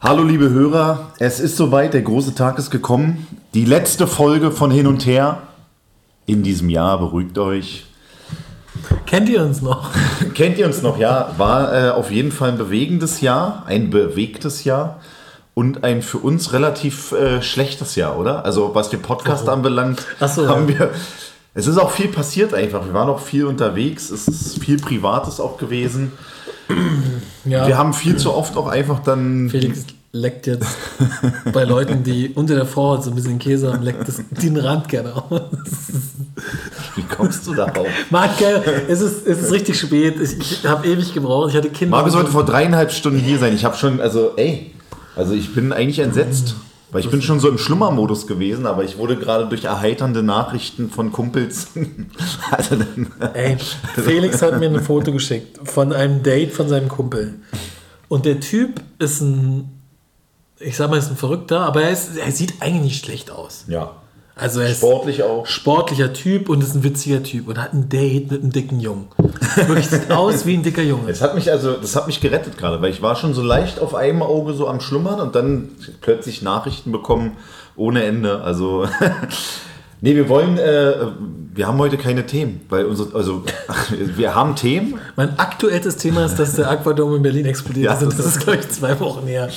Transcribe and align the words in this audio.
Hallo 0.00 0.22
liebe 0.22 0.48
Hörer, 0.50 1.12
es 1.18 1.40
ist 1.40 1.56
soweit, 1.56 1.92
der 1.92 2.02
große 2.02 2.36
Tag 2.36 2.56
ist 2.56 2.70
gekommen. 2.70 3.26
Die 3.52 3.64
letzte 3.64 4.06
Folge 4.06 4.52
von 4.52 4.70
Hin 4.70 4.86
und 4.86 5.04
Her 5.06 5.42
in 6.24 6.44
diesem 6.44 6.70
Jahr, 6.70 7.00
beruhigt 7.00 7.36
euch. 7.36 7.84
Kennt 9.06 9.28
ihr 9.28 9.42
uns 9.42 9.60
noch? 9.60 9.90
Kennt 10.34 10.56
ihr 10.56 10.66
uns 10.66 10.82
noch? 10.82 11.00
Ja, 11.00 11.34
war 11.36 11.74
äh, 11.74 11.90
auf 11.90 12.12
jeden 12.12 12.30
Fall 12.30 12.50
ein 12.50 12.58
bewegendes 12.58 13.22
Jahr, 13.22 13.64
ein 13.66 13.90
bewegtes 13.90 14.62
Jahr 14.62 15.00
und 15.54 15.82
ein 15.82 16.00
für 16.02 16.18
uns 16.18 16.52
relativ 16.52 17.10
äh, 17.10 17.42
schlechtes 17.42 17.96
Jahr, 17.96 18.16
oder? 18.16 18.44
Also 18.44 18.76
was 18.76 18.90
den 18.90 19.02
Podcast 19.02 19.46
Warum? 19.46 19.58
anbelangt, 19.58 20.06
so, 20.20 20.46
haben 20.46 20.68
ja. 20.68 20.78
wir. 20.78 20.90
Es 21.54 21.66
ist 21.66 21.76
auch 21.76 21.90
viel 21.90 22.06
passiert 22.06 22.54
einfach. 22.54 22.86
Wir 22.86 22.94
waren 22.94 23.08
auch 23.08 23.18
viel 23.20 23.46
unterwegs. 23.46 24.10
Es 24.10 24.28
ist 24.28 24.62
viel 24.62 24.78
Privates 24.78 25.40
auch 25.40 25.58
gewesen. 25.58 26.12
Ja, 27.44 27.66
Wir 27.66 27.78
haben 27.78 27.94
viel 27.94 28.16
zu 28.16 28.34
oft 28.34 28.56
auch 28.58 28.66
einfach 28.66 28.98
dann. 28.98 29.48
Felix 29.48 29.86
leckt 30.12 30.46
jetzt 30.46 30.66
bei 31.52 31.64
Leuten, 31.64 32.02
die 32.02 32.30
unter 32.30 32.54
der 32.54 32.66
Vorhaut 32.66 33.04
so 33.04 33.10
ein 33.10 33.16
bisschen 33.16 33.38
Käse 33.38 33.72
haben, 33.72 33.82
leckt 33.82 34.08
das, 34.08 34.22
den 34.30 34.56
Rand 34.56 34.88
gerne 34.88 35.14
aus. 35.14 35.40
Wie 36.94 37.02
kommst 37.02 37.46
du 37.46 37.54
darauf? 37.54 37.86
Mag 38.10 38.38
geil. 38.38 38.84
Es 38.88 39.00
ist, 39.00 39.26
es 39.26 39.42
ist 39.42 39.52
richtig 39.52 39.78
spät. 39.78 40.20
Ich, 40.20 40.38
ich 40.38 40.66
habe 40.66 40.86
ewig 40.86 41.12
gebraucht. 41.14 41.50
Ich 41.50 41.56
hatte 41.56 41.70
Kinder. 41.70 41.96
Markus 41.96 42.12
sollte 42.12 42.30
vor 42.30 42.44
dreieinhalb 42.44 42.90
Stunden 42.92 43.18
hier 43.18 43.38
sein. 43.38 43.54
Ich 43.54 43.64
habe 43.64 43.76
schon, 43.76 44.00
also 44.00 44.32
ey, 44.36 44.72
also 45.14 45.34
ich 45.34 45.54
bin 45.54 45.72
eigentlich 45.72 45.98
entsetzt. 45.98 46.56
Weil 46.90 47.02
ich 47.02 47.10
bin 47.10 47.20
schon 47.20 47.38
so 47.38 47.48
im 47.48 47.58
Schlummermodus 47.58 48.26
gewesen, 48.26 48.66
aber 48.66 48.82
ich 48.82 48.96
wurde 48.96 49.16
gerade 49.16 49.46
durch 49.46 49.64
erheiternde 49.64 50.22
Nachrichten 50.22 50.90
von 50.90 51.12
Kumpels. 51.12 51.68
also 52.50 52.76
dann, 52.76 53.12
Ey, 53.34 53.58
Felix 53.94 54.40
hat 54.40 54.58
mir 54.58 54.70
ein 54.70 54.80
Foto 54.82 55.12
geschickt 55.12 55.60
von 55.64 55.92
einem 55.92 56.22
Date 56.22 56.52
von 56.52 56.68
seinem 56.68 56.88
Kumpel. 56.88 57.40
Und 58.08 58.24
der 58.24 58.40
Typ 58.40 58.80
ist 58.98 59.20
ein, 59.20 59.82
ich 60.58 60.76
sag 60.76 60.88
mal, 60.88 60.96
ist 60.96 61.10
ein 61.10 61.16
Verrückter, 61.16 61.60
aber 61.60 61.82
er, 61.82 61.90
ist, 61.90 62.16
er 62.16 62.32
sieht 62.32 62.54
eigentlich 62.60 62.82
nicht 62.82 63.04
schlecht 63.04 63.30
aus. 63.30 63.64
ja. 63.68 63.92
Also 64.38 64.60
er 64.60 64.70
ist 64.70 64.78
Sportlich 64.78 65.22
auch. 65.22 65.44
sportlicher 65.46 66.12
Typ 66.12 66.48
und 66.48 66.62
ist 66.62 66.74
ein 66.74 66.84
witziger 66.84 67.22
Typ 67.22 67.48
und 67.48 67.58
hat 67.60 67.72
ein 67.74 67.88
Date 67.88 68.30
mit 68.30 68.42
einem 68.42 68.52
dicken 68.52 68.80
Jungen. 68.80 69.06
Wirklich 69.56 69.88
sieht 69.88 70.10
aus 70.10 70.46
wie 70.46 70.54
ein 70.54 70.62
dicker 70.62 70.82
Junge. 70.82 71.10
Es 71.10 71.20
hat 71.20 71.34
mich 71.34 71.50
also, 71.50 71.72
das 71.72 71.96
hat 71.96 72.06
mich 72.06 72.20
gerettet 72.20 72.56
gerade, 72.56 72.80
weil 72.80 72.90
ich 72.90 73.02
war 73.02 73.16
schon 73.16 73.34
so 73.34 73.42
leicht 73.42 73.80
auf 73.80 73.94
einem 73.94 74.22
Auge 74.22 74.54
so 74.54 74.68
am 74.68 74.80
Schlummern 74.80 75.20
und 75.20 75.34
dann 75.34 75.70
plötzlich 76.00 76.42
Nachrichten 76.42 76.92
bekommen 76.92 77.32
ohne 77.76 78.04
Ende. 78.04 78.40
Also 78.42 78.86
nee, 80.00 80.14
wir 80.14 80.28
wollen, 80.28 80.56
äh, 80.58 80.94
wir 81.54 81.66
haben 81.66 81.78
heute 81.78 81.96
keine 81.98 82.24
Themen, 82.26 82.60
weil 82.68 82.84
unsere, 82.84 83.14
also 83.16 83.42
wir 84.16 84.34
haben 84.34 84.54
Themen, 84.56 84.94
Mein 85.16 85.38
aktuelles 85.38 85.96
Thema 85.96 86.24
ist, 86.26 86.36
dass 86.38 86.54
der 86.54 86.70
Aquadome 86.70 87.16
in 87.16 87.22
Berlin 87.22 87.46
explodiert 87.46 87.86
Ja, 87.86 87.94
ist. 87.94 88.02
Und 88.02 88.10
das 88.10 88.18
das 88.18 88.26
ist- 88.26 88.36
ist, 88.36 88.44
glaube 88.44 88.60
ich, 88.60 88.68
zwei 88.68 88.98
Wochen 89.00 89.26
her. 89.26 89.48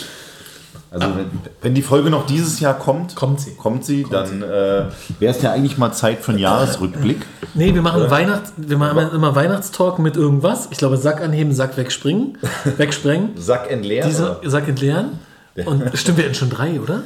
Also 0.93 1.07
wenn, 1.15 1.29
wenn 1.61 1.73
die 1.73 1.81
Folge 1.81 2.09
noch 2.09 2.25
dieses 2.25 2.59
Jahr 2.59 2.77
kommt, 2.77 3.15
Kommt 3.15 3.39
sie. 3.39 3.55
kommt 3.55 3.85
sie, 3.85 4.05
dann 4.11 4.41
äh, 4.43 4.85
wäre 5.19 5.33
es 5.33 5.41
ja 5.41 5.53
eigentlich 5.53 5.77
mal 5.77 5.93
Zeit 5.93 6.19
für 6.19 6.31
einen 6.31 6.39
Jahresrückblick. 6.39 7.25
Nee, 7.53 7.73
wir 7.73 7.81
machen 7.81 8.11
Weihnachts, 8.11 8.51
wir 8.57 8.77
machen 8.77 9.09
immer 9.13 9.33
Weihnachtstalk 9.33 9.99
mit 9.99 10.17
irgendwas. 10.17 10.67
Ich 10.69 10.77
glaube, 10.77 10.97
Sack 10.97 11.21
anheben, 11.21 11.53
Sack 11.53 11.77
wegspringen. 11.77 12.37
Wegsprengen. 12.77 13.29
Sack 13.37 13.71
entleeren. 13.71 14.09
Diese? 14.09 14.41
Sack 14.43 14.67
entleeren. 14.67 15.19
Und 15.65 15.97
stimmt, 15.97 16.17
wir 16.17 16.25
hatten 16.25 16.35
schon 16.35 16.49
drei, 16.49 16.81
oder? 16.81 17.03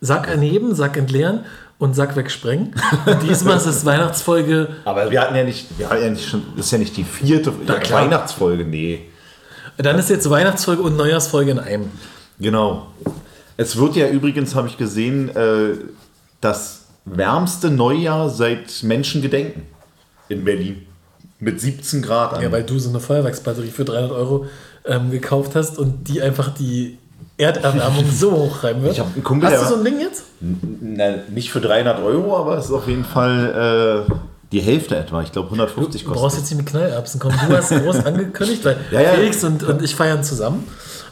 Sack 0.00 0.28
anheben, 0.28 0.74
Sack 0.74 0.96
entleeren 0.96 1.44
und 1.78 1.94
Sack 1.94 2.16
wegsprengen. 2.16 2.74
Und 3.06 3.22
diesmal 3.22 3.56
ist 3.56 3.66
es 3.66 3.84
Weihnachtsfolge. 3.84 4.68
Aber 4.84 5.12
wir 5.12 5.20
hatten 5.20 5.36
ja 5.36 5.44
nicht, 5.44 5.66
wir 5.78 5.88
hatten 5.90 6.02
ja 6.02 6.10
nicht 6.10 6.28
schon, 6.28 6.42
das 6.56 6.66
ist 6.66 6.72
ja 6.72 6.78
nicht 6.78 6.96
die 6.96 7.04
vierte. 7.04 7.52
Weihnachtsfolge, 7.92 8.64
nee. 8.64 9.02
Dann 9.78 9.96
ist 9.98 10.10
jetzt 10.10 10.28
Weihnachtsfolge 10.28 10.82
und 10.82 10.96
Neujahrsfolge 10.96 11.52
in 11.52 11.58
einem. 11.60 11.90
Genau. 12.42 12.88
Es 13.56 13.76
wird 13.76 13.96
ja 13.96 14.08
übrigens, 14.08 14.54
habe 14.54 14.68
ich 14.68 14.76
gesehen, 14.76 15.34
äh, 15.36 15.76
das 16.40 16.86
wärmste 17.04 17.70
Neujahr 17.70 18.28
seit 18.28 18.82
Menschengedenken 18.82 19.62
in 20.28 20.44
Berlin. 20.44 20.86
Mit 21.38 21.60
17 21.60 22.02
Grad. 22.02 22.34
An. 22.34 22.42
Ja, 22.42 22.52
weil 22.52 22.64
du 22.64 22.78
so 22.78 22.90
eine 22.90 23.00
Feuerwerksbatterie 23.00 23.70
für 23.70 23.84
300 23.84 24.12
Euro 24.12 24.46
ähm, 24.84 25.10
gekauft 25.10 25.54
hast 25.54 25.78
und 25.78 26.08
die 26.08 26.22
einfach 26.22 26.54
die 26.54 26.98
Erderwärmung 27.36 28.04
so 28.12 28.32
hochreiben 28.32 28.82
wird. 28.82 28.92
Ich 28.92 29.00
hab 29.00 29.14
einen 29.14 29.24
Kumpel, 29.24 29.50
Hast 29.50 29.64
du 29.64 29.74
so 29.74 29.76
ein 29.76 29.84
Ding 29.84 30.00
jetzt? 30.00 30.24
Na, 30.40 31.16
nicht 31.30 31.50
für 31.50 31.60
300 31.60 32.00
Euro, 32.02 32.36
aber 32.36 32.58
es 32.58 32.66
ist 32.66 32.72
auf 32.72 32.88
jeden 32.88 33.04
Fall 33.04 34.06
äh, 34.08 34.12
die 34.52 34.60
Hälfte 34.60 34.96
etwa. 34.96 35.22
Ich 35.22 35.32
glaube 35.32 35.46
150 35.48 36.02
Du 36.04 36.08
brauchst 36.10 36.22
kostet. 36.22 36.40
jetzt 36.42 36.50
nicht 36.50 36.58
mit 36.58 36.66
Knallerbsen 36.66 37.18
kommen. 37.20 37.36
Du 37.48 37.56
hast 37.56 37.70
groß 37.70 37.96
angekündigt, 38.06 38.64
weil 38.64 38.76
Ja, 38.90 39.00
ja. 39.00 39.10
Felix 39.14 39.42
und, 39.44 39.62
und 39.64 39.82
ich 39.82 39.94
feiern 39.94 40.22
zusammen. 40.22 40.64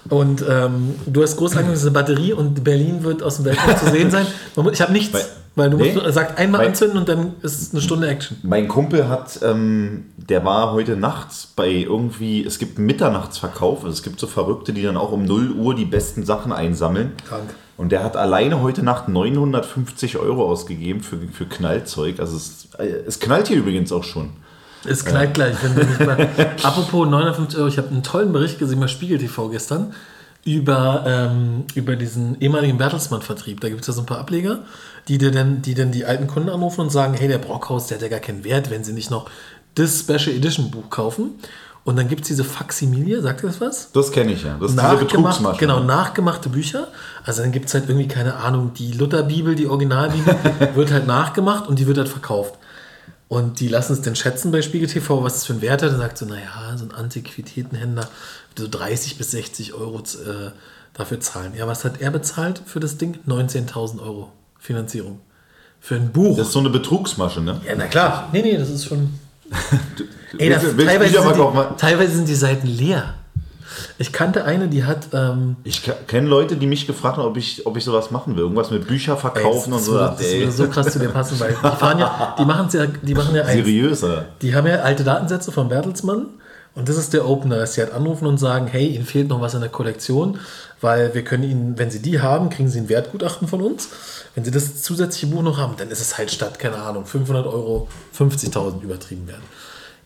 Und 0.08 0.42
ähm, 0.48 0.94
du 1.06 1.22
hast 1.22 1.36
groß 1.36 1.52
angekündigt, 1.52 1.82
eine 1.82 1.90
Batterie 1.92 2.32
und 2.32 2.62
Berlin 2.64 3.02
wird 3.02 3.22
aus 3.22 3.36
dem 3.36 3.44
Weltraum 3.46 3.76
zu 3.76 3.90
sehen 3.90 4.10
sein. 4.10 4.26
Ich 4.72 4.80
habe 4.80 4.92
nichts, 4.92 5.12
Weil- 5.14 5.24
weil 5.56 5.70
du 5.70 5.76
Nee. 5.76 5.92
musst, 5.92 6.14
sagt 6.14 6.38
einmal 6.38 6.60
Weil- 6.60 6.68
anzünden 6.68 6.96
und 6.98 7.08
dann 7.08 7.34
ist 7.42 7.60
es 7.60 7.72
eine 7.72 7.82
Stunde 7.82 8.08
Action. 8.08 8.38
Mein 8.42 8.66
Kumpel 8.68 9.08
hat, 9.08 9.40
ähm, 9.42 10.04
der 10.16 10.44
war 10.44 10.72
heute 10.72 10.96
nachts 10.96 11.48
bei 11.54 11.68
irgendwie, 11.68 12.44
es 12.44 12.58
gibt 12.58 12.78
einen 12.78 12.86
Mitternachtsverkauf, 12.86 13.80
also 13.84 13.92
es 13.92 14.02
gibt 14.02 14.20
so 14.20 14.26
Verrückte, 14.26 14.72
die 14.72 14.82
dann 14.82 14.96
auch 14.96 15.12
um 15.12 15.24
0 15.24 15.50
Uhr 15.52 15.74
die 15.74 15.84
besten 15.84 16.24
Sachen 16.24 16.52
einsammeln. 16.52 17.12
Krank. 17.28 17.50
Und 17.80 17.92
der 17.92 18.04
hat 18.04 18.14
alleine 18.14 18.60
heute 18.60 18.82
Nacht 18.82 19.08
950 19.08 20.18
Euro 20.18 20.44
ausgegeben 20.44 21.00
für, 21.00 21.16
für 21.32 21.46
Knallzeug. 21.46 22.20
Also 22.20 22.36
es, 22.36 22.68
äh, 22.78 22.84
es 23.06 23.20
knallt 23.20 23.48
hier 23.48 23.56
übrigens 23.56 23.90
auch 23.90 24.04
schon. 24.04 24.32
Es 24.84 25.02
knallt 25.02 25.32
gleich, 25.32 25.56
du 25.62 25.68
nicht 25.68 26.00
mal. 26.00 26.28
Apropos 26.62 27.08
950 27.08 27.58
Euro, 27.58 27.68
ich 27.68 27.78
habe 27.78 27.88
einen 27.88 28.02
tollen 28.02 28.34
Bericht 28.34 28.58
gesehen 28.58 28.80
bei 28.80 28.86
Spiegel 28.86 29.16
TV 29.16 29.48
gestern 29.48 29.94
über, 30.44 31.04
ähm, 31.06 31.64
über 31.74 31.96
diesen 31.96 32.38
ehemaligen 32.38 32.76
Bertelsmann-Vertrieb. 32.76 33.62
Da 33.62 33.70
gibt 33.70 33.80
es 33.80 33.86
ja 33.86 33.94
so 33.94 34.02
ein 34.02 34.06
paar 34.06 34.18
Ableger, 34.18 34.58
die 35.08 35.16
dir 35.16 35.30
dann, 35.30 35.62
die 35.62 35.72
dann 35.72 35.90
die 35.90 36.04
alten 36.04 36.26
Kunden 36.26 36.50
anrufen 36.50 36.82
und 36.82 36.90
sagen, 36.90 37.14
hey, 37.14 37.28
der 37.28 37.38
Brockhaus, 37.38 37.86
der 37.86 37.96
hat 37.96 38.02
ja 38.02 38.08
gar 38.08 38.20
keinen 38.20 38.44
Wert, 38.44 38.68
wenn 38.68 38.84
sie 38.84 38.92
nicht 38.92 39.10
noch 39.10 39.30
das 39.74 40.00
Special 40.00 40.36
Edition 40.36 40.70
Buch 40.70 40.90
kaufen. 40.90 41.38
Und 41.82 41.96
dann 41.96 42.08
gibt 42.08 42.22
es 42.22 42.28
diese 42.28 42.44
Faximilie, 42.44 43.22
sagt 43.22 43.42
ihr 43.42 43.48
das 43.48 43.60
was? 43.60 43.90
Das 43.92 44.12
kenne 44.12 44.32
ich 44.32 44.44
ja. 44.44 44.56
Das 44.60 44.70
ist 44.70 44.78
diese 44.78 44.86
Nachgemacht, 44.86 45.08
Betrugsmasche. 45.08 45.58
genau, 45.58 45.80
nachgemachte 45.80 46.48
Bücher. 46.50 46.88
Also 47.24 47.42
dann 47.42 47.52
gibt 47.52 47.68
es 47.68 47.74
halt 47.74 47.88
irgendwie, 47.88 48.06
keine 48.06 48.36
Ahnung, 48.36 48.72
die 48.74 48.92
Lutherbibel, 48.92 49.54
die 49.54 49.66
Originalbibel, 49.66 50.36
wird 50.74 50.92
halt 50.92 51.06
nachgemacht 51.06 51.68
und 51.68 51.78
die 51.78 51.86
wird 51.86 51.96
halt 51.96 52.08
verkauft. 52.08 52.54
Und 53.28 53.60
die 53.60 53.68
lassen 53.68 53.92
es 53.92 54.02
dann 54.02 54.16
schätzen 54.16 54.50
bei 54.50 54.60
Spiegel 54.60 54.88
TV, 54.88 55.22
was 55.22 55.36
es 55.36 55.46
für 55.46 55.52
einen 55.52 55.62
Wert 55.62 55.82
hat. 55.82 55.92
Dann 55.92 55.98
sagt 55.98 56.18
so, 56.18 56.26
naja, 56.26 56.76
so 56.76 56.84
ein 56.84 56.90
Antiquitätenhändler 56.90 58.08
würde 58.50 58.62
so 58.62 58.78
30 58.78 59.18
bis 59.18 59.30
60 59.30 59.72
Euro 59.74 60.00
äh, 60.00 60.50
dafür 60.94 61.20
zahlen. 61.20 61.52
Ja, 61.56 61.66
was 61.66 61.84
hat 61.84 62.00
er 62.00 62.10
bezahlt 62.10 62.60
für 62.66 62.80
das 62.80 62.98
Ding? 62.98 63.18
19.000 63.26 64.02
Euro 64.02 64.32
Finanzierung. 64.58 65.20
Für 65.80 65.94
ein 65.94 66.12
Buch. 66.12 66.36
Das 66.36 66.48
ist 66.48 66.52
so 66.52 66.58
eine 66.58 66.70
Betrugsmasche, 66.70 67.40
ne? 67.40 67.60
ja, 67.66 67.74
na 67.76 67.86
klar. 67.86 68.28
Nee, 68.32 68.42
nee, 68.42 68.58
das 68.58 68.68
ist 68.68 68.84
schon... 68.84 69.14
Ey, 70.38 70.48
da, 70.50 70.60
Willst- 70.62 70.78
teilweise, 70.78 71.22
sind 71.22 71.36
die, 71.36 71.76
teilweise 71.76 72.12
sind 72.16 72.28
die 72.28 72.34
Seiten 72.34 72.66
leer. 72.66 73.14
Ich 73.98 74.12
kannte 74.12 74.44
eine, 74.44 74.68
die 74.68 74.84
hat... 74.84 75.08
Ähm, 75.12 75.56
Ich 75.64 75.82
kenne 76.06 76.28
Leute, 76.28 76.56
die 76.56 76.66
mich 76.66 76.86
gefragt 76.86 77.16
haben, 77.18 77.24
ob 77.26 77.36
ich, 77.36 77.66
ob 77.66 77.76
ich 77.76 77.84
sowas 77.84 78.10
machen 78.10 78.34
will. 78.36 78.42
Irgendwas 78.42 78.70
mit 78.70 78.86
Bücher 78.86 79.16
verkaufen 79.16 79.72
Ey, 79.72 79.72
und 79.72 79.78
das 79.78 79.84
so. 79.86 79.92
würde, 79.92 80.14
das 80.18 80.32
würde 80.32 80.52
so 80.52 80.68
krass 80.68 80.92
zu 80.92 80.98
dir 80.98 81.08
passen, 81.08 81.38
weil 81.40 81.50
die 81.54 82.00
ja, 82.00 82.34
die 82.38 82.44
machen 82.44 82.68
ja, 82.72 82.86
die 82.86 83.14
machen 83.14 83.34
ja 83.34 83.42
eins. 83.42 83.52
seriös, 83.52 84.04
oder? 84.04 84.26
Die 84.42 84.54
haben 84.54 84.66
ja 84.66 84.76
alte 84.80 85.04
Datensätze 85.04 85.52
von 85.52 85.68
Bertelsmann 85.68 86.26
und 86.74 86.88
das 86.88 86.96
ist 86.96 87.12
der 87.12 87.28
Opener, 87.28 87.56
dass 87.56 87.74
sie 87.74 87.80
halt 87.80 87.92
anrufen 87.92 88.26
und 88.26 88.38
sagen, 88.38 88.66
hey, 88.68 88.86
Ihnen 88.86 89.04
fehlt 89.04 89.28
noch 89.28 89.40
was 89.40 89.54
in 89.54 89.60
der 89.60 89.70
Kollektion, 89.70 90.38
weil 90.80 91.14
wir 91.14 91.24
können 91.24 91.42
Ihnen, 91.42 91.78
wenn 91.78 91.90
Sie 91.90 92.00
die 92.00 92.20
haben, 92.20 92.48
kriegen 92.48 92.68
Sie 92.68 92.78
ein 92.78 92.88
Wertgutachten 92.88 93.48
von 93.48 93.60
uns. 93.60 93.88
Wenn 94.34 94.44
Sie 94.44 94.52
das 94.52 94.82
zusätzliche 94.82 95.26
Buch 95.26 95.42
noch 95.42 95.58
haben, 95.58 95.74
dann 95.76 95.90
ist 95.90 96.00
es 96.00 96.16
halt 96.16 96.30
statt, 96.30 96.58
keine 96.58 96.76
Ahnung, 96.76 97.06
500 97.06 97.46
Euro 97.46 97.88
50.000 98.16 98.82
übertrieben 98.82 99.26
werden. 99.26 99.42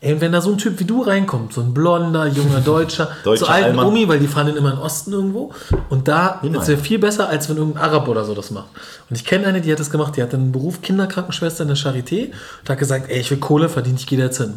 Ey, 0.01 0.13
und 0.13 0.21
wenn 0.21 0.33
da 0.33 0.41
so 0.41 0.51
ein 0.51 0.59
Typ 0.59 0.79
wie 0.81 0.85
du 0.85 1.03
reinkommt, 1.03 1.55
so 1.55 1.63
ein 1.63 1.73
blonder, 1.73 2.27
junger 2.27 2.61
Deutscher, 2.65 3.09
Deutscher 3.25 3.47
so 3.47 3.51
alten 3.51 3.71
Allmann. 3.71 3.87
Omi, 3.87 4.07
weil 4.09 4.19
die 4.19 4.27
fahren 4.27 4.49
dann 4.49 4.57
immer 4.57 4.71
in 4.71 4.77
den 4.77 4.83
Osten 4.83 5.13
irgendwo. 5.13 5.53
Und 5.89 6.09
da 6.09 6.41
Immer. 6.43 6.61
ist 6.61 6.69
ja 6.69 6.77
viel 6.77 6.99
besser, 6.99 7.29
als 7.29 7.49
wenn 7.49 7.57
irgendein 7.57 7.83
Arab 7.83 8.09
oder 8.09 8.25
so 8.25 8.35
das 8.35 8.51
macht. 8.51 8.69
Und 9.09 9.17
ich 9.17 9.25
kenne 9.25 9.47
eine, 9.47 9.61
die 9.61 9.73
hat 9.73 9.81
das 9.81 9.91
gemacht, 9.91 10.17
die 10.17 10.23
hat 10.23 10.35
einen 10.35 10.53
Beruf 10.53 10.83
Kinderkrankenschwester 10.83 11.63
in 11.63 11.69
der 11.69 11.77
Charité 11.77 12.33
und 12.61 12.69
hat 12.69 12.79
gesagt, 12.79 13.11
ey, 13.11 13.21
ich 13.21 13.31
will 13.31 13.39
Kohle 13.39 13.69
verdienen, 13.69 13.97
ich 13.97 14.07
gehe 14.07 14.19
da 14.19 14.25
jetzt 14.25 14.39
hin. 14.39 14.55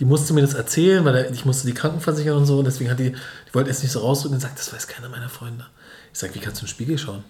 Die 0.00 0.04
musste 0.04 0.32
mir 0.32 0.40
das 0.40 0.54
erzählen, 0.54 1.04
weil 1.04 1.30
ich 1.32 1.44
musste 1.44 1.66
die 1.66 1.74
Krankenversicherung 1.74 2.40
und 2.40 2.46
so, 2.46 2.58
und 2.58 2.64
deswegen 2.64 2.90
hat 2.90 2.98
die, 2.98 3.12
die 3.12 3.54
wollte 3.54 3.70
es 3.70 3.82
nicht 3.82 3.92
so 3.92 4.00
rausdrücken 4.00 4.36
und 4.36 4.40
sagt, 4.40 4.58
das 4.58 4.72
weiß 4.72 4.88
keiner 4.88 5.08
meiner 5.08 5.28
Freunde. 5.28 5.66
Ich 6.12 6.18
sage, 6.18 6.34
wie 6.34 6.40
kannst 6.40 6.60
du 6.60 6.64
in 6.64 6.66
den 6.66 6.70
Spiegel 6.70 6.98
schauen? 6.98 7.22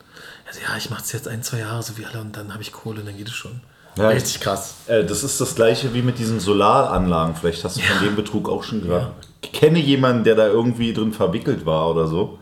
Also, 0.48 0.60
ja, 0.60 0.76
ich 0.78 0.88
mache 0.88 1.02
es 1.02 1.12
jetzt 1.12 1.28
ein, 1.28 1.42
zwei 1.42 1.58
Jahre, 1.58 1.82
so 1.82 1.98
wie 1.98 2.06
alle, 2.06 2.20
und 2.20 2.36
dann 2.36 2.52
habe 2.52 2.62
ich 2.62 2.72
Kohle 2.72 3.00
und 3.00 3.06
dann 3.06 3.16
geht 3.16 3.28
es 3.28 3.34
schon. 3.34 3.60
Ja, 4.00 4.08
Richtig 4.08 4.40
krass. 4.40 4.74
Äh, 4.86 5.04
das 5.04 5.22
ist 5.22 5.40
das 5.40 5.54
gleiche 5.54 5.94
wie 5.94 6.02
mit 6.02 6.18
diesen 6.18 6.40
Solaranlagen. 6.40 7.34
Vielleicht 7.34 7.64
hast 7.64 7.76
du 7.76 7.80
von 7.80 8.06
dem 8.06 8.16
Betrug 8.16 8.48
auch 8.48 8.62
schon 8.62 8.82
gehört. 8.82 9.12
Ich 9.42 9.52
kenne 9.52 9.78
jemanden, 9.78 10.24
der 10.24 10.34
da 10.34 10.46
irgendwie 10.46 10.92
drin 10.92 11.12
verwickelt 11.12 11.66
war 11.66 11.90
oder 11.90 12.06
so. 12.06 12.38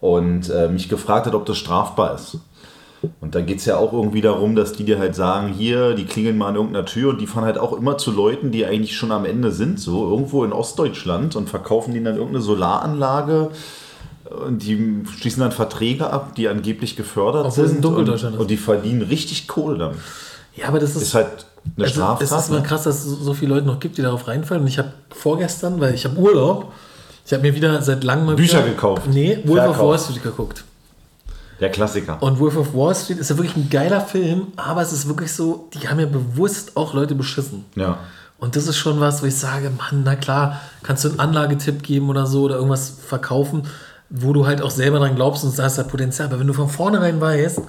Und 0.00 0.50
äh, 0.50 0.68
mich 0.68 0.88
gefragt 0.88 1.26
hat, 1.26 1.34
ob 1.34 1.46
das 1.46 1.58
strafbar 1.58 2.14
ist. 2.14 2.38
Und 3.20 3.34
da 3.34 3.40
geht 3.40 3.58
es 3.58 3.64
ja 3.64 3.76
auch 3.76 3.92
irgendwie 3.92 4.20
darum, 4.20 4.54
dass 4.54 4.72
die 4.72 4.84
dir 4.84 4.98
halt 4.98 5.14
sagen, 5.14 5.52
hier, 5.52 5.94
die 5.94 6.04
klingeln 6.04 6.38
mal 6.38 6.48
an 6.48 6.56
irgendeiner 6.56 6.86
Tür 6.86 7.10
und 7.10 7.20
die 7.20 7.26
fahren 7.26 7.44
halt 7.44 7.58
auch 7.58 7.72
immer 7.72 7.98
zu 7.98 8.12
Leuten, 8.12 8.52
die 8.52 8.64
eigentlich 8.64 8.96
schon 8.96 9.10
am 9.10 9.24
Ende 9.24 9.50
sind, 9.50 9.80
so 9.80 10.08
irgendwo 10.08 10.44
in 10.44 10.52
Ostdeutschland 10.52 11.34
und 11.34 11.50
verkaufen 11.50 11.94
denen 11.94 12.04
dann 12.04 12.16
irgendeine 12.16 12.42
Solaranlage 12.42 13.50
und 14.46 14.62
die 14.62 15.02
schließen 15.18 15.40
dann 15.40 15.52
Verträge 15.52 16.10
ab, 16.10 16.34
die 16.36 16.48
angeblich 16.48 16.96
gefördert 16.96 17.46
Obwohl 17.46 17.68
sind. 17.68 17.84
Und, 17.84 18.08
und 18.08 18.50
die 18.50 18.56
verdienen 18.56 19.02
richtig 19.02 19.48
Kohle 19.48 19.78
damit. 19.78 19.98
Ja, 20.54 20.68
aber 20.68 20.78
das 20.78 20.96
ist, 20.96 21.02
Ist 21.02 21.14
halt 21.14 21.46
eine 21.76 21.86
ist- 21.86 21.92
Straftat. 21.92 22.22
es 22.22 22.32
ist 22.44 22.50
mal 22.50 22.60
ne? 22.60 22.66
krass, 22.66 22.82
dass 22.84 23.04
es 23.04 23.18
so 23.20 23.34
viele 23.34 23.54
Leute 23.54 23.66
noch 23.66 23.80
gibt, 23.80 23.96
die 23.98 24.02
darauf 24.02 24.26
reinfallen. 24.28 24.62
Und 24.62 24.68
ich 24.68 24.78
habe 24.78 24.92
vorgestern, 25.10 25.80
weil 25.80 25.94
ich 25.94 26.04
habe 26.04 26.16
Urlaub, 26.18 26.72
ich 27.24 27.32
habe 27.32 27.42
mir 27.42 27.54
wieder 27.54 27.80
seit 27.82 28.04
langem 28.04 28.26
mal 28.26 28.36
Bücher 28.36 28.58
wieder, 28.58 28.68
gekauft. 28.74 29.02
Nee, 29.08 29.38
Wolf 29.44 29.60
of 29.60 29.76
Verkauft. 29.76 29.80
Wall 29.88 29.98
Street 29.98 30.22
geguckt. 30.22 30.64
Der 31.60 31.70
Klassiker. 31.70 32.20
Und 32.20 32.40
Wolf 32.40 32.56
of 32.56 32.74
Wall 32.74 32.94
Street 32.94 33.18
ist 33.18 33.30
ja 33.30 33.36
wirklich 33.36 33.56
ein 33.56 33.70
geiler 33.70 34.00
Film, 34.00 34.48
aber 34.56 34.82
es 34.82 34.92
ist 34.92 35.06
wirklich 35.06 35.32
so, 35.32 35.68
die 35.74 35.88
haben 35.88 36.00
ja 36.00 36.06
bewusst 36.06 36.76
auch 36.76 36.92
Leute 36.94 37.14
beschissen. 37.14 37.64
ja. 37.76 37.98
Und 38.38 38.56
das 38.56 38.66
ist 38.66 38.76
schon 38.76 38.98
was, 38.98 39.22
wo 39.22 39.26
ich 39.26 39.36
sage, 39.36 39.70
Mann, 39.70 40.02
na 40.04 40.16
klar, 40.16 40.60
kannst 40.82 41.04
du 41.04 41.10
einen 41.10 41.20
Anlagetipp 41.20 41.80
geben 41.84 42.10
oder 42.10 42.26
so 42.26 42.42
oder 42.42 42.56
irgendwas 42.56 42.90
verkaufen, 43.06 43.68
wo 44.14 44.32
du 44.32 44.46
halt 44.46 44.60
auch 44.60 44.70
selber 44.70 44.98
dran 44.98 45.16
glaubst 45.16 45.42
und 45.42 45.50
sagst, 45.50 45.78
da 45.78 45.82
ist 45.82 45.88
Potenzial. 45.88 46.28
Aber 46.28 46.38
wenn 46.38 46.46
du 46.46 46.52
von 46.52 46.68
vornherein 46.68 47.20
weißt, 47.20 47.60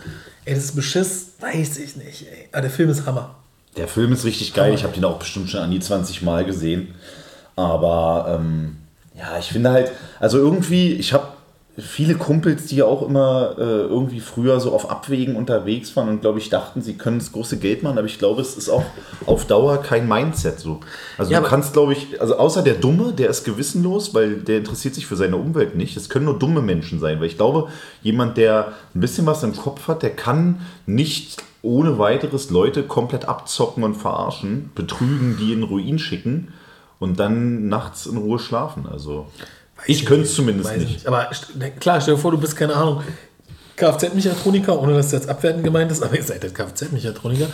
ey, 0.45 0.54
das 0.54 0.66
ist 0.66 0.75
Beschiss, 0.75 1.31
weiß 1.40 1.78
ich 1.78 1.95
nicht, 1.95 2.28
ey. 2.28 2.50
Aber 2.51 2.62
der 2.62 2.69
Film 2.69 2.90
ist 2.90 3.06
Hammer. 3.06 3.36
Der 3.78 3.88
Film 3.88 4.12
ist 4.12 4.25
richtig 4.25 4.54
geil. 4.54 4.74
Ich 4.74 4.84
habe 4.84 4.94
den 4.94 5.06
auch 5.06 5.18
bestimmt 5.18 5.50
schon 5.50 5.62
an 5.62 5.72
die 5.72 5.80
20 5.80 6.22
Mal 6.22 6.45
gesehen. 6.45 6.94
Aber 7.56 8.40
ähm, 8.40 8.78
ja, 9.16 9.38
ich 9.40 9.48
finde 9.48 9.72
halt, 9.72 9.92
also 10.19 10.38
irgendwie, 10.38 10.94
ich 10.94 11.13
habe 11.13 11.28
viele 11.75 12.13
Kumpels, 12.15 12.67
die 12.67 12.83
auch 12.83 13.01
immer 13.01 13.55
äh, 13.57 13.61
irgendwie 13.61 14.19
früher 14.19 14.59
so 14.59 14.73
auf 14.73 14.91
Abwägen 14.91 15.35
unterwegs 15.35 15.95
waren 15.95 16.07
und 16.07 16.21
glaube 16.21 16.37
ich 16.37 16.49
dachten, 16.49 16.83
sie 16.83 16.95
können 16.97 17.17
das 17.17 17.31
große 17.31 17.57
Geld 17.57 17.81
machen, 17.81 17.97
aber 17.97 18.05
ich 18.05 18.19
glaube, 18.19 18.41
es 18.41 18.55
ist 18.55 18.69
auch 18.69 18.83
auf 19.25 19.47
Dauer 19.47 19.81
kein 19.81 20.07
Mindset 20.07 20.59
so. 20.59 20.81
Also 21.17 21.31
Ja, 21.31 21.41
du 21.41 21.47
kannst, 21.47 21.73
glaube 21.73 21.93
ich, 21.93 22.21
also 22.21 22.37
außer 22.37 22.61
der 22.61 22.75
Dumme, 22.75 23.13
der 23.13 23.29
ist 23.29 23.43
gewissenlos, 23.43 24.13
weil 24.13 24.35
der 24.35 24.59
interessiert 24.59 24.93
sich 24.93 25.07
für 25.07 25.15
seine 25.15 25.37
Umwelt 25.37 25.75
nicht. 25.75 25.97
Es 25.97 26.09
können 26.09 26.25
nur 26.25 26.37
dumme 26.37 26.61
Menschen 26.61 26.99
sein, 26.99 27.19
weil 27.19 27.27
ich 27.27 27.37
glaube, 27.37 27.69
jemand, 28.03 28.37
der 28.37 28.73
ein 28.93 29.01
bisschen 29.01 29.25
was 29.25 29.41
im 29.41 29.55
Kopf 29.55 29.87
hat, 29.87 30.03
der 30.03 30.15
kann 30.15 30.61
nicht 30.85 31.41
ohne 31.63 31.97
weiteres 31.97 32.51
Leute 32.51 32.83
komplett 32.83 33.25
abzocken 33.25 33.83
und 33.83 33.95
verarschen, 33.95 34.69
betrügen, 34.75 35.37
die 35.39 35.53
in 35.53 35.63
Ruin 35.63 35.97
schicken 35.97 36.49
und 36.99 37.19
dann 37.19 37.67
nachts 37.67 38.05
in 38.05 38.17
Ruhe 38.17 38.37
schlafen. 38.37 38.85
Also 38.85 39.27
ich 39.85 40.06
könnte 40.06 40.24
es 40.24 40.33
zumindest 40.33 40.75
nicht. 40.77 40.89
nicht. 40.89 41.07
Aber 41.07 41.30
ne, 41.56 41.71
klar, 41.71 42.01
stell 42.01 42.15
dir 42.15 42.19
vor, 42.19 42.31
du 42.31 42.38
bist, 42.38 42.56
keine 42.56 42.75
Ahnung, 42.75 43.03
Kfz-Mechatroniker, 43.75 44.80
ohne 44.80 44.94
dass 44.94 45.07
das 45.07 45.21
jetzt 45.21 45.30
abwertend 45.30 45.63
gemeint 45.63 45.91
ist, 45.91 46.03
aber 46.03 46.15
ihr 46.15 46.24
seid 46.24 46.44
jetzt 46.44 46.56
Kfz-Mechatroniker 46.56 47.47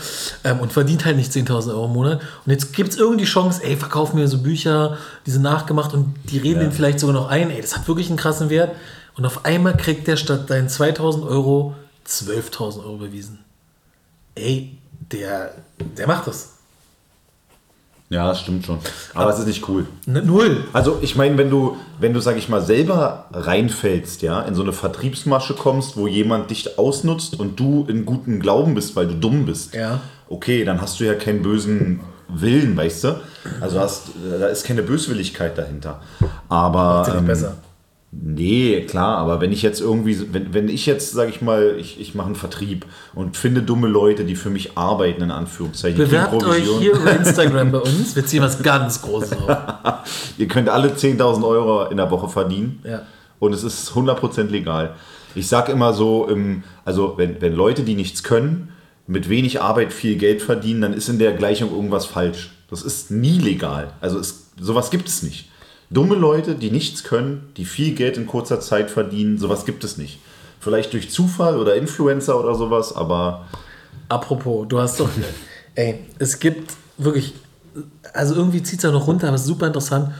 ähm, 0.44 0.60
und 0.60 0.74
verdient 0.74 1.06
halt 1.06 1.18
nicht 1.18 1.31
10.000 1.31 1.70
Euro 1.70 1.86
im 1.86 1.94
Monat. 1.94 2.22
Und 2.46 2.52
jetzt 2.52 2.74
gibt 2.74 2.90
es 2.90 2.98
irgendwie 2.98 3.24
die 3.24 3.30
Chance, 3.30 3.62
ey, 3.64 3.78
verkauf 3.78 4.14
mir 4.14 4.28
so 4.28 4.40
Bücher, 4.40 4.98
die 5.26 5.31
sind 5.31 5.42
nachgemacht 5.42 5.94
und 5.94 6.14
die 6.26 6.38
reden 6.38 6.60
den 6.60 6.72
vielleicht 6.72 7.00
sogar 7.00 7.14
noch 7.14 7.30
ein, 7.30 7.50
ey, 7.50 7.62
das 7.62 7.76
hat 7.76 7.88
wirklich 7.88 8.10
einen 8.10 8.18
krassen 8.18 8.50
Wert. 8.50 8.76
Und 9.16 9.26
auf 9.26 9.46
einmal 9.46 9.76
kriegt 9.76 10.08
der 10.08 10.18
statt 10.18 10.50
deinen 10.50 10.70
2.000 10.70 11.28
Euro 11.28 11.76
12.000 12.08 12.84
Euro 12.84 12.98
bewiesen. 12.98 13.40
Ey, 14.36 14.78
der, 15.12 15.54
der 15.98 16.08
macht 16.08 16.28
das. 16.28 16.59
Ja, 18.10 18.28
das 18.28 18.40
stimmt 18.42 18.66
schon. 18.66 18.80
Aber 19.14 19.32
es 19.32 19.38
ist 19.40 19.46
nicht 19.46 19.68
cool. 19.70 19.86
Ne, 20.08 20.24
Null. 20.24 20.64
Also 20.74 20.98
ich 21.02 21.16
meine, 21.16 21.38
wenn 21.38 21.50
du, 21.52 21.78
wenn 22.00 22.12
du, 22.14 22.20
sag 22.20 22.38
ich 22.38 22.50
mal, 22.50 22.62
selber 22.62 23.26
reinfällst, 23.32 24.24
ja, 24.24 24.42
in 24.42 24.56
so 24.56 24.64
eine 24.64 24.74
Vertriebsmasche 24.74 25.54
kommst, 25.54 25.96
wo 25.96 26.08
jemand 26.08 26.50
dich 26.50 26.80
ausnutzt 26.80 27.40
und 27.40 27.60
du 27.60 27.86
in 27.88 28.06
guten 28.06 28.40
Glauben 28.40 28.74
bist, 28.74 28.96
weil 28.96 29.08
du 29.08 29.14
dumm 29.14 29.46
bist, 29.46 29.76
Ja. 29.76 30.00
okay, 30.28 30.66
dann 30.66 30.82
hast 30.82 31.00
du 31.00 31.04
ja 31.06 31.14
keinen 31.14 31.44
bösen 31.44 32.00
Willen, 32.28 32.76
weißt 32.78 33.04
du? 33.06 33.20
Also 33.62 33.80
hast, 33.80 34.10
da 34.40 34.48
ist 34.48 34.64
keine 34.66 34.84
Böswilligkeit 34.84 35.58
dahinter. 35.58 36.00
Aber 36.48 37.02
Ist 37.02 37.14
ja 37.14 37.20
ähm, 37.20 37.26
besser. 37.26 37.56
Nee, 38.12 38.88
klar, 38.88 39.18
aber 39.20 39.40
wenn 39.40 39.52
ich 39.52 39.62
jetzt 39.62 39.82
irgendwie, 39.82 40.34
wenn, 40.34 40.52
wenn 40.52 40.68
ich 40.68 40.88
jetzt, 40.88 41.12
sag 41.12 41.30
ich 41.30 41.42
mal, 41.42 41.76
ich, 41.78 42.00
ich 42.00 42.16
mache 42.16 42.26
einen 42.28 42.36
Vertrieb 42.36 42.88
und 43.14 43.38
finde 43.38 43.62
dumme 43.62 43.88
Leute, 43.88 44.26
die 44.26 44.36
für 44.36 44.50
mich 44.50 44.78
arbeiten, 44.78 45.22
in 45.22 45.30
Anführungszeichen, 45.30 45.98
Bewerbt 45.98 46.44
euch 46.44 46.68
hier 46.80 46.94
über 46.94 47.12
Instagram 47.16 47.72
bei 47.72 47.78
uns. 47.78 48.16
Wir 48.16 48.26
ziehen 48.26 48.42
was 48.42 48.64
ganz 48.64 49.04
Großes 49.04 49.34
auf. 49.34 49.58
Ihr 50.40 50.48
könnt 50.48 50.70
alle 50.70 50.90
10.000 50.90 51.48
Euro 51.48 51.86
in 51.86 51.98
der 51.98 52.10
Woche 52.10 52.30
verdienen. 52.30 52.80
Ja. 52.84 53.04
Und 53.38 53.54
es 53.54 53.64
ist 53.64 53.92
100% 53.92 54.44
legal. 54.48 54.96
Ich 55.36 55.48
sag 55.48 55.70
immer 55.70 55.94
so, 55.94 56.28
im, 56.28 56.64
also 56.86 57.14
wenn, 57.18 57.40
wenn 57.42 57.54
Leute, 57.54 57.84
die 57.84 57.94
nichts 57.94 58.24
können, 58.24 58.70
mit 59.06 59.30
wenig 59.30 59.62
Arbeit 59.62 59.94
viel 59.94 60.18
Geld 60.18 60.42
verdienen, 60.42 60.82
dann 60.82 60.94
ist 60.94 61.10
in 61.10 61.20
der 61.20 61.34
Gleichung 61.34 61.72
irgendwas 61.72 62.08
falsch. 62.08 62.52
Das 62.72 62.82
ist 62.82 63.12
nie 63.12 63.38
legal. 63.38 63.94
Also 64.02 64.18
es, 64.18 64.50
sowas 64.60 64.90
gibt 64.90 65.08
es 65.08 65.22
nicht. 65.22 65.50
Dumme 65.92 66.16
Leute, 66.16 66.56
die 66.56 66.72
nichts 66.72 67.04
können, 67.04 67.52
die 67.58 67.66
viel 67.66 67.96
Geld 67.96 68.18
in 68.18 68.28
kurzer 68.28 68.60
Zeit 68.60 68.92
verdienen, 68.92 69.38
sowas 69.38 69.66
gibt 69.66 69.84
es 69.84 69.98
nicht. 69.98 70.20
Vielleicht 70.60 70.94
durch 70.94 71.10
Zufall 71.10 71.58
oder 71.58 71.76
Influencer 71.76 72.40
oder 72.40 72.54
sowas, 72.54 72.96
aber 72.96 73.46
Apropos, 74.10 74.68
du 74.68 74.80
hast 74.80 75.00
doch. 75.00 75.10
ey, 75.76 76.06
es 76.18 76.40
gibt 76.40 76.74
wirklich. 76.98 77.34
Also 78.14 78.36
irgendwie 78.36 78.64
zieht 78.64 78.80
es 78.80 78.84
ja 78.84 78.92
noch 78.92 79.08
runter, 79.08 79.28
aber 79.28 79.36
es 79.36 79.42
ist 79.42 79.48
super 79.48 79.68
interessant. 79.68 80.12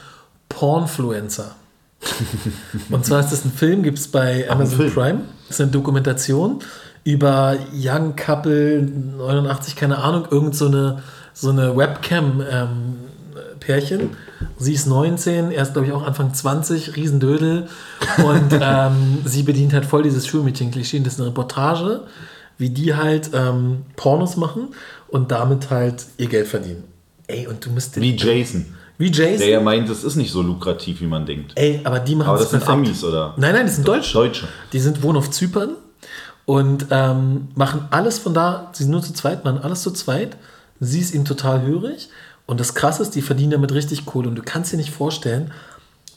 Pornfluencer. 0.48 1.56
Und 2.90 3.06
zwar 3.06 3.20
ist 3.20 3.32
das 3.32 3.44
ein 3.44 3.52
Film, 3.52 3.84
gibt 3.84 3.98
es 3.98 4.08
bei 4.08 4.50
Amazon 4.50 4.78
Film. 4.78 4.94
Prime. 4.94 5.22
Das 5.48 5.58
ist 5.58 5.62
eine 5.62 5.72
Dokumentation 5.72 6.60
über 7.04 7.58
Young 7.74 8.16
Couple 8.16 8.82
89, 8.84 9.76
keine 9.76 9.98
Ahnung, 9.98 10.28
irgend 10.30 10.56
so 10.56 10.68
eine, 10.68 11.02
so 11.34 11.50
eine 11.50 11.76
Webcam-Pärchen. 13.70 14.10
sie 14.58 14.74
ist 14.74 14.88
19, 14.88 15.52
er 15.52 15.64
ist, 15.64 15.74
glaube 15.74 15.88
ich, 15.88 15.94
auch 15.94 16.04
Anfang 16.04 16.34
20, 16.34 16.96
Riesendödel. 16.96 17.68
Und 18.18 18.52
ähm, 18.62 19.20
sie 19.26 19.44
bedient 19.44 19.74
halt 19.74 19.86
voll 19.86 20.04
dieses 20.04 20.28
Schulmädchen-Klischee. 20.28 21.00
Das 21.00 21.14
ist 21.14 21.20
eine 21.20 21.30
Reportage, 21.30 22.02
wie 22.58 22.70
die 22.70 22.96
halt 22.96 23.32
ähm, 23.34 23.86
Pornos 23.96 24.36
machen 24.36 24.70
und 25.08 25.32
damit 25.32 25.70
halt 25.70 26.06
ihr 26.18 26.28
Geld 26.28 26.48
verdienen. 26.48 26.84
Ey, 27.28 27.48
und 27.48 27.64
du 27.64 27.70
musst 27.70 28.00
wie 28.00 28.16
Jason, 28.16 28.66
wie 28.98 29.12
Jason. 29.12 29.38
der 29.38 29.50
ja 29.50 29.62
meint, 29.62 29.88
es 29.90 30.04
ist 30.04 30.16
nicht 30.16 30.32
so 30.32 30.42
lukrativ, 30.42 31.00
wie 31.00 31.06
man 31.06 31.26
denkt. 31.26 31.54
Ey, 31.56 31.82
aber 31.84 32.00
die 32.00 32.16
machen 32.16 32.30
Aber 32.30 32.40
das 32.40 32.50
sind 32.50 32.64
perfekt. 32.64 32.88
Amis, 32.88 33.04
oder? 33.04 33.36
Nein, 33.38 33.54
nein, 33.54 33.68
die 33.68 33.72
sind 33.72 33.88
Deutsche. 33.88 34.14
Deutsche. 34.14 34.48
Die 34.74 34.80
sind 34.80 35.04
wohnen 35.04 35.18
auf 35.18 35.30
Zypern 35.30 35.76
und 36.46 36.88
ähm, 36.90 37.50
machen 37.54 37.88
alles 37.92 38.18
von 38.18 38.34
da. 38.34 38.72
Sie 38.74 38.84
sind 38.84 38.92
nur 38.92 39.04
zu 39.04 39.14
zweit, 39.14 39.46
machen 39.46 39.60
alles 39.62 39.84
zu 39.84 39.92
zweit. 39.92 40.38
Sie 40.80 41.00
ist 41.00 41.14
ihm 41.14 41.26
total 41.26 41.62
hörig. 41.62 42.10
Und 42.50 42.60
das 42.60 42.74
Krasse 42.74 43.04
ist, 43.04 43.14
die 43.14 43.22
verdienen 43.22 43.52
damit 43.52 43.74
richtig 43.74 44.08
Kohle. 44.08 44.28
Und 44.28 44.34
du 44.34 44.42
kannst 44.42 44.74
dir 44.74 44.78
nicht 44.78 44.90
vorstellen, 44.90 45.52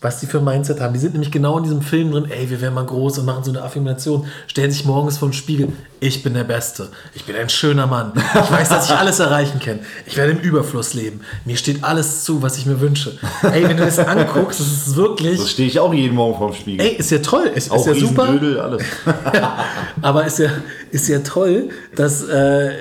was 0.00 0.18
die 0.18 0.26
für 0.26 0.38
ein 0.38 0.44
Mindset 0.44 0.80
haben. 0.80 0.94
Die 0.94 0.98
sind 0.98 1.12
nämlich 1.12 1.30
genau 1.30 1.58
in 1.58 1.64
diesem 1.64 1.82
Film 1.82 2.10
drin, 2.10 2.24
ey, 2.30 2.48
wir 2.48 2.62
werden 2.62 2.72
mal 2.72 2.86
groß 2.86 3.18
und 3.18 3.26
machen 3.26 3.44
so 3.44 3.50
eine 3.50 3.60
Affirmation, 3.60 4.24
stellen 4.46 4.70
sich 4.70 4.86
morgens 4.86 5.18
vor 5.18 5.28
den 5.28 5.34
Spiegel, 5.34 5.68
ich 6.00 6.22
bin 6.22 6.32
der 6.32 6.44
Beste, 6.44 6.88
ich 7.14 7.26
bin 7.26 7.36
ein 7.36 7.50
schöner 7.50 7.86
Mann, 7.86 8.14
ich 8.16 8.50
weiß, 8.50 8.70
dass 8.70 8.86
ich 8.86 8.96
alles 8.96 9.20
erreichen 9.20 9.60
kann, 9.60 9.80
ich 10.06 10.16
werde 10.16 10.32
im 10.32 10.38
Überfluss 10.38 10.94
leben, 10.94 11.20
mir 11.44 11.58
steht 11.58 11.84
alles 11.84 12.24
zu, 12.24 12.40
was 12.40 12.56
ich 12.56 12.64
mir 12.64 12.80
wünsche. 12.80 13.16
Ey, 13.42 13.68
wenn 13.68 13.76
du 13.76 13.84
das 13.84 13.98
anguckst, 13.98 14.58
das 14.58 14.66
ist 14.66 14.96
wirklich... 14.96 15.38
So 15.38 15.46
stehe 15.46 15.68
ich 15.68 15.78
auch 15.78 15.92
jeden 15.92 16.16
Morgen 16.16 16.36
vorm 16.36 16.54
Spiegel. 16.54 16.84
Ey, 16.84 16.94
ist 16.94 17.10
ja 17.10 17.18
toll, 17.18 17.52
ist, 17.54 17.70
auch 17.70 17.86
ist 17.86 17.86
ja 17.86 17.94
super. 17.94 18.24
Riesendödel, 18.24 18.58
alles. 18.58 18.82
Aber 20.00 20.24
ist 20.24 20.38
ja, 20.38 20.50
ist 20.90 21.08
ja 21.08 21.18
toll, 21.18 21.68
dass, 21.94 22.24
äh, 22.24 22.72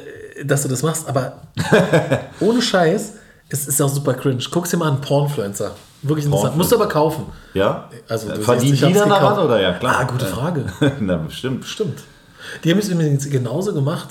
dass 0.43 0.63
du 0.63 0.69
das 0.69 0.81
machst. 0.83 1.07
Aber 1.07 1.41
ohne 2.39 2.61
Scheiß, 2.61 3.13
es 3.51 3.67
ist 3.67 3.81
auch 3.81 3.89
super 3.89 4.13
cringe. 4.13 4.41
Guck's 4.49 4.69
dir 4.69 4.77
mal 4.77 4.87
an, 4.89 5.01
Pornfluencer. 5.01 5.75
Wirklich 6.03 6.25
interessant. 6.25 6.55
Musst 6.57 6.71
du 6.71 6.77
aber 6.77 6.87
kaufen. 6.87 7.25
Ja? 7.53 7.89
Also, 8.07 8.29
du 8.29 8.41
Verdienen 8.41 8.75
die 8.75 8.93
dann 8.93 9.09
daran 9.09 9.37
oder 9.39 9.61
ja? 9.61 9.73
Klar. 9.73 9.97
Ah, 9.99 10.03
gute 10.05 10.25
Frage. 10.25 10.65
Na, 10.99 11.17
bestimmt. 11.17 11.65
Stimmt. 11.65 11.99
Die 12.63 12.71
haben 12.71 12.79
es 12.79 12.89
übrigens 12.89 13.29
genauso 13.29 13.73
gemacht, 13.73 14.07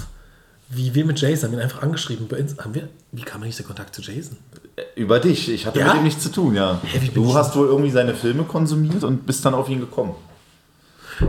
wie 0.68 0.94
wir 0.94 1.04
mit 1.04 1.20
Jason. 1.20 1.48
Haben 1.50 1.58
ihn 1.58 1.62
einfach 1.64 1.82
angeschrieben. 1.82 2.28
Haben 2.58 2.74
wir, 2.74 2.88
wie 3.12 3.22
kam 3.22 3.42
eigentlich 3.42 3.56
der 3.56 3.66
Kontakt 3.66 3.94
zu 3.94 4.02
Jason? 4.02 4.36
Über 4.94 5.18
dich. 5.18 5.50
Ich 5.50 5.66
hatte 5.66 5.80
Ja? 5.80 5.86
mit 5.88 5.96
ihm 5.96 6.04
nichts 6.04 6.22
zu 6.22 6.30
tun, 6.30 6.54
ja. 6.54 6.78
Hä, 6.84 7.10
du 7.12 7.34
hast 7.34 7.56
wohl 7.56 7.66
irgendwie 7.66 7.90
seine 7.90 8.14
Filme 8.14 8.44
konsumiert 8.44 9.02
und 9.02 9.26
bist 9.26 9.44
dann 9.44 9.54
auf 9.54 9.68
ihn 9.68 9.80
gekommen. 9.80 10.14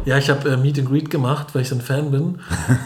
Ja, 0.06 0.18
ich 0.18 0.30
habe 0.30 0.50
äh, 0.50 0.58
Meet 0.58 0.80
and 0.80 0.90
Greet 0.90 1.10
gemacht, 1.10 1.48
weil 1.54 1.64
ich 1.64 1.70
so 1.70 1.76
ein 1.76 1.82
Fan 1.82 2.12
bin. 2.12 2.40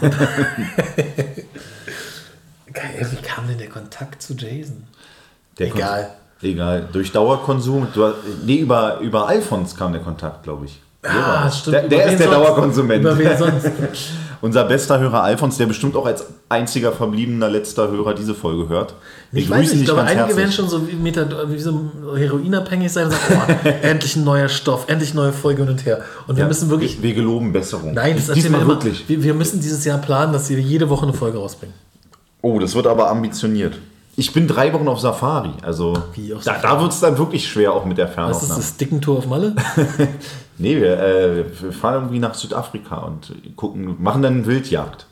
Geil, 2.72 3.06
wie 3.10 3.22
kam 3.22 3.46
denn 3.48 3.58
der 3.58 3.68
Kontakt 3.68 4.22
zu 4.22 4.34
Jason? 4.34 4.84
Der 5.58 5.68
Egal. 5.68 6.10
Kon- 6.40 6.48
Egal. 6.50 6.88
Durch 6.92 7.12
Dauerkonsum. 7.12 7.88
Du, 7.94 8.12
nee, 8.44 8.56
über, 8.58 8.98
über 9.00 9.26
Alfons 9.28 9.74
kam 9.74 9.92
der 9.92 10.02
Kontakt, 10.02 10.42
glaube 10.42 10.66
ich. 10.66 10.78
Ah. 11.02 11.50
Der, 11.66 11.82
der 11.88 12.06
ist 12.06 12.18
der 12.18 12.28
sonst? 12.28 12.36
Dauerkonsument. 12.36 13.00
Über 13.00 13.18
wen 13.18 13.38
sonst? 13.38 13.70
Unser 14.42 14.64
bester 14.64 14.98
Hörer 15.00 15.22
Alfons, 15.22 15.56
der 15.56 15.64
bestimmt 15.66 15.96
auch 15.96 16.04
als 16.04 16.26
einziger 16.50 16.92
verbliebener 16.92 17.48
letzter 17.48 17.90
Hörer 17.90 18.12
diese 18.12 18.34
Folge 18.34 18.68
hört. 18.68 18.94
Wir 19.32 19.42
Ich 19.42 19.48
weiß 19.50 19.70
nicht, 19.70 19.80
ich 19.80 19.84
glaube, 19.86 20.02
einige 20.02 20.18
werden 20.28 20.36
herzlich. 20.36 20.54
schon 20.54 20.68
so 20.68 20.86
wie, 20.86 20.92
Meta, 20.94 21.26
wie 21.48 21.58
so 21.58 21.90
heroinabhängig 22.14 22.92
sein 22.92 23.06
und 23.06 23.12
sagen, 23.12 23.56
oh, 23.64 23.68
endlich 23.82 24.14
ein 24.16 24.24
neuer 24.24 24.48
Stoff, 24.50 24.84
endlich 24.88 25.14
neue 25.14 25.32
Folge 25.32 25.62
hin 25.62 25.70
und 25.72 25.86
her. 25.86 26.02
Und 26.26 26.36
wir 26.36 26.42
Ja, 26.42 26.48
müssen 26.48 26.68
wirklich, 26.68 26.98
Wir, 27.02 27.08
wir 27.08 27.14
geloben 27.14 27.50
Besserung. 27.52 27.94
nein, 27.94 28.14
das 28.16 28.28
erzählen 28.28 28.52
wir 28.52 28.60
immer, 28.60 28.68
wirklich. 28.74 29.08
wir, 29.08 29.22
wir 29.22 29.34
müssen 29.34 29.58
dieses 29.60 29.84
Jahr 29.86 29.98
planen, 29.98 30.34
dass 30.34 30.50
wir 30.50 30.58
jede 30.60 30.90
Woche 30.90 31.04
eine 31.06 31.14
Folge 31.14 31.38
rausbringen. 31.38 31.74
Oh, 32.42 32.58
das 32.58 32.74
wird 32.74 32.86
aber 32.86 33.08
ambitioniert. 33.10 33.78
Ich 34.18 34.32
bin 34.32 34.48
drei 34.48 34.72
Wochen 34.72 34.88
auf 34.88 34.98
Safari. 35.00 35.50
Also 35.62 35.92
Wie 36.14 36.32
auf 36.32 36.42
da, 36.42 36.58
da 36.58 36.80
wird 36.80 36.90
es 36.92 37.00
dann 37.00 37.18
wirklich 37.18 37.46
schwer, 37.48 37.72
auch 37.72 37.84
mit 37.84 37.98
der 37.98 38.06
Was 38.06 38.10
ist 38.10 38.14
Fernaufnahme. 38.14 38.54
das 38.60 38.76
Dickentor 38.76 39.18
auf 39.18 39.26
Malle? 39.26 39.54
Nee, 40.58 40.80
wir, 40.80 40.98
äh, 40.98 41.44
wir 41.60 41.70
fahren 41.70 41.94
irgendwie 41.96 42.18
nach 42.18 42.32
Südafrika 42.32 42.96
und 43.00 43.30
gucken, 43.56 43.96
machen 44.02 44.22
dann 44.22 44.46
Wildjagd. 44.46 45.04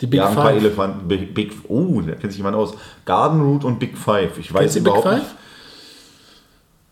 Die 0.00 0.06
Big 0.06 0.18
ja, 0.18 0.28
ein 0.28 0.34
paar 0.36 0.50
Five. 0.50 0.58
Elefanten. 0.58 1.08
Big, 1.08 1.34
Big, 1.34 1.52
oh, 1.66 2.00
da 2.02 2.12
kennt 2.12 2.30
sich 2.30 2.36
jemand 2.36 2.54
aus. 2.54 2.74
Garden 3.04 3.40
Route 3.40 3.66
und 3.66 3.80
Big 3.80 3.98
Five. 3.98 4.38
Ich 4.38 4.54
weiß 4.54 4.60
Kennst 4.60 4.76
du 4.76 4.80
Big 4.80 4.86
überhaupt 4.92 5.08
Five? 5.08 5.18
nicht. 5.18 5.30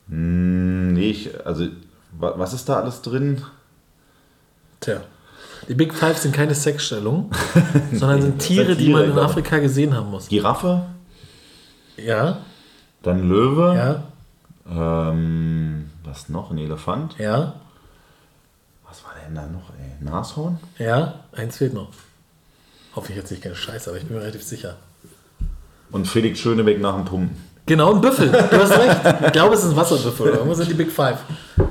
Hm, 0.08 0.92
nee, 0.94 1.10
ich, 1.10 1.30
also, 1.46 1.66
wa- 2.18 2.34
was 2.36 2.52
ist 2.52 2.68
da 2.68 2.80
alles 2.80 3.00
drin? 3.02 3.42
Tja. 4.80 5.02
Die 5.68 5.74
Big 5.74 5.94
Five 5.94 6.18
sind 6.18 6.34
keine 6.34 6.54
Sexstellungen, 6.56 7.30
sondern 7.92 8.22
sind 8.22 8.38
das 8.40 8.46
Tiere, 8.48 8.66
sind 8.66 8.78
die 8.80 8.84
Tiere, 8.86 9.06
man 9.06 9.10
in. 9.12 9.18
Afrika 9.18 9.58
gesehen 9.58 9.94
haben 9.94 10.10
muss. 10.10 10.26
Giraffe, 10.28 10.82
Ja, 12.04 12.38
dann 13.02 13.28
Löwe, 13.28 13.74
ja, 13.74 15.10
ähm, 15.10 15.90
was 16.04 16.28
noch? 16.28 16.50
Ein 16.50 16.58
Elefant. 16.58 17.14
ja, 17.18 17.54
Was 18.88 19.04
war 19.04 19.12
denn 19.24 19.34
da 19.34 19.42
noch, 19.46 19.70
ey? 19.78 20.04
Nashorn? 20.04 20.58
ja. 20.78 21.14
Eins 21.32 21.58
fehlt 21.58 21.74
noch. 21.74 21.88
Hoffe 22.94 23.12
ich 23.12 23.16
jetzt 23.18 23.30
nicht 23.30 23.42
keine 23.42 23.54
Scheiße, 23.54 23.88
aber 23.90 23.98
ich 23.98 24.04
bin 24.06 24.16
mir 24.16 24.22
relativ 24.22 24.42
sicher. 24.42 24.76
Und 25.92 26.06
Felix 26.08 26.38
Schönebeck 26.40 26.80
nach 26.80 26.94
dem 26.96 27.04
Pumpen. 27.04 27.36
Genau, 27.66 27.94
ein 27.94 28.00
Büffel. 28.00 28.30
Du 28.30 28.36
hast 28.58 28.72
recht. 28.72 29.26
Ich 29.26 29.32
glaube, 29.32 29.54
es 29.54 29.62
ist 29.62 29.70
ein 29.70 29.76
Wasserbüffel. 29.76 30.26
Oder 30.26 30.36
irgendwas 30.38 30.58
sind 30.58 30.70
die 30.70 30.74
Big 30.74 30.90
Five. 30.90 31.18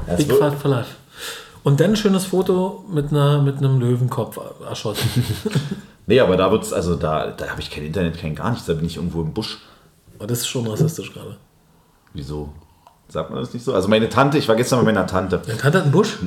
Das 0.07 0.17
Big 0.25 0.31
Five 0.37 0.57
for 0.61 0.71
life. 0.71 0.95
Und 1.63 1.79
dann 1.81 1.91
ein 1.91 1.95
schönes 1.97 2.25
Foto 2.25 2.85
mit, 2.89 3.11
einer, 3.11 3.41
mit 3.41 3.57
einem 3.57 3.79
Löwenkopf 3.79 4.39
erschossen. 4.67 5.09
Nee, 6.07 6.19
aber 6.21 6.37
da 6.37 6.51
wird's, 6.51 6.73
also 6.73 6.95
da, 6.95 7.27
da 7.29 7.49
habe 7.49 7.61
ich 7.61 7.69
kein 7.69 7.85
Internet, 7.85 8.17
kein 8.17 8.33
gar 8.33 8.49
nichts, 8.49 8.65
da 8.65 8.73
bin 8.73 8.85
ich 8.87 8.95
irgendwo 8.95 9.21
im 9.21 9.31
Busch. 9.31 9.59
Aber 10.19 10.27
das 10.27 10.39
ist 10.39 10.47
schon 10.47 10.67
rassistisch 10.67 11.13
gerade. 11.13 11.37
Wieso? 12.13 12.49
Sagt 13.07 13.31
man 13.31 13.39
das 13.39 13.53
nicht 13.53 13.65
so? 13.65 13.73
Also 13.73 13.87
meine 13.87 14.07
Tante, 14.07 14.37
ich 14.37 14.47
war 14.47 14.55
gestern 14.55 14.79
bei 14.79 14.85
meiner 14.85 15.07
Tante. 15.07 15.41
Deine 15.43 15.57
Tante 15.57 15.77
hat 15.79 15.83
einen 15.85 15.91
Busch? 15.91 16.19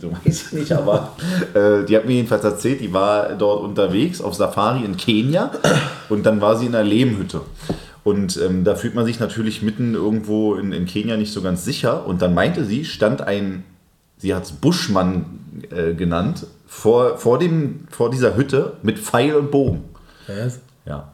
So 0.00 0.12
weiß 0.12 0.46
ich 0.46 0.52
nicht, 0.52 0.72
aber 0.72 1.12
äh, 1.54 1.84
die 1.84 1.96
hat 1.96 2.04
mir 2.04 2.14
jedenfalls 2.14 2.44
erzählt, 2.44 2.80
die 2.80 2.92
war 2.92 3.34
dort 3.36 3.62
unterwegs 3.62 4.20
auf 4.20 4.34
Safari 4.34 4.84
in 4.84 4.96
Kenia 4.96 5.52
und 6.08 6.26
dann 6.26 6.40
war 6.40 6.56
sie 6.56 6.66
in 6.66 6.74
einer 6.74 6.84
Lehmhütte. 6.84 7.40
Und 8.04 8.36
ähm, 8.36 8.64
da 8.64 8.74
fühlt 8.74 8.94
man 8.96 9.04
sich 9.06 9.20
natürlich 9.20 9.62
mitten 9.62 9.94
irgendwo 9.94 10.56
in, 10.56 10.72
in 10.72 10.86
Kenia 10.86 11.16
nicht 11.16 11.32
so 11.32 11.40
ganz 11.40 11.64
sicher. 11.64 12.04
Und 12.04 12.20
dann 12.20 12.34
meinte 12.34 12.64
sie, 12.64 12.84
stand 12.84 13.22
ein, 13.22 13.64
sie 14.18 14.34
hat 14.34 14.42
es 14.44 14.52
Buschmann 14.52 15.38
äh, 15.70 15.94
genannt, 15.94 16.46
vor, 16.66 17.16
vor, 17.18 17.38
dem, 17.38 17.86
vor 17.90 18.10
dieser 18.10 18.36
Hütte 18.36 18.74
mit 18.82 18.98
Pfeil 18.98 19.36
und 19.36 19.50
Bogen. 19.50 19.84
Ja, 20.26 20.34
Ja. 20.84 21.12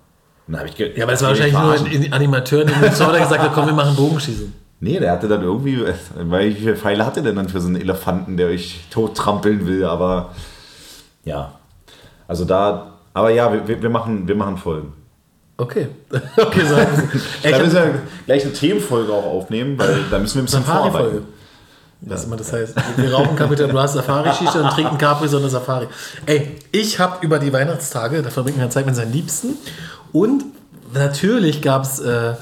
Und 0.49 0.55
da 0.55 0.61
hab 0.61 0.67
ich 0.67 0.75
ge- 0.75 1.01
aber 1.03 1.13
das 1.13 1.23
war 1.23 1.29
wahrscheinlich 1.29 1.53
nur 1.55 1.73
ein 1.75 2.13
Animateur, 2.13 2.65
der 2.65 2.77
mit 2.79 2.97
Zorda 2.97 3.19
gesagt 3.19 3.41
hat, 3.43 3.53
komm, 3.55 3.67
wir 3.67 3.75
machen 3.75 3.95
Bogenschießen. 3.95 4.53
Nee, 4.81 4.99
der 4.99 5.13
hatte 5.13 5.29
dann 5.29 5.43
irgendwie, 5.43 5.83
weil 6.17 6.51
wie 6.51 6.55
viele 6.55 6.77
Pfeile 6.77 7.05
hatte 7.05 7.23
der 7.23 7.33
dann 7.33 7.49
für 7.49 7.61
so 7.61 7.67
einen 7.67 7.81
Elefanten, 7.81 8.37
der 8.37 8.47
euch 8.49 8.81
tot 8.91 9.17
trampeln 9.17 9.67
will, 9.67 9.85
aber 9.85 10.31
ja. 11.25 11.53
Also 12.27 12.45
da, 12.45 12.95
aber 13.15 13.31
ja, 13.31 13.53
wir, 13.67 13.83
wir, 13.83 13.91
machen, 13.91 14.27
wir 14.29 14.35
machen 14.37 14.57
Folgen. 14.57 14.93
Okay. 15.57 15.89
Okay, 16.37 16.63
so. 16.65 16.75
Ey, 17.43 17.51
Da 17.53 17.59
ich 17.59 17.65
müssen 17.65 17.79
hab- 17.79 17.87
wir 17.87 18.01
gleich 18.27 18.45
eine 18.45 18.53
Themenfolge 18.53 19.13
auch 19.13 19.25
aufnehmen, 19.25 19.77
weil 19.79 20.05
da 20.11 20.19
müssen 20.19 20.37
wir 20.37 20.43
ein 20.43 20.45
bisschen 20.47 20.63
Safari-Folge. 20.65 21.09
vorarbeiten. 21.09 21.33
Was 22.03 22.25
immer 22.27 22.37
das 22.37 22.53
heißt. 22.53 22.77
Wir 22.97 23.13
rauchen 23.13 23.35
Kapital 23.35 23.67
Bras 23.67 23.93
Safari-Shisha 23.95 24.61
und 24.61 24.71
trinken 24.71 24.97
Capri 24.99 25.27
Sonne 25.27 25.49
Safari. 25.49 25.89
Ey, 26.27 26.55
ich 26.71 27.01
habe 27.01 27.27
über 27.27 27.41
die 27.41 27.53
Weihnachtstage, 27.53 28.23
da 28.23 28.31
verbringt 28.31 28.57
man 28.57 28.71
Zeit 28.71 28.87
mit 28.87 28.95
seinen 28.95 29.13
Liebsten. 29.13 29.57
Und 30.13 30.45
natürlich 30.93 31.63
gab 31.63 31.85
es 31.85 31.99
äh, 32.01 32.35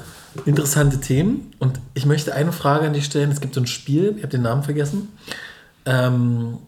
interessante 0.45 1.01
Themen. 1.01 1.53
Und 1.59 1.81
ich 1.95 2.07
möchte 2.07 2.35
eine 2.35 2.53
Frage 2.53 2.87
an 2.87 2.93
dich 2.93 3.05
stellen. 3.05 3.31
Es 3.31 3.41
gibt 3.41 3.55
so 3.55 3.61
ein 3.61 3.67
Spiel, 3.67 4.15
ich 4.17 4.23
habe 4.23 4.29
den 4.29 4.43
Namen 4.43 4.63
vergessen. 4.63 5.09
Ähm, 5.85 6.59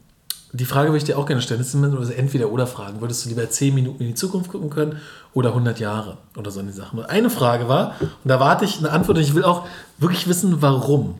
die 0.53 0.65
Frage 0.65 0.89
würde 0.89 0.99
ich 0.99 1.05
dir 1.05 1.19
auch 1.19 1.27
gerne 1.27 1.43
stellen. 1.43 1.61
Das 1.61 1.73
sind 1.73 1.85
also 1.85 2.13
entweder 2.13 2.51
oder 2.51 2.67
Fragen. 2.67 3.01
Würdest 3.01 3.25
du 3.25 3.29
lieber 3.29 3.49
10 3.49 3.75
Minuten 3.75 4.03
in 4.03 4.09
die 4.09 4.15
Zukunft 4.15 4.51
gucken 4.51 4.71
können 4.71 4.99
oder 5.35 5.51
100 5.51 5.79
Jahre 5.79 6.17
oder 6.37 6.51
so 6.51 6.61
eine 6.61 6.73
Sachen? 6.73 7.01
Und 7.01 7.07
eine 7.07 7.29
Frage 7.29 7.69
war, 7.69 7.95
und 8.01 8.11
da 8.25 8.41
warte 8.41 8.65
ich 8.65 8.79
eine 8.79 8.91
Antwort 8.91 9.19
und 9.19 9.25
ich 9.25 9.35
will 9.35 9.45
auch 9.45 9.67
wirklich 9.99 10.27
wissen, 10.27 10.63
warum. 10.63 11.17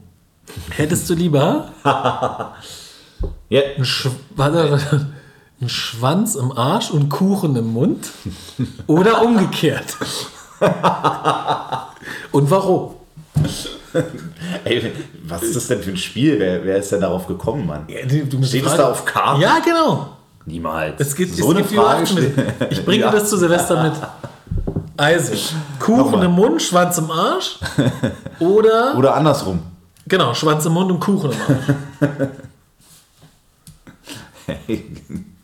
Hättest 0.71 1.11
du 1.11 1.15
lieber 1.15 1.73
Ja, 3.49 3.63
einen, 3.63 3.85
Sch 3.85 4.09
warte, 4.37 4.71
warte, 4.71 5.07
einen 5.61 5.69
Schwanz 5.69 6.35
im 6.35 6.53
Arsch 6.57 6.91
und 6.91 7.09
Kuchen 7.09 7.57
im 7.57 7.73
Mund 7.73 8.11
oder 8.87 9.23
umgekehrt? 9.23 9.97
Und 12.33 12.51
warum? 12.51 12.95
ey, 14.65 14.93
was 15.27 15.43
ist 15.43 15.57
das 15.57 15.67
denn 15.69 15.83
für 15.83 15.91
ein 15.91 15.97
Spiel? 15.97 16.39
Wer, 16.39 16.65
wer 16.65 16.77
ist 16.79 16.93
denn 16.93 17.01
darauf 17.01 17.27
gekommen, 17.27 17.67
Mann? 17.67 17.85
Ja, 17.89 18.05
du- 18.07 18.27
du 18.27 18.43
Steht 18.45 18.67
es 18.67 18.75
da 18.77 18.91
auf 18.91 19.05
Karten? 19.05 19.41
Ja, 19.41 19.59
genau. 19.65 20.11
Niemals. 20.47 20.95
Es 21.01 21.15
gibt, 21.15 21.35
so 21.37 21.45
es 21.51 21.57
eine 21.57 21.65
gibt 21.67 21.81
Frage. 21.81 22.13
Mit. 22.15 22.73
Ich 22.73 22.85
bringe 22.85 23.05
Ja. 23.05 23.11
das 23.11 23.29
zu 23.29 23.37
Silvester 23.37 23.83
mit. 23.83 23.93
Also, 24.97 25.33
Kuchen 25.79 26.23
im 26.23 26.33
Mund, 26.33 26.61
Schwanz 26.63 26.99
im 26.99 27.11
Arsch 27.11 27.59
oder, 28.41 28.97
Oder 28.97 29.15
andersrum. 29.15 29.61
genau, 30.09 30.35
Schwanz 30.35 30.65
im 30.67 30.73
Mund 30.73 30.91
und 30.91 30.99
Kuchen 31.01 31.31
im 31.33 31.39
Arsch. 31.41 32.29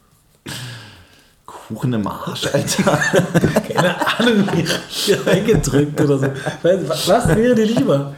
Kuchen 1.69 1.93
im 1.93 2.07
Arsch, 2.07 2.47
Alter. 2.53 2.99
Keine 3.73 4.19
Ahnung, 4.19 4.49
wie 4.53 4.67
hier 4.89 5.27
reingedrückt 5.27 6.01
oder 6.01 6.19
so. 6.19 6.27
Was 6.63 7.09
was 7.09 7.29
wäre 7.29 7.55
dir 7.55 7.67
lieber? 7.67 8.15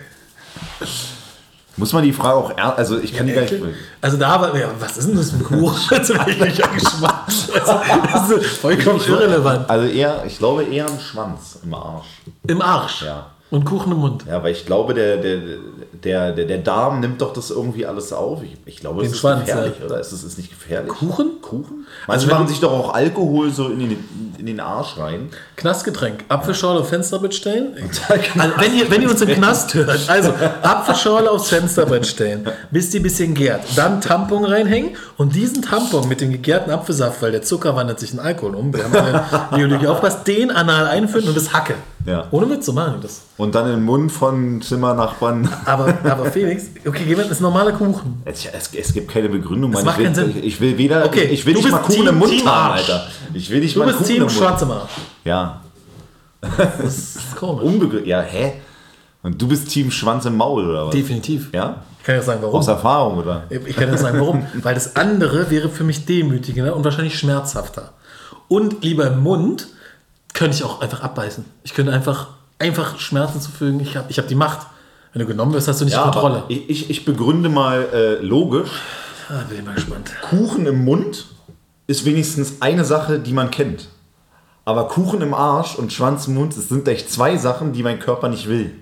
Muss 1.78 1.92
man 1.92 2.02
die 2.02 2.12
Frage 2.12 2.36
auch 2.36 2.56
ernst, 2.56 2.78
also 2.78 2.98
ich 2.98 3.12
kann 3.14 3.26
die 3.26 3.34
gar 3.34 3.42
nicht. 3.42 3.54
Also 4.00 4.16
da 4.16 4.40
war, 4.40 4.56
ja, 4.56 4.70
was 4.78 4.96
ist 4.96 5.08
denn 5.08 5.16
das 5.16 5.30
für 5.30 5.36
ein 5.36 5.44
Kuchen? 5.44 6.00
Ich 6.26 6.38
nicht 6.40 6.72
geschmackt. 6.72 7.32
Also, 7.54 7.80
das 8.12 8.30
ist 8.30 8.56
vollkommen 8.56 9.00
irrelevant. 9.06 9.68
Also 9.68 9.86
eher, 9.86 10.24
ich 10.26 10.38
glaube 10.38 10.64
eher 10.64 10.86
ein 10.86 10.98
Schwanz 10.98 11.58
im 11.62 11.74
Arsch. 11.74 12.06
Im 12.46 12.62
Arsch. 12.62 13.02
Ja. 13.02 13.26
Und 13.48 13.64
Kuchen 13.64 13.92
im 13.92 13.98
Mund. 13.98 14.24
Ja, 14.28 14.42
weil 14.42 14.52
ich 14.52 14.66
glaube, 14.66 14.92
der, 14.92 15.18
der, 15.18 15.38
der, 16.02 16.32
der, 16.32 16.44
der 16.46 16.58
Darm 16.58 16.98
nimmt 16.98 17.20
doch 17.20 17.32
das 17.32 17.50
irgendwie 17.50 17.86
alles 17.86 18.12
auf. 18.12 18.42
Ich, 18.42 18.56
ich 18.66 18.80
glaube, 18.80 19.04
es 19.04 19.12
ist 19.12 19.18
Schwanz, 19.18 19.46
gefährlich, 19.46 19.74
ja. 19.78 19.86
oder? 19.86 20.00
Ist 20.00 20.10
es 20.10 20.24
ist 20.24 20.36
nicht 20.36 20.50
gefährlich? 20.50 20.90
Kuchen? 20.90 21.40
Kuchen? 21.40 21.86
Manche 22.08 22.26
Also 22.26 22.26
machen 22.26 22.48
sich 22.48 22.58
doch 22.58 22.72
auch 22.72 22.92
Alkohol 22.92 23.52
so 23.52 23.68
in 23.68 23.78
den, 23.78 24.34
in 24.36 24.46
den 24.46 24.58
Arsch 24.58 24.98
rein. 24.98 25.30
Knastgetränk. 25.54 26.24
Apfelschorle 26.28 26.80
auf 26.80 26.88
Fensterbrett 26.88 27.34
stellen. 27.34 27.76
Also, 28.38 28.54
wenn, 28.58 28.76
ihr, 28.76 28.90
wenn 28.90 29.02
ihr 29.02 29.10
uns 29.10 29.20
im 29.20 29.28
Knast 29.28 29.74
hört, 29.74 30.08
also 30.08 30.32
Apfelschorle 30.62 31.30
aufs 31.30 31.48
Fensterbrett 31.48 32.06
stellen, 32.06 32.48
bis 32.70 32.90
die 32.90 32.98
ein 32.98 33.02
bisschen 33.02 33.34
gärt. 33.34 33.62
Dann 33.76 34.00
Tampon 34.00 34.44
reinhängen 34.44 34.96
und 35.16 35.34
diesen 35.34 35.62
Tampon 35.62 36.08
mit 36.08 36.20
dem 36.20 36.32
gegärten 36.32 36.70
Apfelsaft, 36.70 37.22
weil 37.22 37.32
der 37.32 37.42
Zucker 37.42 37.76
wandert 37.76 38.00
sich 38.00 38.12
in 38.12 38.18
Alkohol 38.18 38.54
um, 38.54 38.72
wir 38.74 38.84
haben 38.84 38.94
alle 38.94 39.24
Biologie 39.54 39.86
aufpasst, 39.86 40.26
den 40.26 40.50
anal 40.50 40.86
einführen 40.86 41.28
und 41.28 41.36
das 41.36 41.52
Hacke. 41.52 41.74
Ja. 42.06 42.28
Ohne 42.30 42.48
Witz, 42.50 42.66
so 42.66 42.72
machen 42.72 42.94
wir 42.94 43.00
das. 43.00 43.22
Und 43.36 43.54
dann 43.54 43.72
im 43.72 43.84
Mund 43.84 44.12
von 44.12 44.62
Zimmernachbarn. 44.62 45.48
Aber, 45.64 45.92
aber 46.04 46.26
Felix, 46.30 46.66
okay, 46.86 47.14
das 47.16 47.30
ist 47.30 47.40
normaler 47.40 47.72
Kuchen. 47.72 48.22
Es, 48.24 48.46
es, 48.46 48.70
es 48.72 48.92
gibt 48.92 49.10
keine 49.10 49.28
Begründung. 49.28 49.72
Macht 49.72 49.84
ich, 49.84 49.96
will, 49.98 50.04
keinen 50.04 50.14
Sinn. 50.14 50.30
Ich, 50.30 50.44
ich 50.44 50.60
will 50.60 50.78
weder. 50.78 51.04
Okay, 51.04 51.24
ich 51.24 51.44
will 51.44 51.54
nicht 51.54 51.68
mal 51.70 51.78
Kuchen 51.78 51.94
Team- 51.96 52.06
im 52.08 52.18
Mund 52.18 52.30
Team 52.30 52.46
haben, 52.46 52.72
Arsch. 52.72 52.88
Alter. 52.90 53.06
Ich 53.34 53.50
will 53.50 53.60
nicht 53.60 53.74
Du 53.74 53.80
mal 53.80 53.86
bist 53.86 53.98
Kuchen 53.98 54.08
Team 54.08 54.22
im 54.28 54.66
Mund. 54.68 54.88
Ja. 55.24 55.60
Das 56.40 56.80
ist 56.80 57.36
komisch. 57.36 57.64
Unbegründet. 57.64 58.06
Ja, 58.06 58.20
hä? 58.20 58.52
Und 59.22 59.42
du 59.42 59.48
bist 59.48 59.68
Team 59.68 59.90
Schwanz 59.90 60.24
im 60.26 60.36
Maul, 60.36 60.68
oder 60.70 60.86
was? 60.86 60.94
Definitiv. 60.94 61.52
Ja? 61.52 61.82
Ich 61.98 62.04
kann 62.06 62.14
ja 62.14 62.22
sagen, 62.22 62.38
warum. 62.42 62.54
Aus 62.60 62.68
Erfahrung, 62.68 63.18
oder? 63.18 63.42
Ich 63.50 63.74
kann 63.74 63.88
ja 63.88 63.96
sagen, 63.96 64.20
warum. 64.20 64.46
Weil 64.62 64.74
das 64.74 64.94
andere 64.94 65.50
wäre 65.50 65.68
für 65.68 65.82
mich 65.82 66.06
demütigender 66.06 66.76
und 66.76 66.84
wahrscheinlich 66.84 67.18
schmerzhafter. 67.18 67.94
Und 68.46 68.84
lieber 68.84 69.08
im 69.08 69.24
Mund 69.24 69.66
könnte 70.36 70.56
ich 70.56 70.64
auch 70.64 70.80
einfach 70.80 71.00
abbeißen. 71.02 71.44
Ich 71.64 71.74
könnte 71.74 71.92
einfach, 71.92 72.28
einfach 72.58 72.98
Schmerzen 72.98 73.40
zufügen. 73.40 73.80
Ich 73.80 73.96
habe 73.96 74.06
ich 74.10 74.18
hab 74.18 74.28
die 74.28 74.34
Macht. 74.34 74.66
Wenn 75.12 75.20
du 75.20 75.26
genommen 75.26 75.54
wirst, 75.54 75.66
hast 75.66 75.80
du 75.80 75.86
nicht 75.86 75.94
Ja, 75.94 76.04
die 76.04 76.10
Kontrolle. 76.10 76.42
ich, 76.48 76.68
ich, 76.68 76.90
ich 76.90 77.04
begründe 77.06 77.48
mal 77.48 77.88
äh, 77.92 78.14
logisch. 78.22 78.68
Ah, 79.30 79.40
bin 79.48 79.58
ich 79.58 79.64
mal 79.64 79.74
gespannt. 79.74 80.10
Kuchen 80.28 80.66
im 80.66 80.84
Mund 80.84 81.24
ist 81.86 82.04
wenigstens 82.04 82.60
eine 82.60 82.84
Sache, 82.84 83.18
die 83.18 83.32
man 83.32 83.50
kennt. 83.50 83.88
Aber 84.66 84.88
Kuchen 84.88 85.22
im 85.22 85.32
Arsch 85.32 85.76
und 85.76 85.92
Schwanz 85.92 86.26
im 86.26 86.34
Mund, 86.34 86.54
das 86.56 86.68
sind 86.68 86.84
gleich 86.84 87.08
zwei 87.08 87.38
Sachen, 87.38 87.72
die 87.72 87.82
mein 87.82 87.98
Körper 87.98 88.28
nicht 88.28 88.46
will. 88.46 88.74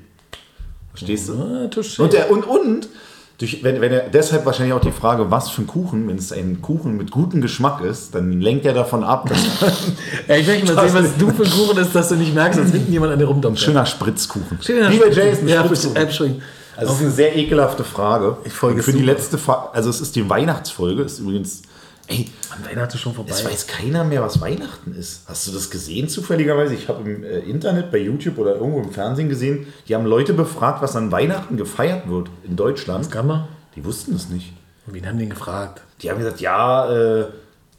Verstehst 0.90 1.28
du? 1.28 1.34
Ah. 1.34 2.02
Und, 2.02 2.12
der, 2.12 2.30
und, 2.30 2.44
und 2.46 2.88
durch, 3.38 3.64
wenn, 3.64 3.80
wenn 3.80 3.92
er, 3.92 4.08
deshalb 4.08 4.46
wahrscheinlich 4.46 4.74
auch 4.74 4.80
die 4.80 4.92
Frage, 4.92 5.30
was 5.30 5.50
für 5.50 5.62
ein 5.62 5.66
Kuchen, 5.66 6.06
wenn 6.08 6.16
es 6.16 6.32
ein 6.32 6.62
Kuchen 6.62 6.96
mit 6.96 7.10
gutem 7.10 7.40
Geschmack 7.40 7.80
ist, 7.82 8.14
dann 8.14 8.40
lenkt 8.40 8.64
er 8.64 8.74
davon 8.74 9.02
ab, 9.02 9.28
dass 9.28 9.38
ja, 10.28 10.36
ich 10.36 10.46
möchte 10.46 10.72
mal 10.72 10.88
sehen, 10.88 11.04
was 11.04 11.16
du 11.18 11.30
für 11.30 11.42
ein 11.42 11.50
Kuchen 11.50 11.78
ist, 11.78 11.94
dass 11.94 12.08
du 12.10 12.14
nicht 12.16 12.34
merkst, 12.34 12.60
dass 12.60 12.70
hinten 12.70 12.92
jemand 12.92 13.12
an 13.12 13.18
dir 13.18 13.24
rumdumpft. 13.26 13.60
schöner 13.62 13.86
Spritzkuchen. 13.86 14.58
Schöner 14.62 14.90
Wie 14.90 14.98
bei 14.98 15.08
Jason 15.08 15.48
Ja, 15.48 15.64
Spritzkuchen. 15.64 16.42
Also 16.76 16.92
es 16.92 16.98
ist 16.98 17.04
eine 17.06 17.10
sehr 17.12 17.36
ekelhafte 17.36 17.84
Frage. 17.84 18.36
Ich 18.44 18.52
folge 18.52 18.78
Und 18.78 18.82
für 18.82 18.92
die 18.92 18.98
super. 18.98 19.12
letzte 19.12 19.38
Frage, 19.38 19.74
also 19.74 19.90
es 19.90 20.00
ist 20.00 20.16
die 20.16 20.28
Weihnachtsfolge, 20.28 21.02
ist 21.02 21.18
übrigens 21.20 21.62
Ey, 22.06 22.28
An 22.50 22.64
Weihnachten 22.64 22.98
schon 22.98 23.14
vorbei. 23.14 23.30
es 23.32 23.44
weiß 23.44 23.66
keiner 23.66 24.04
mehr, 24.04 24.22
was 24.22 24.40
Weihnachten 24.40 24.94
ist. 24.94 25.22
Hast 25.26 25.48
du 25.48 25.52
das 25.52 25.70
gesehen 25.70 26.08
zufälligerweise? 26.08 26.74
Ich 26.74 26.88
habe 26.88 27.10
im 27.10 27.24
äh, 27.24 27.38
Internet, 27.40 27.90
bei 27.90 27.98
YouTube 27.98 28.38
oder 28.38 28.56
irgendwo 28.56 28.80
im 28.80 28.92
Fernsehen 28.92 29.28
gesehen, 29.28 29.66
die 29.88 29.94
haben 29.94 30.04
Leute 30.04 30.34
befragt, 30.34 30.82
was 30.82 30.96
an 30.96 31.10
Weihnachten 31.10 31.56
gefeiert 31.56 32.08
wird 32.08 32.28
in 32.46 32.56
Deutschland. 32.56 33.10
Gamma? 33.10 33.48
Die 33.74 33.84
wussten 33.84 34.14
es 34.14 34.28
nicht. 34.28 34.52
Wen 34.86 35.06
haben 35.06 35.18
die 35.18 35.28
gefragt? 35.28 35.80
Die 36.02 36.10
haben 36.10 36.18
gesagt, 36.18 36.40
ja, 36.40 36.90
äh, 36.92 37.26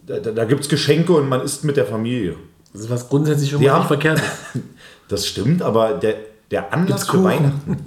da, 0.07 0.17
da 0.19 0.45
gibt 0.45 0.61
es 0.61 0.69
Geschenke 0.69 1.13
und 1.13 1.29
man 1.29 1.41
isst 1.41 1.63
mit 1.63 1.77
der 1.77 1.85
Familie. 1.85 2.35
Das 2.73 2.81
ist 2.81 2.89
was 2.89 3.07
grundsätzlich 3.07 3.51
schon 3.51 3.59
Die 3.59 3.67
mal 3.67 3.77
nicht 3.77 3.87
verkehrt 3.87 4.19
ist. 4.19 4.63
Das 5.07 5.27
stimmt, 5.27 5.61
aber 5.61 5.93
der, 5.93 6.15
der 6.49 6.73
Anlass 6.73 7.07
für? 7.07 7.23
Weihnachten. 7.23 7.77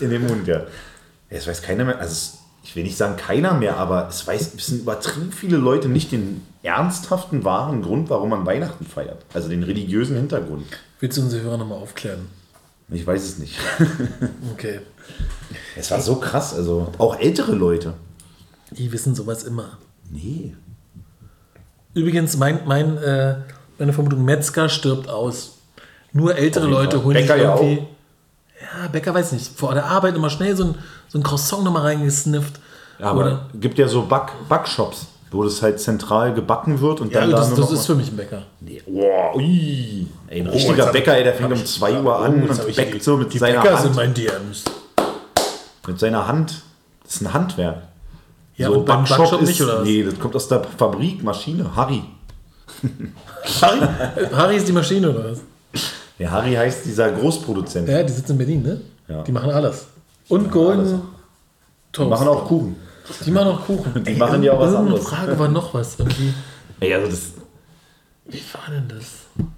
In 0.00 0.10
dem 0.10 0.28
Mund, 0.28 0.46
ja. 0.46 0.62
Es 1.28 1.48
weiß 1.48 1.60
keiner 1.60 1.84
mehr, 1.84 1.98
also 1.98 2.38
will 2.78 2.84
nicht 2.84 2.96
sagen 2.96 3.16
keiner 3.16 3.54
mehr, 3.54 3.76
aber 3.76 4.08
es 4.08 4.26
weiß, 4.26 4.54
es 4.56 4.66
sind 4.66 4.82
übertrieben 4.82 5.32
viele 5.32 5.56
Leute 5.56 5.88
nicht 5.88 6.12
den 6.12 6.42
ernsthaften, 6.62 7.44
wahren 7.44 7.82
Grund, 7.82 8.08
warum 8.08 8.30
man 8.30 8.46
Weihnachten 8.46 8.86
feiert. 8.86 9.24
Also 9.34 9.48
den 9.48 9.64
religiösen 9.64 10.16
Hintergrund. 10.16 10.64
Willst 11.00 11.18
du 11.18 11.22
unsere 11.22 11.42
Hörer 11.42 11.58
nochmal 11.58 11.78
aufklären? 11.78 12.28
Ich 12.90 13.06
weiß 13.06 13.22
es 13.22 13.38
nicht. 13.38 13.58
Okay. 14.52 14.80
Es 15.76 15.90
war 15.90 16.00
so 16.00 16.16
krass, 16.16 16.54
also 16.54 16.92
auch 16.98 17.18
ältere 17.18 17.52
Leute. 17.52 17.94
Die 18.70 18.92
wissen 18.92 19.14
sowas 19.14 19.44
immer. 19.44 19.78
Nee. 20.10 20.54
Übrigens, 21.94 22.36
mein, 22.36 22.60
mein, 22.66 22.98
äh, 22.98 23.36
meine 23.78 23.92
Vermutung, 23.92 24.24
Metzger 24.24 24.68
stirbt 24.68 25.08
aus. 25.08 25.58
Nur 26.12 26.36
ältere 26.36 26.66
Leute 26.66 27.02
holen 27.02 27.14
Bäcker 27.14 27.34
sich 27.34 27.42
ja 27.42 27.56
irgendwie. 27.56 27.86
Ja, 28.60 28.88
Bäcker 28.88 29.14
weiß 29.14 29.32
nicht. 29.32 29.48
Vor 29.56 29.74
der 29.74 29.86
Arbeit 29.86 30.16
immer 30.16 30.30
schnell 30.30 30.56
so 30.56 30.64
ein, 30.64 30.74
so 31.08 31.18
ein 31.18 31.22
Croissant 31.22 31.64
nochmal 31.64 31.82
reingesnifft. 31.82 32.60
Ja, 32.98 33.06
aber 33.06 33.20
Oder, 33.20 33.46
gibt 33.54 33.78
ja 33.78 33.86
so 33.88 34.02
Back, 34.02 34.32
Backshops, 34.48 35.06
wo 35.30 35.44
das 35.44 35.62
halt 35.62 35.78
zentral 35.80 36.34
gebacken 36.34 36.80
wird 36.80 37.00
und 37.00 37.12
ja, 37.12 37.20
dann 37.20 37.30
da 37.30 37.36
das, 37.38 37.50
nur 37.50 37.58
das 37.58 37.72
ist 37.72 37.86
für 37.86 37.94
mich 37.94 38.10
ein 38.10 38.16
Bäcker. 38.16 38.42
Nee, 38.60 38.82
wow, 38.86 39.34
ui. 39.36 40.06
Ey, 40.28 40.40
ein 40.40 40.46
jetzt 40.46 40.54
richtiger 40.54 40.86
Bäcker, 40.86 41.16
ey, 41.16 41.22
der 41.24 41.34
fängt 41.34 41.52
um 41.52 41.58
ich- 41.58 41.66
2 41.66 42.00
Uhr 42.00 42.16
an 42.18 42.42
jetzt 42.42 42.58
hab 42.58 42.66
und 42.66 42.76
bäckt 42.76 42.94
die- 42.94 43.00
so 43.00 43.16
mit 43.16 43.32
Die 43.32 43.38
seiner 43.38 43.60
Bäcker 43.62 43.76
sind 43.76 43.86
Hand. 43.88 43.96
mein 43.96 44.14
DMs. 44.14 44.64
Mit 45.86 45.98
seiner 46.00 46.26
Hand. 46.26 46.62
Das 47.04 47.14
ist 47.14 47.20
ein 47.22 47.32
Handwerk. 47.32 47.82
Ja, 48.56 48.70
und 48.70 48.84
beim 48.84 49.04
Backshop 49.04 49.40
nicht, 49.42 49.62
oder 49.62 49.78
was? 49.80 49.84
Nee, 49.84 50.02
das 50.02 50.18
kommt 50.18 50.34
aus 50.34 50.48
der 50.48 50.64
Fabrik, 50.64 51.22
Maschine. 51.22 51.74
Harry. 51.76 52.02
Harry, 53.62 53.80
Harry 54.34 54.56
ist 54.56 54.68
die 54.68 54.72
Maschine, 54.72 55.10
oder 55.10 55.30
was? 55.32 55.38
Ja, 56.18 56.30
Harry 56.32 56.54
heißt 56.54 56.84
dieser 56.84 57.10
Großproduzent. 57.12 57.88
Ja, 57.88 58.02
die 58.02 58.12
sitzen 58.12 58.32
in 58.32 58.38
Berlin, 58.38 58.62
ne? 58.62 58.80
Ja. 59.06 59.22
Die 59.22 59.32
machen 59.32 59.50
alles. 59.50 59.86
Und 60.28 60.50
Golden. 60.50 61.00
Toast. 61.92 62.06
Die 62.06 62.10
machen 62.10 62.28
auch 62.28 62.44
Kuchen. 62.46 62.76
Die 63.24 63.30
machen 63.30 63.48
auch 63.48 63.64
Kuchen. 63.64 64.04
Die 64.04 64.14
machen 64.14 64.42
ja 64.42 64.52
auch 64.52 64.60
was 64.60 64.74
anderes. 64.74 65.08
Frage 65.08 65.38
war 65.38 65.48
noch 65.48 65.74
was 65.74 65.98
irgendwie. 65.98 66.32
Ey, 66.80 66.94
also 66.94 67.08
das, 67.08 67.32
Wie 68.26 68.42
war 68.52 68.74
denn 68.74 68.88
das? 68.88 69.04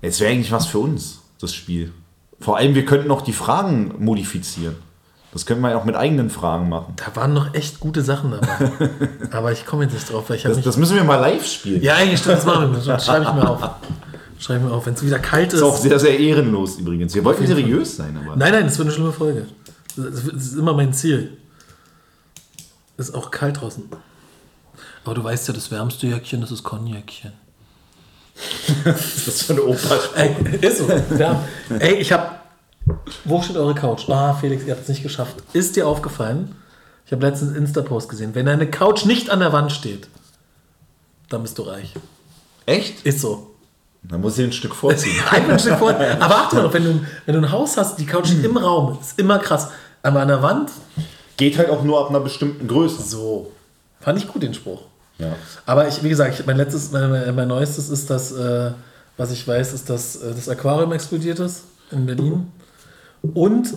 jetzt 0.02 0.20
wäre 0.20 0.32
eigentlich 0.32 0.52
was 0.52 0.66
für 0.66 0.78
uns, 0.78 1.20
das 1.40 1.54
Spiel. 1.54 1.92
Vor 2.38 2.56
allem, 2.56 2.74
wir 2.74 2.84
könnten 2.84 3.08
noch 3.08 3.22
die 3.22 3.32
Fragen 3.32 3.94
modifizieren. 3.98 4.76
Das 5.32 5.46
könnten 5.46 5.62
wir 5.62 5.70
ja 5.70 5.76
auch 5.78 5.84
mit 5.84 5.94
eigenen 5.94 6.28
Fragen 6.28 6.68
machen. 6.68 6.94
Da 6.96 7.14
waren 7.14 7.32
noch 7.32 7.54
echt 7.54 7.78
gute 7.78 8.02
Sachen 8.02 8.32
dabei. 8.32 8.70
Aber 9.30 9.52
ich 9.52 9.64
komme 9.64 9.84
jetzt 9.84 9.92
nicht 9.92 10.10
drauf, 10.10 10.28
weil 10.28 10.36
ich 10.36 10.44
habe 10.44 10.56
Das, 10.56 10.64
das 10.64 10.76
müssen 10.76 10.96
wir 10.96 11.04
mal 11.04 11.16
live 11.16 11.46
spielen. 11.46 11.82
Ja, 11.82 11.96
eigentlich 11.96 12.18
stimmt, 12.18 12.38
das 12.38 12.46
machen 12.46 12.72
wir. 12.72 12.80
Das 12.80 13.06
schreibe 13.06 13.26
ich 13.26 13.32
mir 13.32 13.48
auf. 13.48 13.60
Schreibe 14.40 14.60
ich 14.60 14.64
mir 14.70 14.72
auf. 14.74 14.86
Wenn 14.86 14.94
es 14.94 15.04
wieder 15.04 15.18
kalt 15.20 15.52
ist. 15.52 15.60
Das 15.60 15.68
ist 15.68 15.74
auch 15.74 15.76
sehr, 15.76 15.98
sehr 16.00 16.18
ehrenlos 16.18 16.78
übrigens. 16.78 17.14
Wir 17.14 17.24
wollten 17.24 17.46
seriös 17.46 17.96
sein, 17.96 18.16
aber. 18.16 18.34
Nein, 18.36 18.52
nein, 18.52 18.64
das 18.64 18.78
wird 18.78 18.88
eine 18.88 18.94
schlimme 18.94 19.12
Folge. 19.12 19.46
Das 19.96 20.24
ist 20.24 20.54
immer 20.56 20.72
mein 20.72 20.92
Ziel. 20.92 21.36
Ist 23.00 23.14
auch 23.14 23.30
kalt 23.30 23.58
draußen. 23.58 23.88
Aber 25.06 25.14
du 25.14 25.24
weißt 25.24 25.48
ja, 25.48 25.54
das 25.54 25.70
wärmste 25.70 26.06
Jäckchen, 26.06 26.42
das 26.42 26.50
ist 26.50 26.62
Cognacchen. 26.62 27.32
Das 28.84 29.26
ist 29.26 29.46
so 29.46 29.54
eine 29.54 29.62
Opa. 29.62 29.98
Ey, 30.14 30.36
ist 30.60 30.78
so. 30.78 30.88
Ja. 31.18 31.42
Ey, 31.78 31.94
ich 31.94 32.12
hab. 32.12 32.44
Wo 33.24 33.40
steht 33.40 33.56
eure 33.56 33.74
Couch? 33.74 34.08
Ah, 34.08 34.34
Felix, 34.34 34.64
ihr 34.64 34.72
habt 34.72 34.82
es 34.82 34.88
nicht 34.88 35.02
geschafft. 35.02 35.36
Ist 35.54 35.76
dir 35.76 35.86
aufgefallen? 35.88 36.54
Ich 37.06 37.12
habe 37.12 37.26
letztens 37.26 37.50
einen 37.52 37.64
Insta-Post 37.64 38.08
gesehen. 38.10 38.34
Wenn 38.34 38.46
deine 38.46 38.70
Couch 38.70 39.06
nicht 39.06 39.30
an 39.30 39.40
der 39.40 39.52
Wand 39.52 39.72
steht, 39.72 40.08
dann 41.30 41.42
bist 41.42 41.56
du 41.58 41.62
reich. 41.62 41.94
Echt? 42.66 43.04
Ist 43.06 43.20
so. 43.20 43.54
Dann 44.02 44.20
muss 44.20 44.36
ich 44.38 44.44
ein 44.44 44.52
Stück 44.52 44.74
vorziehen. 44.74 45.22
Ein 45.30 45.58
Stück 45.58 45.78
vor. 45.78 45.90
Aber 45.90 46.36
achte 46.36 46.56
mal, 46.56 46.72
wenn 46.72 46.84
du, 46.84 47.06
wenn 47.26 47.34
du 47.34 47.40
ein 47.40 47.50
Haus 47.50 47.76
hast, 47.76 47.98
die 47.98 48.06
Couch 48.06 48.28
steht 48.28 48.44
im 48.44 48.56
Raum. 48.56 48.98
Ist 49.00 49.18
immer 49.18 49.38
krass. 49.38 49.68
Aber 50.02 50.20
an 50.20 50.28
der 50.28 50.42
Wand, 50.42 50.70
Geht 51.40 51.56
halt 51.56 51.70
auch 51.70 51.82
nur 51.82 51.98
ab 51.98 52.10
einer 52.10 52.20
bestimmten 52.20 52.68
Größe. 52.68 53.02
so. 53.02 53.50
Fand 53.98 54.18
ich 54.18 54.28
gut 54.28 54.42
den 54.42 54.52
Spruch. 54.52 54.82
Ja. 55.16 55.34
Aber 55.64 55.88
ich, 55.88 56.02
wie 56.02 56.10
gesagt, 56.10 56.46
mein 56.46 56.58
letztes, 56.58 56.92
mein, 56.92 57.10
mein, 57.10 57.34
mein 57.34 57.48
neuestes 57.48 57.88
ist 57.88 58.10
das, 58.10 58.30
äh, 58.32 58.72
was 59.16 59.32
ich 59.32 59.48
weiß, 59.48 59.72
ist, 59.72 59.88
dass 59.88 60.16
äh, 60.16 60.34
das 60.34 60.50
Aquarium 60.50 60.92
explodiert 60.92 61.38
ist 61.38 61.62
in 61.92 62.04
Berlin. 62.04 62.52
Und 63.22 63.72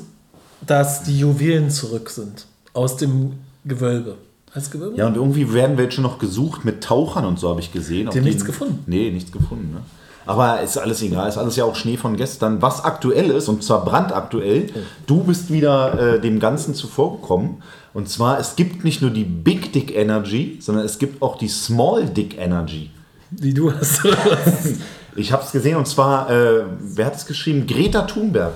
dass 0.67 1.04
die 1.04 1.17
Juwelen 1.17 1.69
zurück 1.69 2.10
sind 2.10 2.47
aus 2.73 2.97
dem 2.97 3.39
Gewölbe. 3.63 4.17
Heißt 4.55 4.71
Gewölbe? 4.71 4.97
Ja, 4.97 5.07
und 5.07 5.15
irgendwie 5.15 5.51
werden 5.53 5.77
welche 5.77 6.01
noch 6.01 6.19
gesucht 6.19 6.63
mit 6.63 6.83
Tauchern 6.83 7.25
und 7.25 7.39
so, 7.39 7.49
habe 7.49 7.59
ich 7.59 7.71
gesehen. 7.71 8.09
Die 8.11 8.19
haben 8.19 8.25
nichts 8.25 8.45
gefunden. 8.45 8.83
Nee, 8.85 9.09
nichts 9.11 9.31
gefunden. 9.31 9.73
Ne? 9.73 9.81
Aber 10.25 10.61
ist 10.61 10.77
alles 10.77 11.01
egal, 11.01 11.27
ist 11.27 11.37
alles 11.37 11.55
ja 11.55 11.65
auch 11.65 11.75
Schnee 11.75 11.97
von 11.97 12.15
gestern. 12.15 12.61
Was 12.61 12.83
aktuell 12.83 13.29
ist, 13.31 13.49
und 13.49 13.63
zwar 13.63 13.83
brandaktuell, 13.83 14.69
du 15.05 15.23
bist 15.23 15.51
wieder 15.51 16.15
äh, 16.15 16.21
dem 16.21 16.39
Ganzen 16.39 16.75
zuvorgekommen. 16.75 17.61
Und 17.93 18.09
zwar, 18.09 18.39
es 18.39 18.55
gibt 18.55 18.83
nicht 18.83 19.01
nur 19.01 19.11
die 19.11 19.25
Big 19.25 19.73
Dick 19.73 19.93
Energy, 19.95 20.57
sondern 20.61 20.85
es 20.85 20.97
gibt 20.97 21.21
auch 21.21 21.37
die 21.37 21.49
Small 21.49 22.05
Dick 22.05 22.37
Energy. 22.37 22.89
Wie 23.31 23.53
du 23.53 23.73
hast. 23.73 24.01
Ich 25.15 25.31
habe 25.31 25.43
es 25.43 25.51
gesehen 25.51 25.77
und 25.77 25.87
zwar, 25.87 26.29
äh, 26.29 26.63
wer 26.79 27.05
hat 27.05 27.15
es 27.15 27.25
geschrieben? 27.25 27.67
Greta 27.67 28.01
Thunberg. 28.01 28.53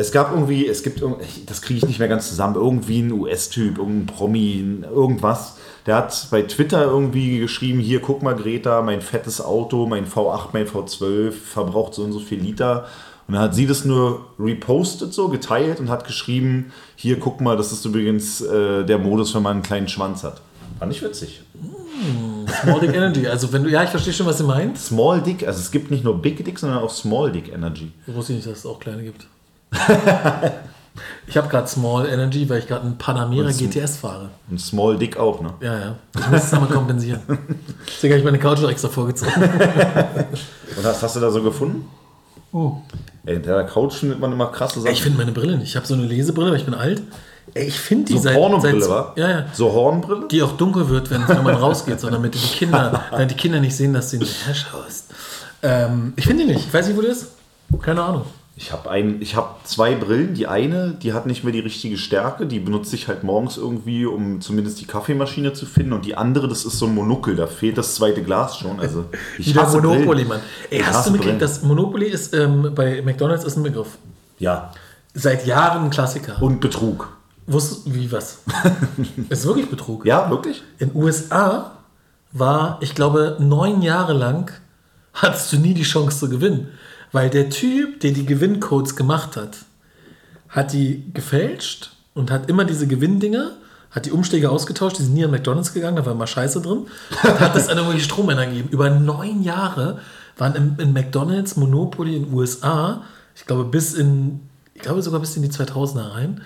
Es 0.00 0.12
gab 0.12 0.30
irgendwie, 0.30 0.64
es 0.68 0.84
gibt, 0.84 1.02
das 1.46 1.60
kriege 1.60 1.78
ich 1.78 1.84
nicht 1.84 1.98
mehr 1.98 2.06
ganz 2.06 2.28
zusammen, 2.28 2.54
irgendwie 2.54 3.00
ein 3.00 3.10
US-Typ, 3.10 3.78
irgendein 3.78 4.06
Promi, 4.06 4.84
irgendwas. 4.88 5.56
Der 5.86 5.96
hat 5.96 6.28
bei 6.30 6.42
Twitter 6.42 6.84
irgendwie 6.84 7.40
geschrieben, 7.40 7.80
hier, 7.80 8.00
guck 8.00 8.22
mal 8.22 8.36
Greta, 8.36 8.80
mein 8.82 9.00
fettes 9.00 9.40
Auto, 9.40 9.86
mein 9.86 10.06
V8, 10.06 10.50
mein 10.52 10.68
V12 10.68 11.32
verbraucht 11.32 11.94
so 11.94 12.04
und 12.04 12.12
so 12.12 12.20
viel 12.20 12.38
Liter. 12.38 12.86
Und 13.26 13.34
dann 13.34 13.42
hat 13.42 13.56
sie 13.56 13.66
das 13.66 13.84
nur 13.84 14.26
repostet, 14.38 15.12
so 15.12 15.30
geteilt 15.30 15.80
und 15.80 15.90
hat 15.90 16.06
geschrieben, 16.06 16.72
hier, 16.94 17.18
guck 17.18 17.40
mal, 17.40 17.56
das 17.56 17.72
ist 17.72 17.84
übrigens 17.84 18.40
äh, 18.40 18.84
der 18.84 18.98
Modus, 18.98 19.34
wenn 19.34 19.42
man 19.42 19.54
einen 19.54 19.62
kleinen 19.64 19.88
Schwanz 19.88 20.22
hat. 20.22 20.40
Fand 20.78 20.92
ich 20.92 21.02
witzig. 21.02 21.42
Small 22.62 22.78
Dick 22.78 22.94
Energy. 22.94 23.26
Also 23.26 23.52
wenn 23.52 23.64
du, 23.64 23.68
ja, 23.68 23.82
ich 23.82 23.90
verstehe 23.90 24.12
schon, 24.12 24.26
was 24.26 24.38
du 24.38 24.44
meinst. 24.44 24.86
Small 24.86 25.20
Dick, 25.22 25.44
also 25.44 25.58
es 25.58 25.72
gibt 25.72 25.90
nicht 25.90 26.04
nur 26.04 26.22
Big 26.22 26.44
Dick, 26.44 26.56
sondern 26.56 26.78
auch 26.78 26.90
Small 26.90 27.32
Dick 27.32 27.52
Energy. 27.52 27.90
Ich 28.06 28.14
wusste 28.14 28.34
nicht, 28.34 28.46
dass 28.46 28.58
es 28.58 28.66
auch 28.66 28.78
kleine 28.78 29.02
gibt. 29.02 29.26
Ich 31.26 31.36
habe 31.36 31.48
gerade 31.48 31.66
Small 31.68 32.08
Energy, 32.08 32.48
weil 32.48 32.60
ich 32.60 32.66
gerade 32.66 32.84
einen 32.84 32.98
Panamera 32.98 33.50
GTS 33.50 33.98
fahre. 33.98 34.30
Und 34.50 34.60
Small 34.60 34.96
Dick 34.96 35.16
auch, 35.16 35.40
ne? 35.40 35.54
Ja, 35.60 35.78
ja. 35.78 35.96
Ich 36.18 36.28
muss 36.28 36.44
es 36.44 36.52
nochmal 36.52 36.70
kompensieren. 36.70 37.20
Deswegen 37.86 38.14
habe 38.14 38.18
ich 38.18 38.24
meine 38.24 38.38
Couch 38.38 38.60
noch 38.60 38.70
extra 38.70 38.88
vorgezogen. 38.88 39.32
Und 39.42 40.84
was 40.84 41.02
hast 41.02 41.16
du 41.16 41.20
da 41.20 41.30
so 41.30 41.42
gefunden? 41.42 41.88
Oh. 42.52 42.76
Ey, 43.26 43.36
in 43.36 43.42
der 43.42 43.64
Couch 43.64 43.94
findet 43.94 44.20
man 44.20 44.32
immer 44.32 44.46
krasse 44.46 44.76
Ey, 44.76 44.82
Sachen. 44.82 44.92
ich 44.94 45.02
finde 45.02 45.18
meine 45.18 45.32
Brille 45.32 45.58
nicht. 45.58 45.68
Ich 45.68 45.76
habe 45.76 45.86
so 45.86 45.94
eine 45.94 46.04
Lesebrille, 46.04 46.50
weil 46.50 46.58
ich 46.58 46.64
bin 46.64 46.74
alt. 46.74 47.02
Ey, 47.54 47.66
ich 47.66 47.78
finde 47.78 48.06
die 48.06 48.12
so 48.14 48.20
seit, 48.20 48.34
Pornobrille, 48.34 48.80
seit, 48.80 48.90
wa? 48.90 49.12
Ja, 49.16 49.30
ja. 49.30 49.46
So 49.52 49.72
Hornbrille? 49.72 50.28
Die 50.28 50.42
auch 50.42 50.52
dunkel 50.56 50.88
wird, 50.88 51.10
wenn, 51.10 51.26
wenn 51.28 51.42
man 51.42 51.56
rausgeht, 51.56 52.00
sondern 52.00 52.22
damit 52.22 52.34
die 52.34 52.38
Kinder, 52.38 53.04
damit 53.10 53.30
die 53.30 53.34
Kinder 53.34 53.60
nicht 53.60 53.76
sehen, 53.76 53.92
dass 53.92 54.10
du 54.10 54.18
hinterher 54.18 54.54
schaust. 54.54 55.06
Ähm, 55.62 56.12
ich 56.16 56.26
finde 56.26 56.44
die 56.44 56.52
nicht. 56.52 56.66
Ich 56.66 56.72
weiß 56.72 56.86
nicht, 56.88 56.96
wo 56.96 57.02
die 57.02 57.08
ist. 57.08 57.28
Keine 57.82 58.02
Ahnung. 58.02 58.22
Ich 58.60 58.72
habe 58.72 58.90
ein, 58.90 59.22
ich 59.22 59.36
habe 59.36 59.50
zwei 59.62 59.94
Brillen. 59.94 60.34
Die 60.34 60.48
eine, 60.48 60.90
die 60.90 61.12
hat 61.12 61.26
nicht 61.26 61.44
mehr 61.44 61.52
die 61.52 61.60
richtige 61.60 61.96
Stärke. 61.96 62.44
Die 62.44 62.58
benutze 62.58 62.96
ich 62.96 63.06
halt 63.06 63.22
morgens 63.22 63.56
irgendwie, 63.56 64.04
um 64.04 64.40
zumindest 64.40 64.80
die 64.80 64.84
Kaffeemaschine 64.84 65.52
zu 65.52 65.64
finden. 65.64 65.92
Und 65.92 66.04
die 66.04 66.16
andere, 66.16 66.48
das 66.48 66.64
ist 66.64 66.76
so 66.76 66.86
ein 66.86 66.94
Monokel. 66.94 67.36
Da 67.36 67.46
fehlt 67.46 67.78
das 67.78 67.94
zweite 67.94 68.20
Glas 68.20 68.58
schon. 68.58 68.80
Also 68.80 69.04
ich 69.38 69.46
Wieder 69.46 69.62
hasse 69.62 69.76
Monopoly, 69.80 70.06
Brillen. 70.06 70.28
Mann. 70.28 70.40
Ey, 70.70 70.80
Ich 70.80 70.86
hast 70.86 71.06
du 71.06 71.12
mitgekriegt, 71.12 71.40
dass 71.40 71.62
Monopoly 71.62 72.06
ist 72.06 72.34
ähm, 72.34 72.72
bei 72.74 73.00
McDonalds 73.00 73.44
ist 73.44 73.56
ein 73.56 73.62
Begriff. 73.62 73.96
Ja. 74.40 74.72
Seit 75.14 75.46
Jahren 75.46 75.84
ein 75.84 75.90
Klassiker. 75.90 76.42
Und 76.42 76.60
Betrug. 76.60 77.16
Wusstest 77.46 77.94
wie 77.94 78.10
was? 78.10 78.40
ist 79.28 79.46
wirklich 79.46 79.70
Betrug. 79.70 80.04
Ja, 80.04 80.28
wirklich? 80.30 80.64
In 80.80 80.88
den 80.88 81.00
USA 81.00 81.78
war, 82.32 82.78
ich 82.80 82.96
glaube, 82.96 83.36
neun 83.38 83.82
Jahre 83.82 84.14
lang 84.14 84.50
hattest 85.14 85.52
du 85.52 85.58
nie 85.58 85.74
die 85.74 85.84
Chance 85.84 86.18
zu 86.18 86.28
gewinnen. 86.28 86.68
Weil 87.12 87.30
der 87.30 87.50
Typ, 87.50 88.00
der 88.00 88.12
die 88.12 88.26
Gewinncodes 88.26 88.96
gemacht 88.96 89.36
hat, 89.36 89.58
hat 90.48 90.72
die 90.72 91.04
gefälscht 91.12 91.90
und 92.14 92.30
hat 92.30 92.48
immer 92.48 92.64
diese 92.64 92.86
Gewinndinger, 92.86 93.52
hat 93.90 94.06
die 94.06 94.12
Umschläge 94.12 94.50
ausgetauscht, 94.50 94.98
die 94.98 95.02
sind 95.02 95.14
nie 95.14 95.24
an 95.24 95.30
McDonalds 95.30 95.72
gegangen, 95.72 95.96
da 95.96 96.04
war 96.04 96.12
immer 96.12 96.26
Scheiße 96.26 96.60
drin, 96.60 96.86
hat 97.22 97.54
das 97.54 97.68
an 97.68 97.78
irgendwelche 97.78 98.04
Strommänner 98.04 98.46
gegeben. 98.46 98.68
Über 98.70 98.90
neun 98.90 99.42
Jahre 99.42 100.00
waren 100.36 100.54
im, 100.54 100.76
in 100.78 100.92
McDonalds 100.92 101.56
Monopoly 101.56 102.16
in 102.16 102.24
den 102.26 102.34
USA, 102.34 103.02
ich 103.34 103.46
glaube 103.46 103.64
bis 103.64 103.94
in, 103.94 104.40
ich 104.74 104.82
glaube 104.82 105.02
sogar 105.02 105.20
bis 105.20 105.36
in 105.36 105.42
die 105.42 105.48
2000er 105.48 106.14
rein, 106.14 106.42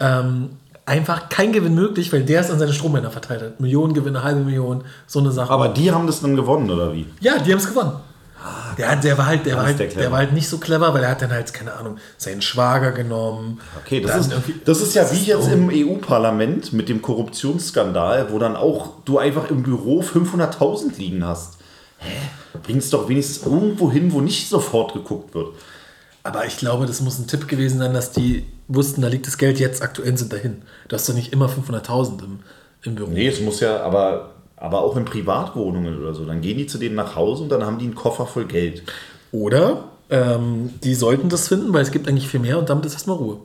ähm, 0.00 0.50
einfach 0.86 1.28
kein 1.28 1.52
Gewinn 1.52 1.74
möglich, 1.74 2.12
weil 2.12 2.22
der 2.22 2.40
es 2.40 2.50
an 2.50 2.58
seine 2.58 2.72
Strommänner 2.72 3.10
verteilt 3.10 3.42
hat. 3.42 3.60
Millionen 3.60 3.94
Gewinne, 3.94 4.22
halbe 4.22 4.40
Million, 4.40 4.84
so 5.06 5.20
eine 5.20 5.32
Sache. 5.32 5.50
Aber 5.50 5.68
die 5.68 5.90
haben 5.90 6.06
das 6.06 6.20
dann 6.20 6.36
gewonnen, 6.36 6.70
oder 6.70 6.92
wie? 6.92 7.06
Ja, 7.20 7.38
die 7.38 7.50
haben 7.52 7.58
es 7.58 7.68
gewonnen. 7.68 7.92
Der, 8.76 8.96
der, 8.96 9.16
war 9.16 9.26
halt, 9.26 9.46
der, 9.46 9.56
war 9.56 9.62
ist 9.62 9.78
halt, 9.78 9.94
der 9.94 10.02
der, 10.02 10.10
war 10.10 10.18
halt 10.18 10.32
nicht 10.32 10.48
so 10.48 10.58
clever, 10.58 10.92
weil 10.92 11.02
er 11.02 11.10
hat 11.10 11.22
dann 11.22 11.30
halt, 11.30 11.52
keine 11.54 11.72
Ahnung, 11.74 11.98
seinen 12.18 12.42
Schwager 12.42 12.92
genommen. 12.92 13.60
Okay, 13.84 14.00
das 14.00 14.26
ist, 14.26 14.32
das 14.64 14.80
ist 14.82 14.94
ja 14.94 15.10
wie 15.10 15.16
ist 15.16 15.26
jetzt 15.26 15.48
im 15.48 15.70
EU-Parlament 15.72 16.72
mit 16.72 16.88
dem 16.88 17.00
Korruptionsskandal, 17.00 18.32
wo 18.32 18.38
dann 18.38 18.56
auch 18.56 19.02
du 19.04 19.18
einfach 19.18 19.50
im 19.50 19.62
Büro 19.62 20.02
500.000 20.02 20.98
liegen 20.98 21.24
hast. 21.24 21.56
Hä? 21.98 22.12
Bring's 22.62 22.90
doch 22.90 23.08
wenigstens 23.08 23.46
irgendwo 23.46 23.90
hin, 23.90 24.12
wo 24.12 24.20
nicht 24.20 24.48
sofort 24.48 24.92
geguckt 24.92 25.34
wird. 25.34 25.54
Aber 26.22 26.46
ich 26.46 26.56
glaube, 26.56 26.86
das 26.86 27.00
muss 27.00 27.18
ein 27.18 27.26
Tipp 27.26 27.48
gewesen 27.48 27.78
sein, 27.78 27.92
dass 27.92 28.12
die 28.12 28.46
wussten, 28.68 29.02
da 29.02 29.08
liegt 29.08 29.26
das 29.26 29.38
Geld 29.38 29.58
jetzt 29.58 29.82
aktuell 29.82 30.16
sind 30.16 30.32
dahin. 30.32 30.62
Du 30.88 30.96
hast 30.96 31.08
doch 31.08 31.14
nicht 31.14 31.32
immer 31.32 31.48
500.000 31.48 32.24
im, 32.24 32.40
im 32.82 32.94
Büro. 32.94 33.10
Nee, 33.10 33.28
es 33.28 33.40
muss 33.40 33.60
ja, 33.60 33.82
aber, 33.82 34.33
aber 34.64 34.80
auch 34.80 34.96
in 34.96 35.04
Privatwohnungen 35.04 36.00
oder 36.00 36.14
so. 36.14 36.24
Dann 36.24 36.40
gehen 36.40 36.56
die 36.56 36.66
zu 36.66 36.78
denen 36.78 36.94
nach 36.94 37.14
Hause 37.16 37.44
und 37.44 37.50
dann 37.50 37.64
haben 37.64 37.78
die 37.78 37.84
einen 37.84 37.94
Koffer 37.94 38.26
voll 38.26 38.46
Geld. 38.46 38.82
Oder 39.30 39.84
ähm, 40.10 40.70
die 40.82 40.94
sollten 40.94 41.28
das 41.28 41.48
finden, 41.48 41.72
weil 41.72 41.82
es 41.82 41.90
gibt 41.90 42.08
eigentlich 42.08 42.28
viel 42.28 42.40
mehr 42.40 42.58
und 42.58 42.70
damit 42.70 42.86
ist 42.86 42.94
erstmal 42.94 43.16
Ruhe. 43.16 43.40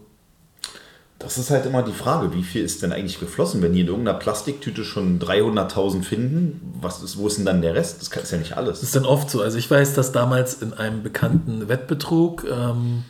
Das 1.20 1.38
ist 1.38 1.50
halt 1.50 1.66
immer 1.66 1.84
die 1.84 1.92
Frage, 1.92 2.34
wie 2.34 2.44
viel 2.44 2.64
ist 2.64 2.82
denn 2.82 2.94
eigentlich 2.94 3.20
geflossen? 3.20 3.62
Wenn 3.62 3.74
die 3.74 3.82
in 3.82 3.88
irgendeiner 3.88 4.18
Plastiktüte 4.18 4.86
schon 4.86 5.20
300.000 5.20 6.04
finden, 6.04 6.74
was 6.80 7.04
ist, 7.04 7.18
wo 7.18 7.28
ist 7.28 7.38
denn 7.38 7.46
dann 7.46 7.62
der 7.62 7.76
Rest? 7.76 8.02
Das 8.02 8.24
ist 8.24 8.32
ja 8.32 8.38
nicht 8.38 8.56
alles. 8.56 8.80
Das 8.80 8.84
ist 8.84 8.96
dann 8.96 9.06
oft 9.06 9.30
so. 9.30 9.42
Also 9.42 9.58
ich 9.58 9.70
weiß, 9.70 9.96
dass 9.96 10.14
damals 10.14 10.62
in 10.62 10.72
einem 10.72 11.04
bekannten 11.04 11.68
Wettbetrug 11.68 12.46
ähm, 12.50 13.04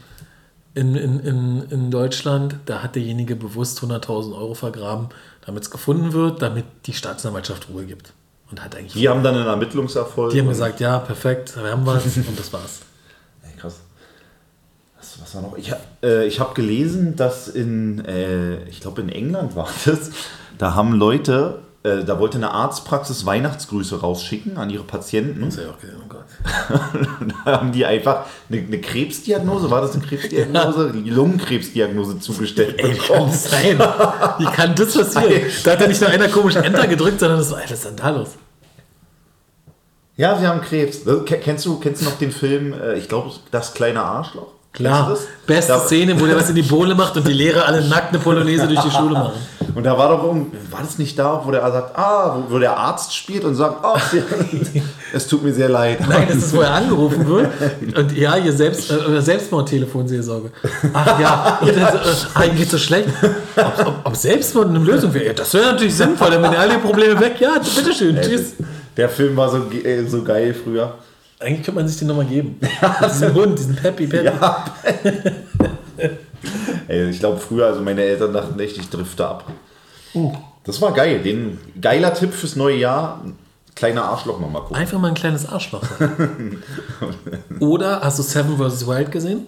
in, 0.74 0.96
in, 0.96 1.20
in, 1.20 1.62
in 1.70 1.92
Deutschland, 1.92 2.56
da 2.66 2.84
hat 2.84 2.96
derjenige 2.96 3.36
bewusst 3.36 3.80
100.000 3.80 4.38
Euro 4.38 4.54
vergraben, 4.54 5.10
damit 5.46 5.64
es 5.64 5.72
gefunden 5.72 6.14
wird, 6.14 6.42
damit 6.42 6.66
die 6.86 6.94
Staatsanwaltschaft 6.94 7.70
Ruhe 7.70 7.86
gibt. 7.86 8.14
Und 8.52 8.64
hat 8.64 8.76
eigentlich... 8.76 8.94
Die 8.94 9.10
haben 9.10 9.24
dann 9.24 9.36
einen 9.36 9.48
Ermittlungserfolg. 9.48 10.32
Die 10.32 10.40
haben 10.40 10.50
gesagt, 10.50 10.80
ja, 10.80 11.00
perfekt, 11.00 11.56
wir 11.56 11.72
haben 11.72 11.86
was 11.86 12.06
und 12.18 12.38
das 12.38 12.52
war's. 12.54 12.82
Ey, 13.44 13.52
krass. 13.60 13.80
Was, 14.98 15.22
was 15.22 15.36
war 15.36 15.42
noch? 15.42 15.58
Ich, 15.58 15.72
äh, 16.04 16.26
ich 16.26 16.40
habe 16.40 16.54
gelesen, 16.54 17.16
dass 17.16 17.48
in, 17.48 18.04
äh, 18.06 18.64
ich 18.64 18.82
glaube 18.82 19.02
in 19.02 19.10
England 19.10 19.56
war 19.56 19.70
das, 19.86 20.12
da 20.58 20.76
haben 20.76 20.94
Leute, 20.94 21.62
äh, 21.84 22.04
da 22.04 22.20
wollte 22.20 22.38
eine 22.38 22.52
Arztpraxis 22.52 23.26
Weihnachtsgrüße 23.26 24.02
rausschicken 24.02 24.58
an 24.58 24.70
ihre 24.70 24.84
Patienten. 24.84 25.46
Das 25.46 25.58
hab 25.58 25.63
ich 25.63 25.70
auch 25.70 25.80
gesehen, 25.80 25.98
oh 26.04 26.08
Gott. 26.10 26.26
da 27.46 27.52
haben 27.54 27.72
die 27.72 27.86
einfach 27.86 28.26
eine, 28.50 28.62
eine 28.62 28.82
Krebsdiagnose, 28.82 29.72
war 29.72 29.82
das 29.82 29.94
eine 29.96 30.04
Krebsdiagnose? 30.06 30.92
Die 30.92 31.10
Lungenkrebsdiagnose 31.10 32.20
zugestellt. 32.20 32.76
Ey, 32.80 32.94
wie 32.94 32.98
kann 32.98 33.28
das 33.28 33.50
sein? 33.50 33.80
Wie 34.39 34.46
kann 34.46 34.76
das 34.76 34.94
passieren? 34.98 35.42
Da 35.63 35.72
hat 35.72 35.82
ja 35.82 35.88
nicht 35.88 36.02
nur 36.02 36.10
einer 36.10 36.28
komisch 36.28 36.56
Enter 36.56 36.88
gedrückt, 36.88 37.20
sondern 37.20 37.39
das 37.39 37.52
war, 37.52 37.60
was 37.63 37.72
ist 37.72 37.86
denn 37.86 37.96
da 37.96 38.10
los? 38.10 38.30
Ja, 40.18 40.38
sie 40.38 40.46
haben 40.48 40.60
Krebs. 40.62 41.06
Ke- 41.06 41.39
Kennst 41.39 41.65
du, 41.65 41.80
kennst 41.80 42.02
du 42.02 42.06
noch 42.06 42.18
den 42.18 42.32
Film, 42.32 42.74
äh, 42.74 42.96
ich 42.98 43.08
glaube, 43.08 43.32
das 43.52 43.74
kleine 43.74 44.02
Arschloch? 44.04 44.52
Klar, 44.72 45.10
das? 45.10 45.22
beste 45.48 45.74
Da- 45.74 45.80
Szene, 45.80 46.20
wo 46.20 46.26
der 46.26 46.36
was 46.36 46.48
in 46.50 46.56
die 46.56 46.62
Bohle 46.62 46.94
macht 46.96 47.18
und 47.18 47.28
die 47.28 47.34
Lehrer 47.34 47.66
alle 47.66 47.84
nackt 47.88 48.10
eine 48.10 48.20
Polonaise 48.20 48.68
durch 48.68 48.80
die 48.82 48.92
Schule 48.92 49.14
machen. 49.14 49.34
Und 49.76 49.84
da 49.84 49.98
war 49.98 50.10
doch 50.10 50.24
irgend- 50.24 50.54
war 50.72 50.82
das 50.82 50.98
nicht 50.98 51.18
da, 51.18 51.42
wo 51.44 51.52
der 51.52 51.62
sagt, 51.72 51.98
ah, 51.98 52.38
wo, 52.50 52.60
der 52.60 52.76
Arzt 52.78 53.16
spielt 53.16 53.44
und 53.46 53.56
sagt, 53.56 53.78
oh, 53.84 53.98
es 55.14 55.28
tut 55.28 55.44
mir 55.44 55.54
sehr 55.54 55.70
leid. 55.70 56.00
Nein, 56.08 56.28
das 56.28 56.38
ist, 56.38 56.56
wo 56.56 56.62
er 56.62 56.74
angerufen 56.74 57.28
wird. 57.28 57.50
Und 57.98 58.16
ja, 58.18 58.36
hier 58.36 58.52
Selbst, 58.54 58.92
äh, 58.92 59.22
Selbstmordtelefonseelsorge. 59.22 60.52
Ach 60.94 61.20
ja, 61.20 61.60
und 61.62 61.76
dann 61.76 61.92
so, 61.94 61.98
äh, 61.98 62.14
ah, 62.36 62.44
ihm 62.46 62.56
geht's 62.56 62.72
so 62.72 62.78
schlecht. 62.78 63.10
Ob, 63.56 63.88
ob, 63.88 63.94
ob 64.06 64.16
Selbstmord 64.16 64.70
eine 64.70 64.80
Lösung 64.80 65.14
wäre? 65.14 65.26
Ja, 65.28 65.34
das 65.34 65.54
wäre 65.54 65.68
natürlich 65.68 65.96
sinnvoll, 65.96 66.32
dann 66.32 66.42
wären 66.42 66.54
ja 66.54 66.60
alle 66.60 66.78
Probleme 66.80 67.20
weg. 67.20 67.36
Ja, 67.40 67.54
bitteschön, 67.60 68.20
tschüss. 68.22 68.54
Der 68.98 69.10
Film 69.10 69.36
war 69.38 69.50
so, 69.50 69.58
äh, 69.84 70.06
so 70.08 70.24
geil 70.24 70.54
früher. 70.54 70.94
Eigentlich 71.39 71.65
könnte 71.65 71.80
man 71.80 71.88
sich 71.88 71.97
den 71.97 72.08
nochmal 72.10 72.25
geben. 72.25 72.60
diesen 73.06 73.34
Hund, 73.34 73.58
diesen 73.58 73.75
Peppy 73.75 74.08
Peppy. 74.08 74.25
Ja. 74.25 74.65
Ey, 76.88 77.10
ich 77.10 77.19
glaube 77.19 77.39
früher, 77.39 77.67
also 77.67 77.82
meine 77.82 78.02
Eltern 78.02 78.34
dachten 78.34 78.60
echt, 78.60 78.78
ich 78.78 78.89
drifte 78.89 79.25
ab. 79.28 79.45
Das 80.63 80.82
war 80.82 80.93
geil. 80.93 81.21
Den 81.21 81.58
geiler 81.80 82.13
Tipp 82.13 82.34
fürs 82.34 82.56
neue 82.56 82.78
Jahr. 82.78 83.23
Kleiner 83.75 84.04
Arschloch 84.04 84.39
nochmal 84.41 84.63
gucken. 84.63 84.75
Einfach 84.75 84.99
mal 84.99 85.08
ein 85.10 85.13
kleines 85.13 85.47
Arschloch. 85.47 85.84
Oder 87.62 88.02
hast 88.02 88.19
du 88.19 88.23
Seven 88.23 88.58
vs. 88.58 88.86
Wild 88.86 89.12
gesehen? 89.12 89.45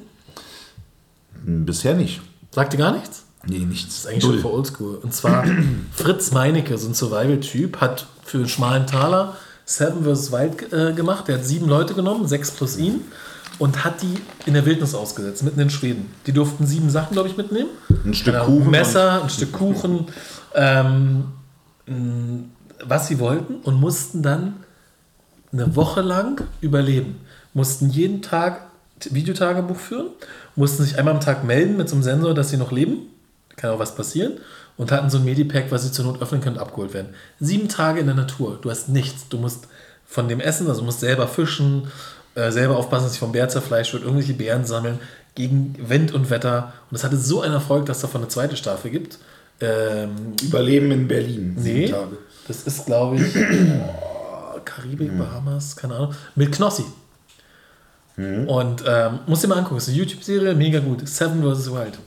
Hm, 1.44 1.66
Bisher 1.66 1.96
nicht. 1.96 2.22
Sagt 2.52 2.72
dir 2.74 2.78
gar 2.78 2.94
nichts? 2.94 3.26
Nee, 3.46 3.60
nichts. 3.60 3.88
Das 3.88 3.98
ist 3.98 4.08
eigentlich 4.08 4.24
schon 4.24 4.40
für 4.40 4.54
Oldschool. 4.54 4.96
Und 4.98 5.14
zwar 5.14 5.44
Fritz 5.94 6.32
Meinecke, 6.32 6.78
so 6.78 6.88
ein 6.88 6.94
Survival-Typ, 6.94 7.82
hat 7.82 8.06
für 8.24 8.38
einen 8.38 8.48
schmalen 8.48 8.88
Taler 8.88 9.36
Seven 9.72 10.04
vs. 10.04 10.32
Wild 10.32 10.74
äh, 10.74 10.94
gemacht. 10.94 11.28
Der 11.28 11.38
hat 11.38 11.46
sieben 11.46 11.68
Leute 11.68 11.94
genommen, 11.94 12.28
sechs 12.28 12.52
plus 12.52 12.78
ihn, 12.78 13.02
und 13.60 13.84
hat 13.86 14.02
die 14.02 14.16
in 14.46 14.54
der 14.54 14.66
Wildnis 14.66 14.94
ausgesetzt, 14.96 15.44
mitten 15.44 15.60
in 15.60 15.70
Schweden. 15.70 16.12
Die 16.28 16.34
durften 16.34 16.66
sieben 16.66 16.90
Sachen, 16.90 17.14
glaube 17.14 17.30
ich, 17.30 17.38
mitnehmen. 17.38 17.70
Ein 18.06 18.14
Stück 18.14 18.36
Ahnung, 18.36 18.48
Kuchen. 18.48 18.66
Ein 18.66 18.72
Messer, 18.72 19.24
ein 19.24 19.30
Stück 19.30 19.52
Kuchen, 19.54 20.08
ähm, 20.56 21.26
was 22.84 23.08
sie 23.08 23.20
wollten 23.20 23.56
und 23.56 23.76
mussten 23.80 24.22
dann 24.22 24.56
eine 25.54 25.76
Woche 25.76 26.02
lang 26.02 26.42
überleben. 26.62 27.20
Mussten 27.54 27.90
jeden 27.90 28.22
Tag 28.22 28.62
Videotagebuch 29.10 29.78
führen, 29.78 30.08
mussten 30.56 30.84
sich 30.84 30.98
einmal 30.98 31.16
am 31.16 31.22
Tag 31.22 31.44
melden 31.44 31.78
mit 31.78 31.90
so 31.90 31.96
einem 31.96 32.04
Sensor, 32.04 32.34
dass 32.34 32.50
sie 32.50 32.58
noch 32.58 32.72
leben. 32.72 33.08
Kann 33.56 33.72
auch 33.72 33.80
was 33.80 33.96
passieren. 33.96 34.34
Und 34.82 34.92
hatten 34.92 35.12
so 35.12 35.20
ein 35.20 35.26
Medipack, 35.26 35.66
was 35.70 35.84
sie 35.84 35.92
zur 35.92 36.06
Not 36.06 36.24
öffnen 36.24 36.42
können, 36.42 36.58
abgeholt 36.58 36.96
werden. 36.96 37.10
Sieben 37.40 37.70
Tage 37.70 38.00
in 38.00 38.08
der 38.08 38.16
Natur. 38.16 38.58
Du 38.60 38.72
hast 38.72 38.90
nichts. 38.90 39.30
Du 39.30 39.38
musst 39.38 39.68
von 40.08 40.28
dem 40.28 40.40
Essen, 40.40 40.68
also 40.68 40.80
du 40.80 40.86
musst 40.88 41.02
selber 41.02 41.28
fischen, 41.28 41.84
äh, 42.34 42.50
selber 42.50 42.78
aufpassen, 42.78 43.04
dass 43.04 43.12
sich 43.12 43.20
vom 43.20 43.32
Bär 43.32 43.48
zerfleischt 43.48 43.94
wird, 43.94 44.02
irgendwelche 44.02 44.34
Beeren 44.34 44.66
sammeln, 44.66 44.98
gegen 45.36 45.76
Wind 45.88 46.16
und 46.16 46.32
Wetter. 46.32 46.74
Und 46.90 46.96
es 46.96 47.04
hatte 47.04 47.16
so 47.18 47.42
einen 47.42 47.54
Erfolg, 47.54 47.86
dass 47.86 47.98
es 47.98 48.02
davon 48.02 48.22
eine 48.22 48.30
zweite 48.30 48.58
Staffel 48.58 48.90
gibt. 48.90 49.20
Ähm, 49.60 50.34
Überleben 50.42 50.90
in 50.90 51.08
Berlin. 51.08 51.54
Nee, 51.58 51.86
Sieben 51.86 51.92
Tage. 51.92 52.18
das 52.48 52.64
ist, 52.64 52.88
glaube 52.88 53.18
ich, 53.18 53.36
oh, 53.38 54.60
Karibik, 54.66 55.16
Bahamas, 55.16 55.76
keine 55.76 55.94
Ahnung, 55.94 56.16
mit 56.34 56.52
Knossi. 56.52 56.86
Und 58.18 58.84
ähm, 58.88 59.20
musst 59.28 59.44
dir 59.44 59.48
mal 59.48 59.60
angucken, 59.60 59.78
ist 59.78 59.90
eine 59.90 59.98
YouTube-Serie, 59.98 60.56
mega 60.56 60.80
gut. 60.80 61.08
Seven 61.08 61.44
vs. 61.44 61.72
Wild. 61.72 62.00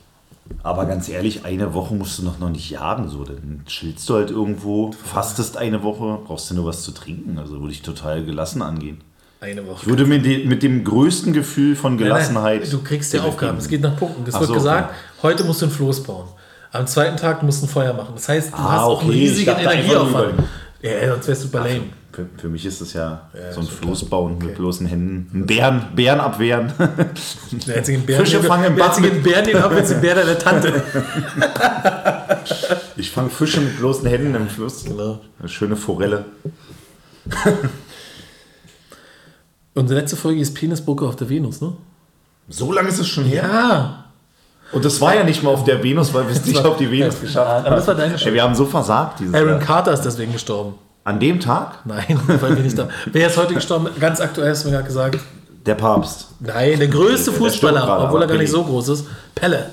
Aber 0.62 0.87
ganz 0.87 1.09
ehrlich, 1.09 1.44
eine 1.44 1.74
Woche 1.74 1.94
musst 1.94 2.18
du 2.18 2.22
noch, 2.24 2.38
noch 2.38 2.50
nicht 2.50 2.70
jagen. 2.70 3.09
So. 3.09 3.24
Dann 3.24 3.62
chillst 3.66 4.09
du 4.09 4.14
halt 4.14 4.30
irgendwo, 4.30 4.92
fastest 4.92 5.57
eine 5.57 5.83
Woche, 5.83 6.18
brauchst 6.24 6.50
du 6.50 6.54
nur 6.54 6.66
was 6.66 6.83
zu 6.83 6.92
trinken. 6.92 7.38
Also 7.38 7.61
würde 7.61 7.72
ich 7.72 7.83
total 7.83 8.24
gelassen 8.24 8.62
angehen. 8.62 9.00
Eine 9.40 9.61
Ich 9.62 9.66
Woche. 9.66 9.87
würde 9.87 10.07
mit, 10.07 10.24
de, 10.24 10.46
mit 10.46 10.62
dem 10.62 10.85
größten 10.85 11.33
Gefühl 11.33 11.76
von 11.76 11.98
Gelassenheit. 11.98 12.61
Nein, 12.61 12.70
nein, 12.70 12.70
du 12.70 12.83
kriegst 12.83 13.12
ja 13.12 13.22
Aufgaben. 13.22 13.59
Es 13.59 13.68
geht 13.68 13.83
nach 13.83 13.96
Punkten. 13.96 14.22
Es 14.26 14.35
wird 14.35 14.46
so, 14.46 14.54
gesagt, 14.54 14.90
okay. 14.90 14.98
heute 15.22 15.44
musst 15.44 15.61
du 15.62 15.66
ein 15.66 15.70
Floß 15.70 16.02
bauen. 16.02 16.28
Am 16.72 16.87
zweiten 16.87 17.16
Tag 17.16 17.42
musst 17.42 17.62
du 17.62 17.66
ein 17.66 17.68
Feuer 17.68 17.92
machen. 17.92 18.12
Das 18.14 18.28
heißt, 18.28 18.52
du 18.52 18.57
Ah, 18.57 18.72
hast 18.72 18.83
auch 18.83 19.00
einen 19.00 19.11
okay. 19.11 19.18
Ich 19.24 19.30
riesigen 19.30 19.57
Energieaufwand. 19.59 20.35
Ja, 20.83 21.09
sonst 21.12 21.28
wärst 21.28 21.42
du 21.42 21.46
super 21.46 21.59
lame. 21.61 21.80
Für, 22.14 22.27
für 22.37 22.48
mich 22.48 22.64
ist 22.64 22.81
das 22.81 22.92
ja, 22.92 23.29
so 23.53 23.61
ein 23.61 23.66
Floß 23.66 24.05
bauen 24.05 24.35
Okay. 24.37 24.46
mit 24.46 24.55
bloßen 24.57 24.87
Händen. 24.87 25.29
Einen 25.35 25.46
Bären, 25.46 25.83
Bären 25.96 26.20
abwehren. 26.20 26.72
Der 27.66 27.77
einzige 27.77 27.98
Bären, 27.98 28.24
Fische 28.24 28.38
den- 28.38 28.46
fangen 28.46 28.64
im 28.66 28.77
Bach 28.77 28.88
einzige 28.96 29.11
Bären, 29.20 29.44
den 29.44 29.57
ab, 29.57 29.72
ist 29.72 29.88
der 29.90 29.96
Bär 29.96 30.14
deiner 30.14 30.38
Tante. 30.38 30.83
Ich 32.96 33.11
fange 33.11 33.31
Fische 33.31 33.61
mit 33.61 33.79
bloßen 33.79 34.07
Händen 34.07 34.35
im 34.35 34.48
Fluss. 34.48 34.85
Genau. 34.85 35.18
Eine 35.40 35.48
schöne 35.48 35.77
Forelle. 35.77 36.24
Unsere 39.74 40.00
letzte 40.00 40.16
Folge 40.16 40.40
ist 40.40 40.55
Penisbrücke 40.55 41.05
auf 41.07 41.16
der 41.16 41.29
Venus, 41.29 41.61
ne? 41.61 41.72
So 42.48 42.72
lange 42.72 42.88
ist 42.88 42.98
es 43.00 43.09
schon 43.09 43.24
her. 43.24 43.42
Ja. 43.53 44.05
Und 44.72 44.85
das 44.85 45.00
war 45.00 45.14
ja 45.14 45.24
nicht 45.24 45.42
mal 45.42 45.50
auf 45.50 45.64
der 45.64 45.83
Venus, 45.83 46.12
weil 46.14 46.27
wir 46.27 46.33
es 46.35 46.44
nicht 46.44 46.64
auf 46.64 46.77
die 46.77 46.90
Venus 46.90 47.20
geschafft 47.20 47.48
haben. 47.50 47.66
Aber 47.66 47.77
das 47.77 47.87
war 47.87 47.94
deine 47.94 48.12
Ey, 48.14 48.18
Schuld. 48.18 48.35
wir 48.35 48.42
haben 48.42 48.55
so 48.55 48.66
versagt 48.66 49.20
dieses 49.20 49.35
Aaron 49.35 49.48
Jahr. 49.50 49.59
Carter 49.61 49.92
ist 49.92 50.03
deswegen 50.03 50.33
gestorben. 50.33 50.74
An 51.04 51.20
dem 51.20 51.38
Tag 51.40 51.80
Nein, 51.84 52.18
weil 52.26 52.56
wir 52.56 52.62
nicht 52.62 52.78
da. 52.78 52.88
Wer 53.06 53.26
ist 53.28 53.36
heute 53.36 53.54
gestorben? 53.54 53.88
Ganz 54.00 54.20
aktuell 54.20 54.50
hast 54.50 54.64
du 54.64 54.68
mir 54.68 54.74
gerade 54.74 54.86
gesagt. 54.86 55.18
der 55.66 55.74
Papst. 55.74 56.28
Nein, 56.40 56.78
der 56.78 56.88
größte 56.88 57.30
Der- 57.30 57.40
der 57.40 57.48
Fußballer, 57.50 57.80
gerade, 57.82 58.04
obwohl 58.04 58.22
er 58.22 58.28
gar 58.28 58.38
nicht 58.38 58.50
so 58.50 58.64
groß 58.64 58.88
ist. 58.88 59.06
Pelle. 59.34 59.70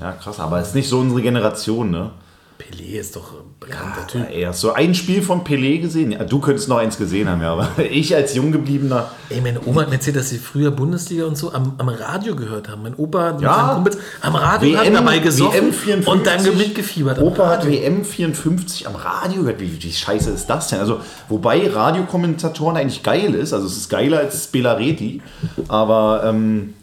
Ja, 0.00 0.12
krass, 0.12 0.40
aber 0.40 0.60
ist 0.60 0.74
nicht 0.74 0.88
so 0.88 0.98
unsere 0.98 1.22
Generation, 1.22 1.90
ne? 1.90 2.10
Pelé 2.58 3.00
ist 3.00 3.16
doch 3.16 3.32
ein 3.32 3.44
bekannter 3.58 4.06
Typ. 4.06 4.30
Ey, 4.30 4.42
hast 4.42 4.62
du 4.62 4.70
ein 4.70 4.94
Spiel 4.94 5.22
von 5.22 5.42
Pelé 5.42 5.80
gesehen? 5.80 6.12
Ja, 6.12 6.22
du 6.24 6.38
könntest 6.38 6.68
noch 6.68 6.76
eins 6.78 6.96
gesehen 6.96 7.28
haben, 7.28 7.42
ja, 7.42 7.52
aber 7.52 7.68
ich 7.90 8.14
als 8.14 8.34
Junggebliebener. 8.34 9.10
Ey, 9.28 9.40
meine 9.40 9.60
Oma 9.66 9.82
hat 9.82 9.88
mir 9.88 9.96
erzählt, 9.96 10.16
dass 10.16 10.28
sie 10.30 10.38
früher 10.38 10.70
Bundesliga 10.70 11.24
und 11.24 11.36
so 11.36 11.52
am, 11.52 11.74
am 11.78 11.88
Radio 11.88 12.36
gehört 12.36 12.68
haben. 12.68 12.82
Mein 12.84 12.94
Opa 12.94 13.32
mit 13.32 13.42
Ja. 13.42 13.54
seinen 13.56 13.74
Kumpels 13.74 13.98
am 14.20 14.36
Radio 14.36 14.76
hat 14.78 14.84
WM 14.86 14.94
dabei 14.94 15.18
gesoffen 15.18 15.60
WM 15.62 15.72
54. 15.72 16.08
und 16.12 16.26
dann 16.26 16.56
mitgefiebert. 16.56 17.18
Opa 17.20 17.48
hat. 17.48 17.66
WM 17.66 18.04
54 18.04 18.86
am 18.86 18.94
Radio 18.94 19.42
gehört. 19.42 19.60
Wie, 19.60 19.82
wie 19.82 19.92
scheiße 19.92 20.30
ist 20.30 20.46
das 20.46 20.68
denn? 20.68 20.78
Also, 20.78 21.00
wobei 21.28 21.68
Radiokommentatoren 21.68 22.76
eigentlich 22.76 23.02
geil 23.02 23.34
ist. 23.34 23.52
Also, 23.52 23.66
es 23.66 23.76
ist 23.76 23.88
geiler 23.88 24.18
als 24.18 24.44
Spelareti. 24.44 25.20
Aber 25.68 26.22
ähm, 26.24 26.74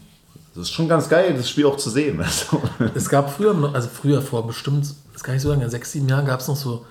es 0.53 0.63
ist 0.63 0.71
schon 0.71 0.89
ganz 0.89 1.07
geil, 1.07 1.34
das 1.38 1.49
Spiel 1.49 1.65
auch 1.65 1.77
zu 1.77 1.89
sehen. 1.89 2.19
Also, 2.21 2.62
Es 2.93 3.07
gab 3.07 3.34
früher, 3.34 3.55
also 3.73 3.88
früher 3.88 4.21
vor 4.21 4.45
bestimmt 4.45 4.86
das 5.21 5.25
kann 5.27 5.36
ich 5.36 5.43
so 5.43 5.49
sagen, 5.49 5.62
in 5.62 5.69
sechs, 5.69 5.91
sieben 5.91 6.10
Jahren 6.10 6.25
gab 6.25 6.39
es 6.39 6.47
noch 6.47 6.55
so 6.55 6.84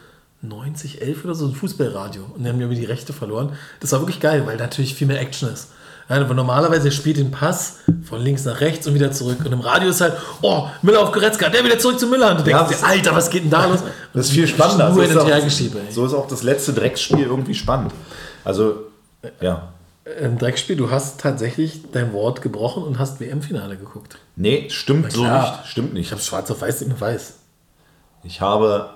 90, 0.43 1.03
11 1.03 1.25
oder 1.25 1.35
so 1.35 1.47
ein 1.47 1.53
Fußballradio. 1.53 2.23
Und 2.33 2.45
dann 2.45 2.53
haben 2.53 2.61
wir 2.61 2.69
die 2.69 2.85
Rechte 2.85 3.13
verloren. 3.13 3.57
Das 3.81 3.91
war 3.91 3.99
wirklich 3.99 4.21
geil, 4.21 4.47
weil 4.47 4.57
natürlich 4.57 4.95
viel 4.95 5.09
mehr 5.09 5.21
Action 5.21 5.53
ist. 5.53 5.71
Ja, 6.09 6.15
aber 6.21 6.35
normalerweise 6.35 6.93
spielt 6.93 7.17
den 7.17 7.33
Pass 7.33 7.79
von 8.05 8.21
links 8.21 8.45
nach 8.45 8.61
rechts 8.61 8.87
und 8.87 8.95
wieder 8.95 9.11
zurück. 9.11 9.39
Und 9.45 9.51
im 9.51 9.59
Radio 9.59 9.89
ist 9.89 10.01
halt, 10.01 10.15
oh, 10.43 10.69
Müller 10.83 11.01
auf 11.01 11.11
Goretzka, 11.11 11.49
der 11.49 11.65
wieder 11.65 11.81
zurück 11.81 11.99
zu 11.99 12.07
Müller. 12.07 12.31
Und 12.31 12.39
du 12.39 12.45
denkst 12.45 12.71
Ja, 12.71 12.77
dir, 12.77 12.87
Alter, 12.87 13.17
was 13.17 13.31
geht 13.31 13.43
denn 13.43 13.51
da 13.51 13.67
los? 13.67 13.81
Das 14.15 14.27
ist 14.27 14.33
viel 14.33 14.47
spannender. 14.47 14.95
So 14.95 15.01
ist 15.01 15.11
und 15.11 15.19
auch-. 15.19 15.91
So 15.91 16.07
ist 16.07 16.15
auch 16.15 16.29
das 16.29 16.45
letzte 16.45 16.73
Drecksspiel 16.73 17.25
irgendwie 17.25 17.55
spannend. 17.55 17.93
Also, 18.45 18.77
ja. 19.41 19.73
Im 20.21 20.39
Dreckspiel, 20.39 20.77
du 20.77 20.93
hast 20.93 21.19
tatsächlich 21.21 21.81
dein 21.91 22.13
Wort 22.13 22.43
gebrochen 22.43 22.85
und 22.85 23.01
hast 23.01 23.19
WM-Finale 23.19 23.77
geguckt. 23.77 24.19
Nee, 24.37 24.69
stimmt 24.71 25.11
so 25.11 25.25
nicht. 25.25 25.67
Stimmt 25.67 25.95
nicht. 25.95 26.07
Ich 26.07 26.13
habe 26.13 26.23
schwarz 26.23 26.49
auf 26.53 26.61
weiß, 26.61 26.83
mehr 26.83 27.01
weiß. 27.01 27.40
Ich 28.23 28.41
habe 28.41 28.91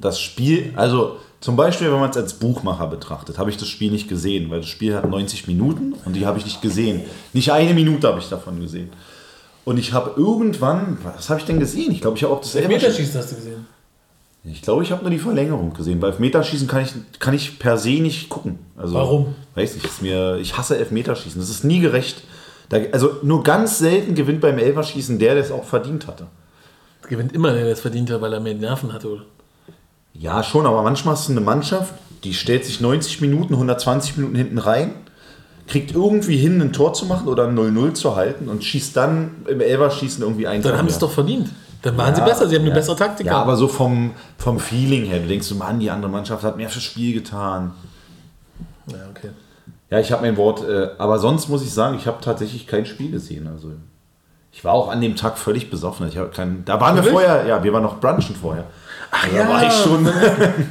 das 0.00 0.20
Spiel, 0.20 0.72
also 0.76 1.16
zum 1.40 1.54
Beispiel, 1.54 1.92
wenn 1.92 2.00
man 2.00 2.10
es 2.10 2.16
als 2.16 2.34
Buchmacher 2.34 2.88
betrachtet, 2.88 3.38
habe 3.38 3.50
ich 3.50 3.56
das 3.56 3.68
Spiel 3.68 3.92
nicht 3.92 4.08
gesehen, 4.08 4.50
weil 4.50 4.60
das 4.60 4.68
Spiel 4.68 4.94
hat 4.96 5.08
90 5.08 5.46
Minuten 5.46 5.94
und 6.04 6.14
die 6.14 6.26
habe 6.26 6.38
ich 6.38 6.44
nicht 6.44 6.60
gesehen. 6.60 7.02
Nicht 7.32 7.52
eine 7.52 7.74
Minute 7.74 8.08
habe 8.08 8.18
ich 8.18 8.28
davon 8.28 8.60
gesehen. 8.60 8.90
Und 9.64 9.78
ich 9.78 9.92
habe 9.92 10.12
irgendwann, 10.16 10.98
was 11.04 11.30
habe 11.30 11.40
ich 11.40 11.46
denn 11.46 11.60
gesehen? 11.60 11.92
Ich 11.92 12.00
glaube, 12.00 12.16
ich 12.16 12.24
habe 12.24 12.34
auch 12.34 12.40
das 12.40 12.54
Elferschießen. 12.54 12.88
Meterschießen 12.88 13.20
hast 13.20 13.32
du 13.32 13.36
gesehen. 13.36 13.66
Ich 14.44 14.62
glaube, 14.62 14.82
ich 14.82 14.90
habe 14.90 15.02
nur 15.02 15.10
die 15.10 15.18
Verlängerung 15.18 15.74
gesehen. 15.74 16.00
Bei 16.00 16.08
Elfmeterschießen 16.08 16.66
kann 16.66 16.82
ich, 16.82 16.92
kann 17.18 17.34
ich 17.34 17.58
per 17.58 17.76
se 17.76 18.00
nicht 18.00 18.28
gucken. 18.28 18.58
Also, 18.76 18.94
Warum? 18.94 19.34
Weiß 19.54 19.74
nicht, 19.74 19.84
ist 19.84 20.00
mir, 20.00 20.38
ich 20.38 20.56
hasse 20.56 20.78
Elfmeterschießen. 20.78 21.40
Das 21.40 21.50
ist 21.50 21.64
nie 21.64 21.80
gerecht. 21.80 22.22
Da, 22.68 22.78
also 22.92 23.16
nur 23.22 23.42
ganz 23.42 23.78
selten 23.78 24.14
gewinnt 24.14 24.40
beim 24.40 24.58
Elferschießen 24.58 25.18
der, 25.18 25.34
der 25.34 25.44
es 25.44 25.50
auch 25.50 25.64
verdient 25.64 26.06
hatte. 26.06 26.26
Gewinnt 27.08 27.32
immer 27.32 27.52
der, 27.52 27.64
der 27.64 27.72
es 27.72 27.80
verdient 27.80 28.10
hat, 28.10 28.20
weil 28.20 28.32
er 28.32 28.40
mehr 28.40 28.54
Nerven 28.54 28.92
hatte, 28.92 29.08
oder? 29.08 29.22
Ja, 30.12 30.42
schon, 30.42 30.66
aber 30.66 30.82
manchmal 30.82 31.14
hast 31.14 31.28
du 31.28 31.32
eine 31.32 31.40
Mannschaft, 31.40 31.94
die 32.24 32.34
stellt 32.34 32.64
sich 32.64 32.80
90 32.80 33.20
Minuten, 33.20 33.54
120 33.54 34.16
Minuten 34.16 34.34
hinten 34.36 34.58
rein, 34.58 34.94
kriegt 35.68 35.92
irgendwie 35.94 36.36
hin, 36.36 36.60
ein 36.60 36.72
Tor 36.72 36.92
zu 36.94 37.06
machen 37.06 37.28
oder 37.28 37.46
ein 37.46 37.56
0-0 37.56 37.92
zu 37.94 38.16
halten 38.16 38.48
und 38.48 38.64
schießt 38.64 38.96
dann 38.96 39.30
im 39.48 39.60
Elferschießen 39.60 40.22
irgendwie 40.22 40.46
ein 40.46 40.62
Dann 40.62 40.72
Tor 40.72 40.78
haben 40.78 40.88
sie 40.88 40.94
es 40.94 40.98
doch 40.98 41.10
verdient. 41.12 41.48
Dann 41.82 41.96
waren 41.96 42.14
sie 42.14 42.20
Ja, 42.20 42.26
besser, 42.26 42.48
sie 42.48 42.56
haben 42.56 42.62
eine 42.62 42.70
ja. 42.70 42.74
bessere 42.74 42.96
Taktik 42.96 43.26
Ja, 43.26 43.40
aber 43.40 43.54
so 43.54 43.68
vom, 43.68 44.12
vom 44.38 44.58
Feeling 44.58 45.04
her, 45.04 45.20
du 45.20 45.28
denkst 45.28 45.50
Mann, 45.52 45.78
die 45.78 45.90
andere 45.90 46.10
Mannschaft 46.10 46.42
hat 46.42 46.56
mehr 46.56 46.68
fürs 46.68 46.82
Spiel 46.84 47.14
getan. 47.14 47.72
Ja, 48.90 48.96
okay. 49.10 49.30
Ja, 49.90 50.00
ich 50.00 50.10
habe 50.10 50.22
mein 50.22 50.36
Wort, 50.36 50.68
äh, 50.68 50.88
aber 50.98 51.18
sonst 51.18 51.48
muss 51.48 51.62
ich 51.62 51.72
sagen, 51.72 51.96
ich 51.96 52.06
habe 52.06 52.18
tatsächlich 52.20 52.66
kein 52.66 52.84
Spiel 52.84 53.10
gesehen. 53.10 53.46
Also 53.46 53.72
ich 54.52 54.64
war 54.64 54.72
auch 54.72 54.88
an 54.88 55.00
dem 55.00 55.16
Tag 55.16 55.38
völlig 55.38 55.70
besoffen. 55.70 56.08
Ich 56.08 56.16
hab 56.16 56.34
kein, 56.34 56.64
da 56.64 56.80
waren 56.80 56.96
wir 56.96 57.04
Wirklich? 57.04 57.22
vorher, 57.22 57.46
ja, 57.46 57.62
wir 57.62 57.72
waren 57.72 57.82
noch 57.82 58.00
brunchen 58.00 58.34
vorher. 58.34 58.64
Ach 59.10 59.26
da 59.28 59.36
ja. 59.36 59.48
war 59.48 59.66
ich 59.66 59.72
schon, 59.72 60.08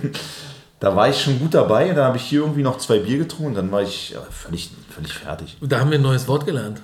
da 0.79 0.95
war 0.95 1.09
ich 1.09 1.21
schon 1.21 1.39
gut 1.39 1.53
dabei. 1.53 1.91
Da 1.93 2.05
habe 2.05 2.17
ich 2.17 2.23
hier 2.23 2.41
irgendwie 2.41 2.63
noch 2.63 2.77
zwei 2.77 2.99
Bier 2.99 3.17
getrunken. 3.17 3.55
Dann 3.55 3.71
war 3.71 3.81
ich 3.81 4.15
völlig, 4.31 4.71
völlig 4.93 5.13
fertig. 5.13 5.57
Da 5.61 5.79
haben 5.79 5.91
wir 5.91 5.97
ein 5.97 6.03
neues 6.03 6.27
Wort 6.27 6.45
gelernt. 6.45 6.81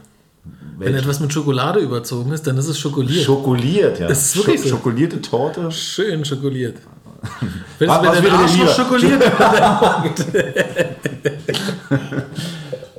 Wenn 0.77 0.95
etwas 0.95 1.19
mit 1.19 1.31
Schokolade 1.31 1.79
überzogen 1.79 2.31
ist, 2.31 2.47
dann 2.47 2.57
ist 2.57 2.67
es 2.67 2.77
schokoliert. 2.77 3.25
Schokoliert, 3.25 3.99
ja. 3.99 4.07
Das 4.07 4.19
ist 4.19 4.37
wirklich 4.37 4.61
so. 4.61 4.69
Schokolierte 4.69 5.21
Torte. 5.21 5.71
Schön 5.71 6.25
schokoliert. 6.25 6.77
Wenn 7.79 7.89
es 7.89 7.95
Arsch 7.95 8.53
lieber? 8.53 8.67
schokoliert 8.67 9.23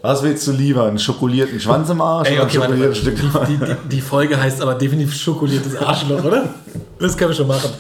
Was 0.05 0.23
willst 0.23 0.47
du 0.47 0.53
lieber? 0.53 0.85
Einen 0.85 0.99
schokolierten 0.99 1.59
Schwanz 1.59 1.89
im 1.89 2.03
Arsch 2.03 2.29
Ey, 2.29 2.35
oder 2.35 2.45
okay, 2.45 2.59
ein 2.59 2.61
warte, 2.61 2.79
warte. 2.79 2.95
schokoliertes 2.95 3.49
Die, 3.49 3.57
Stück? 3.57 3.69
die, 3.79 3.89
die, 3.89 3.89
die 3.97 4.01
Folge 4.03 4.39
heißt 4.39 4.61
aber 4.61 4.75
definitiv 4.75 5.15
schokoliertes 5.15 5.77
Arschloch, 5.77 6.23
oder? 6.23 6.53
Das 6.99 7.17
können 7.17 7.31
wir 7.31 7.35
schon 7.35 7.47
machen. 7.47 7.71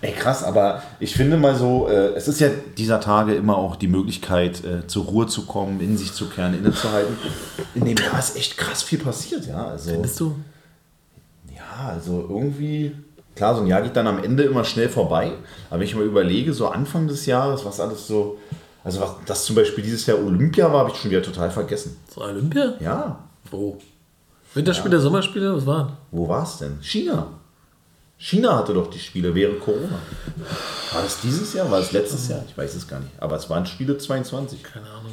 Ey, 0.00 0.12
krass, 0.12 0.42
aber 0.42 0.82
ich 1.00 1.14
finde 1.14 1.36
mal 1.36 1.54
so, 1.54 1.86
äh, 1.88 2.14
es 2.14 2.28
ist 2.28 2.40
ja 2.40 2.48
dieser 2.78 2.98
Tage 2.98 3.34
immer 3.34 3.58
auch 3.58 3.76
die 3.76 3.88
Möglichkeit, 3.88 4.64
äh, 4.64 4.86
zur 4.86 5.04
Ruhe 5.04 5.26
zu 5.26 5.44
kommen, 5.44 5.80
in 5.80 5.98
sich 5.98 6.14
zu 6.14 6.30
kehren, 6.30 6.54
innezuhalten. 6.58 7.14
In 7.74 7.84
dem 7.84 7.98
Jahr 7.98 8.18
ist 8.18 8.36
echt 8.36 8.56
krass 8.56 8.82
viel 8.82 9.00
passiert, 9.00 9.46
ja. 9.46 9.66
Also, 9.66 10.00
Bist 10.00 10.18
du? 10.20 10.34
ja, 11.54 11.88
also 11.90 12.24
irgendwie, 12.26 12.92
klar, 13.36 13.54
so 13.54 13.60
ein 13.60 13.66
Jahr 13.68 13.82
geht 13.82 13.94
dann 13.96 14.06
am 14.08 14.22
Ende 14.24 14.42
immer 14.42 14.64
schnell 14.64 14.88
vorbei. 14.88 15.32
Aber 15.70 15.78
wenn 15.78 15.86
ich 15.86 15.94
mal 15.94 16.04
überlege, 16.04 16.52
so 16.52 16.66
Anfang 16.68 17.06
des 17.06 17.26
Jahres, 17.26 17.64
was 17.64 17.78
alles 17.78 18.06
so, 18.08 18.38
also 18.82 19.00
was 19.00 19.10
das 19.26 19.44
zum 19.44 19.54
Beispiel 19.56 19.84
dieses 19.84 20.04
Jahr 20.06 20.18
Olympia 20.18 20.72
war, 20.72 20.80
habe 20.80 20.90
ich 20.90 20.96
schon 20.96 21.10
wieder 21.10 21.22
total 21.22 21.50
vergessen. 21.50 21.96
So 22.12 22.22
Olympia? 22.22 22.74
Ja, 22.80 23.18
Wo? 23.50 23.78
Winterspiele, 24.54 24.98
Sommerspiele, 24.98 25.54
was 25.54 25.66
waren? 25.66 25.92
wo 26.10 26.26
war 26.28 26.42
es 26.42 26.58
denn? 26.58 26.78
China. 26.80 27.28
China 28.18 28.56
hatte 28.56 28.72
doch 28.72 28.88
die 28.88 28.98
Spiele 28.98 29.34
während 29.34 29.60
Corona. 29.60 29.98
War 30.92 31.02
das 31.02 31.20
dieses 31.20 31.52
Jahr? 31.52 31.70
War 31.70 31.80
es 31.80 31.92
letztes 31.92 32.28
Jahr? 32.28 32.42
Ich 32.48 32.56
weiß 32.56 32.74
es 32.74 32.88
gar 32.88 32.98
nicht. 33.00 33.12
Aber 33.20 33.36
es 33.36 33.50
waren 33.50 33.66
Spiele 33.66 33.98
22. 33.98 34.62
Keine 34.62 34.86
Ahnung. 34.86 35.12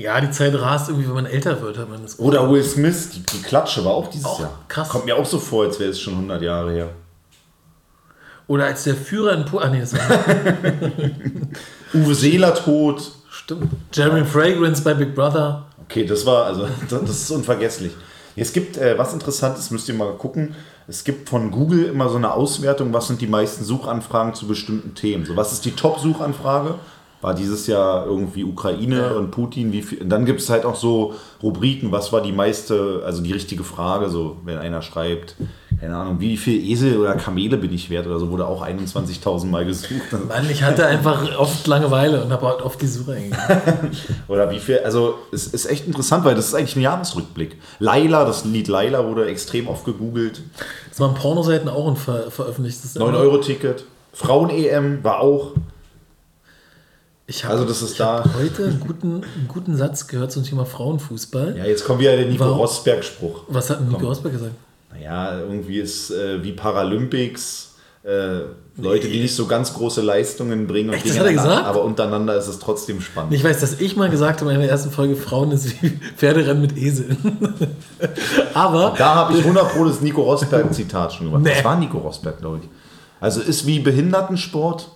Ja, 0.00 0.18
die 0.18 0.30
Zeit 0.30 0.54
rast 0.54 0.88
irgendwie, 0.88 1.06
wenn 1.06 1.14
man 1.14 1.26
älter 1.26 1.60
wird, 1.60 1.76
hat 1.76 1.90
man 1.90 2.02
das 2.02 2.18
Oder 2.18 2.50
Will 2.50 2.64
Smith, 2.64 3.10
die, 3.10 3.22
die 3.22 3.42
Klatsche 3.42 3.84
war 3.84 3.92
auch 3.92 4.08
dieses 4.08 4.24
Auch 4.24 4.40
Jahr. 4.40 4.58
krass. 4.66 4.88
Kommt 4.88 5.04
mir 5.04 5.14
auch 5.14 5.26
so 5.26 5.38
vor, 5.38 5.64
als 5.64 5.78
wäre 5.78 5.90
es 5.90 6.00
schon 6.00 6.14
100 6.14 6.40
Jahre 6.40 6.72
her. 6.72 6.88
Oder 8.46 8.64
als 8.64 8.84
der 8.84 8.94
Führer 8.94 9.34
in 9.34 9.44
Polen. 9.44 9.62
Ah, 9.62 9.68
nee, 9.68 9.80
das 9.80 9.92
war. 9.92 10.00
Uwe 11.94 12.14
Seeler 12.14 12.54
tot. 12.54 13.12
Stimmt. 13.30 13.70
Jeremy 13.92 14.24
Fragrance 14.24 14.82
bei 14.82 14.94
Big 14.94 15.14
Brother. 15.14 15.66
Okay, 15.84 16.06
das 16.06 16.24
war, 16.24 16.46
also, 16.46 16.66
das 16.88 17.10
ist 17.10 17.30
unvergesslich. 17.30 17.92
Es 18.36 18.54
gibt 18.54 18.78
äh, 18.78 18.96
was 18.96 19.12
Interessantes, 19.12 19.70
müsst 19.70 19.86
ihr 19.88 19.94
mal 19.94 20.14
gucken. 20.14 20.54
Es 20.88 21.04
gibt 21.04 21.28
von 21.28 21.50
Google 21.50 21.84
immer 21.84 22.08
so 22.08 22.16
eine 22.16 22.32
Auswertung, 22.32 22.92
was 22.94 23.06
sind 23.08 23.20
die 23.20 23.26
meisten 23.26 23.64
Suchanfragen 23.64 24.32
zu 24.34 24.46
bestimmten 24.48 24.94
Themen. 24.94 25.26
So, 25.26 25.36
was 25.36 25.52
ist 25.52 25.64
die 25.66 25.72
Top-Suchanfrage? 25.72 26.76
War 27.20 27.34
dieses 27.34 27.66
Jahr 27.66 28.06
irgendwie 28.06 28.44
Ukraine 28.44 29.14
und 29.14 29.30
Putin. 29.30 29.72
Wie 29.72 29.82
viel, 29.82 30.00
und 30.00 30.08
dann 30.08 30.24
gibt 30.24 30.40
es 30.40 30.48
halt 30.48 30.64
auch 30.64 30.74
so 30.74 31.14
Rubriken, 31.42 31.92
was 31.92 32.12
war 32.12 32.22
die 32.22 32.32
meiste, 32.32 33.02
also 33.04 33.22
die 33.22 33.32
richtige 33.32 33.64
Frage, 33.64 34.08
so 34.08 34.38
wenn 34.44 34.58
einer 34.58 34.80
schreibt, 34.82 35.36
keine 35.80 35.96
Ahnung, 35.96 36.20
wie 36.20 36.36
viel 36.36 36.62
Esel 36.62 36.98
oder 36.98 37.14
Kamele 37.14 37.56
bin 37.56 37.72
ich 37.72 37.88
wert 37.88 38.06
oder 38.06 38.18
so, 38.18 38.30
wurde 38.30 38.46
auch 38.46 38.62
21.000 38.66 39.46
Mal 39.46 39.64
gesucht. 39.64 40.12
Mann, 40.28 40.48
ich 40.50 40.62
hatte 40.62 40.86
einfach 40.86 41.38
oft 41.38 41.66
Langeweile 41.66 42.22
und 42.22 42.30
habe 42.30 42.46
halt 42.46 42.60
oft 42.60 42.80
die 42.82 42.86
Suche 42.86 43.12
eingegeben. 43.12 43.90
Oder 44.28 44.50
wie 44.50 44.58
viel, 44.58 44.80
also 44.80 45.14
es 45.32 45.46
ist 45.46 45.66
echt 45.66 45.86
interessant, 45.86 46.24
weil 46.24 46.34
das 46.34 46.48
ist 46.48 46.54
eigentlich 46.54 46.76
ein 46.76 46.82
Jahresrückblick. 46.82 47.56
Laila, 47.78 48.24
das 48.24 48.44
Lied 48.44 48.68
Laila 48.68 49.06
wurde 49.06 49.26
extrem 49.26 49.68
oft 49.68 49.84
gegoogelt. 49.84 50.42
Das 50.90 51.00
waren 51.00 51.14
Pornoseiten 51.14 51.68
auch 51.68 51.86
und 51.86 51.96
ver 51.96 52.30
veröffentlicht. 52.30 52.78
Das 52.78 52.96
ist 52.96 52.98
9-Euro-Ticket. 52.98 53.84
Frauen-EM 54.12 55.02
war 55.02 55.20
auch. 55.20 55.52
Ich 57.30 57.44
hab, 57.44 57.52
Also 57.52 57.64
das 57.64 57.80
ist 57.80 58.00
da- 58.00 58.24
heute 58.36 58.64
einen 58.64 58.80
guten, 58.80 59.22
einen 59.22 59.46
guten 59.46 59.76
Satz 59.76 60.08
gehört 60.08 60.32
zum 60.32 60.42
Thema 60.42 60.64
Frauenfußball. 60.66 61.56
Ja, 61.56 61.64
jetzt 61.64 61.84
kommt 61.84 62.00
wieder 62.00 62.16
der 62.16 62.26
Nico? 62.26 62.44
Rosberg-Spruch. 62.44 63.44
Was 63.46 63.70
hat 63.70 63.88
Nico 63.88 64.04
Rosberg 64.04 64.32
gesagt? 64.32 64.54
Naja, 64.92 65.38
irgendwie 65.38 65.78
ist 65.78 66.10
äh, 66.10 66.42
wie 66.42 66.50
Paralympics. 66.52 67.68
Äh, 68.02 68.40
Leute, 68.76 69.06
die 69.08 69.20
nicht 69.20 69.36
so 69.36 69.46
ganz 69.46 69.72
große 69.74 70.00
Leistungen 70.00 70.66
bringen. 70.66 70.88
Und 70.88 70.96
Echt, 70.96 71.08
das 71.08 71.18
hat 71.20 71.26
er 71.26 71.32
gesagt? 71.34 71.66
Aber 71.66 71.84
untereinander 71.84 72.34
ist 72.36 72.48
es 72.48 72.58
trotzdem 72.58 73.00
spannend. 73.00 73.32
Ich 73.32 73.44
weiß, 73.44 73.60
dass 73.60 73.80
ich 73.80 73.94
mal 73.94 74.10
gesagt 74.10 74.40
habe 74.40 74.52
in 74.52 74.58
der 74.60 74.68
ersten 74.70 74.90
Folge, 74.90 75.14
Frauen 75.14 75.52
ist 75.52 75.80
wie 75.82 75.90
Pferderennen 76.16 76.60
mit 76.62 76.76
Eseln. 76.76 77.16
Aber 78.54 78.94
Da 78.98 79.14
habe 79.14 79.34
ich 79.34 79.40
100 79.40 79.68
Pro 79.72 79.84
das 79.84 80.00
Nico 80.00 80.22
Rosberg-Zitat 80.22 81.12
schon 81.12 81.26
gemacht. 81.26 81.42
Nee. 81.44 81.52
Das 81.54 81.64
war 81.64 81.76
Nico 81.76 81.98
Rosberg, 81.98 82.38
glaube 82.38 82.58
ich. 82.62 82.68
Also 83.20 83.40
ist 83.40 83.66
wie 83.66 83.78
Behindertensport. 83.78 84.90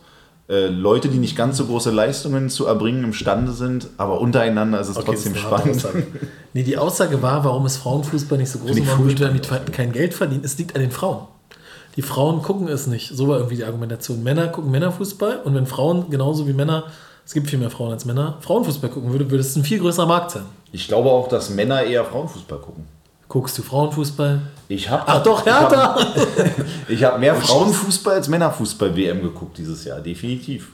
Äh, 0.46 0.66
Leute, 0.66 1.08
die 1.08 1.16
nicht 1.16 1.36
ganz 1.36 1.56
so 1.56 1.64
große 1.64 1.90
Leistungen 1.90 2.50
zu 2.50 2.66
erbringen 2.66 3.02
imstande 3.02 3.52
sind, 3.52 3.88
aber 3.96 4.20
untereinander 4.20 4.78
ist 4.78 4.88
es 4.88 4.94
trotzdem 4.96 5.32
das 5.32 5.42
ist 5.42 5.48
spannend. 5.48 5.76
Aussage. 5.76 6.06
Nee, 6.52 6.62
die 6.62 6.76
Aussage 6.76 7.22
war, 7.22 7.44
warum 7.44 7.64
ist 7.64 7.78
Frauenfußball 7.78 8.36
nicht 8.36 8.50
so 8.50 8.58
groß 8.58 8.72
und 8.72 8.86
warum 8.86 9.08
wird 9.08 9.20
damit 9.20 9.48
kein 9.72 9.92
Geld 9.92 10.12
verdient? 10.12 10.44
Es 10.44 10.58
liegt 10.58 10.74
an 10.74 10.82
den 10.82 10.90
Frauen. 10.90 11.26
Die 11.96 12.02
Frauen 12.02 12.42
gucken 12.42 12.68
es 12.68 12.86
nicht. 12.86 13.08
So 13.08 13.28
war 13.28 13.38
irgendwie 13.38 13.56
die 13.56 13.64
Argumentation. 13.64 14.22
Männer 14.22 14.48
gucken 14.48 14.70
Männerfußball 14.70 15.40
und 15.44 15.54
wenn 15.54 15.66
Frauen 15.66 16.10
genauso 16.10 16.46
wie 16.46 16.52
Männer, 16.52 16.84
es 17.24 17.32
gibt 17.32 17.48
viel 17.48 17.58
mehr 17.58 17.70
Frauen 17.70 17.92
als 17.92 18.04
Männer, 18.04 18.36
Frauenfußball 18.40 18.90
gucken 18.90 19.12
würde, 19.12 19.30
würde 19.30 19.40
es 19.40 19.56
ein 19.56 19.64
viel 19.64 19.78
größerer 19.78 20.06
Markt 20.06 20.32
sein. 20.32 20.44
Ich 20.72 20.88
glaube 20.88 21.08
auch, 21.08 21.28
dass 21.28 21.48
Männer 21.50 21.82
eher 21.84 22.04
Frauenfußball 22.04 22.58
gucken. 22.58 22.84
Guckst 23.34 23.58
du 23.58 23.62
Frauenfußball? 23.62 24.42
Ich 24.68 24.88
habe 24.88 25.02
Ach 25.08 25.20
doch, 25.20 25.44
Hertha! 25.44 25.98
Ich 26.88 27.02
habe 27.02 27.18
mehr 27.18 27.34
Frauenfußball 27.34 28.14
als 28.14 28.28
Männerfußball-WM 28.28 29.22
geguckt 29.22 29.58
dieses 29.58 29.84
Jahr, 29.84 30.00
definitiv. 30.00 30.68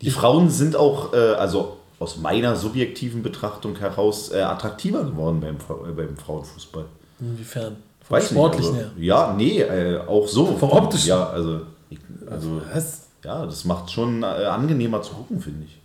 Die 0.00 0.10
Frauen 0.10 0.50
sind 0.50 0.74
auch, 0.74 1.12
äh, 1.12 1.34
also 1.34 1.76
aus 2.00 2.16
meiner 2.16 2.56
subjektiven 2.56 3.22
Betrachtung 3.22 3.76
heraus, 3.76 4.32
äh, 4.32 4.40
attraktiver 4.40 5.04
geworden 5.04 5.38
beim, 5.40 5.54
äh, 5.54 5.92
beim 5.92 6.16
Frauenfußball. 6.16 6.86
Inwiefern? 7.20 7.76
Vom 8.02 8.16
Weiß 8.16 8.30
Sportlichen 8.30 8.72
nicht, 8.74 8.84
also, 8.86 8.98
Ja, 8.98 9.34
nee, 9.36 9.60
äh, 9.60 10.00
auch 10.00 10.26
so. 10.26 10.46
Vom 10.46 10.72
optischen? 10.72 11.10
Ja, 11.10 11.28
also, 11.28 11.60
ich, 11.90 12.00
also 12.28 12.60
Was? 12.74 13.02
ja, 13.24 13.46
das 13.46 13.64
macht 13.66 13.92
schon 13.92 14.24
äh, 14.24 14.26
angenehmer 14.26 15.00
zu 15.00 15.14
gucken, 15.14 15.40
finde 15.40 15.66
ich. 15.66 15.78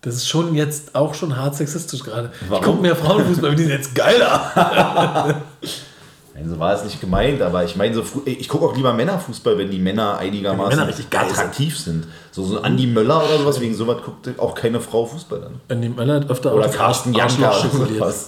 Das 0.00 0.14
ist 0.14 0.28
schon 0.28 0.54
jetzt 0.54 0.94
auch 0.94 1.14
schon 1.14 1.36
hart 1.36 1.56
sexistisch 1.56 2.04
gerade. 2.04 2.30
Ich 2.40 2.62
gucke 2.62 2.80
mehr 2.80 2.94
Frauenfußball, 2.94 3.54
die 3.56 3.64
sind 3.64 3.72
jetzt 3.72 3.94
geiler. 3.94 5.42
Nein, 6.38 6.48
so 6.48 6.58
war 6.60 6.72
es 6.72 6.84
nicht 6.84 7.00
gemeint, 7.00 7.42
aber 7.42 7.64
ich 7.64 7.74
meine, 7.74 7.96
so, 7.96 8.04
ich 8.24 8.48
gucke 8.48 8.64
auch 8.64 8.76
lieber 8.76 8.92
Männerfußball, 8.92 9.58
wenn 9.58 9.72
die 9.72 9.80
Männer 9.80 10.18
einigermaßen 10.18 10.70
die 10.70 10.76
Männer 10.76 10.88
richtig 10.88 11.10
geil 11.10 11.28
attraktiv 11.28 11.76
sind. 11.76 12.06
So, 12.30 12.44
so 12.44 12.60
Andi 12.60 12.86
Möller 12.86 13.24
oder 13.24 13.38
sowas, 13.38 13.60
wegen 13.60 13.74
sowas 13.74 13.98
guckt 14.04 14.38
auch 14.38 14.54
keine 14.54 14.80
Frau 14.80 15.04
Fußball 15.04 15.42
an. 15.42 15.60
An 15.68 15.82
dem 15.82 15.96
Möller 15.96 16.14
hat 16.14 16.30
öfter 16.30 16.54
Oder 16.54 16.66
das 16.66 16.76
Carsten 16.76 17.12
Janka 17.12 17.52
oder. 17.74 18.14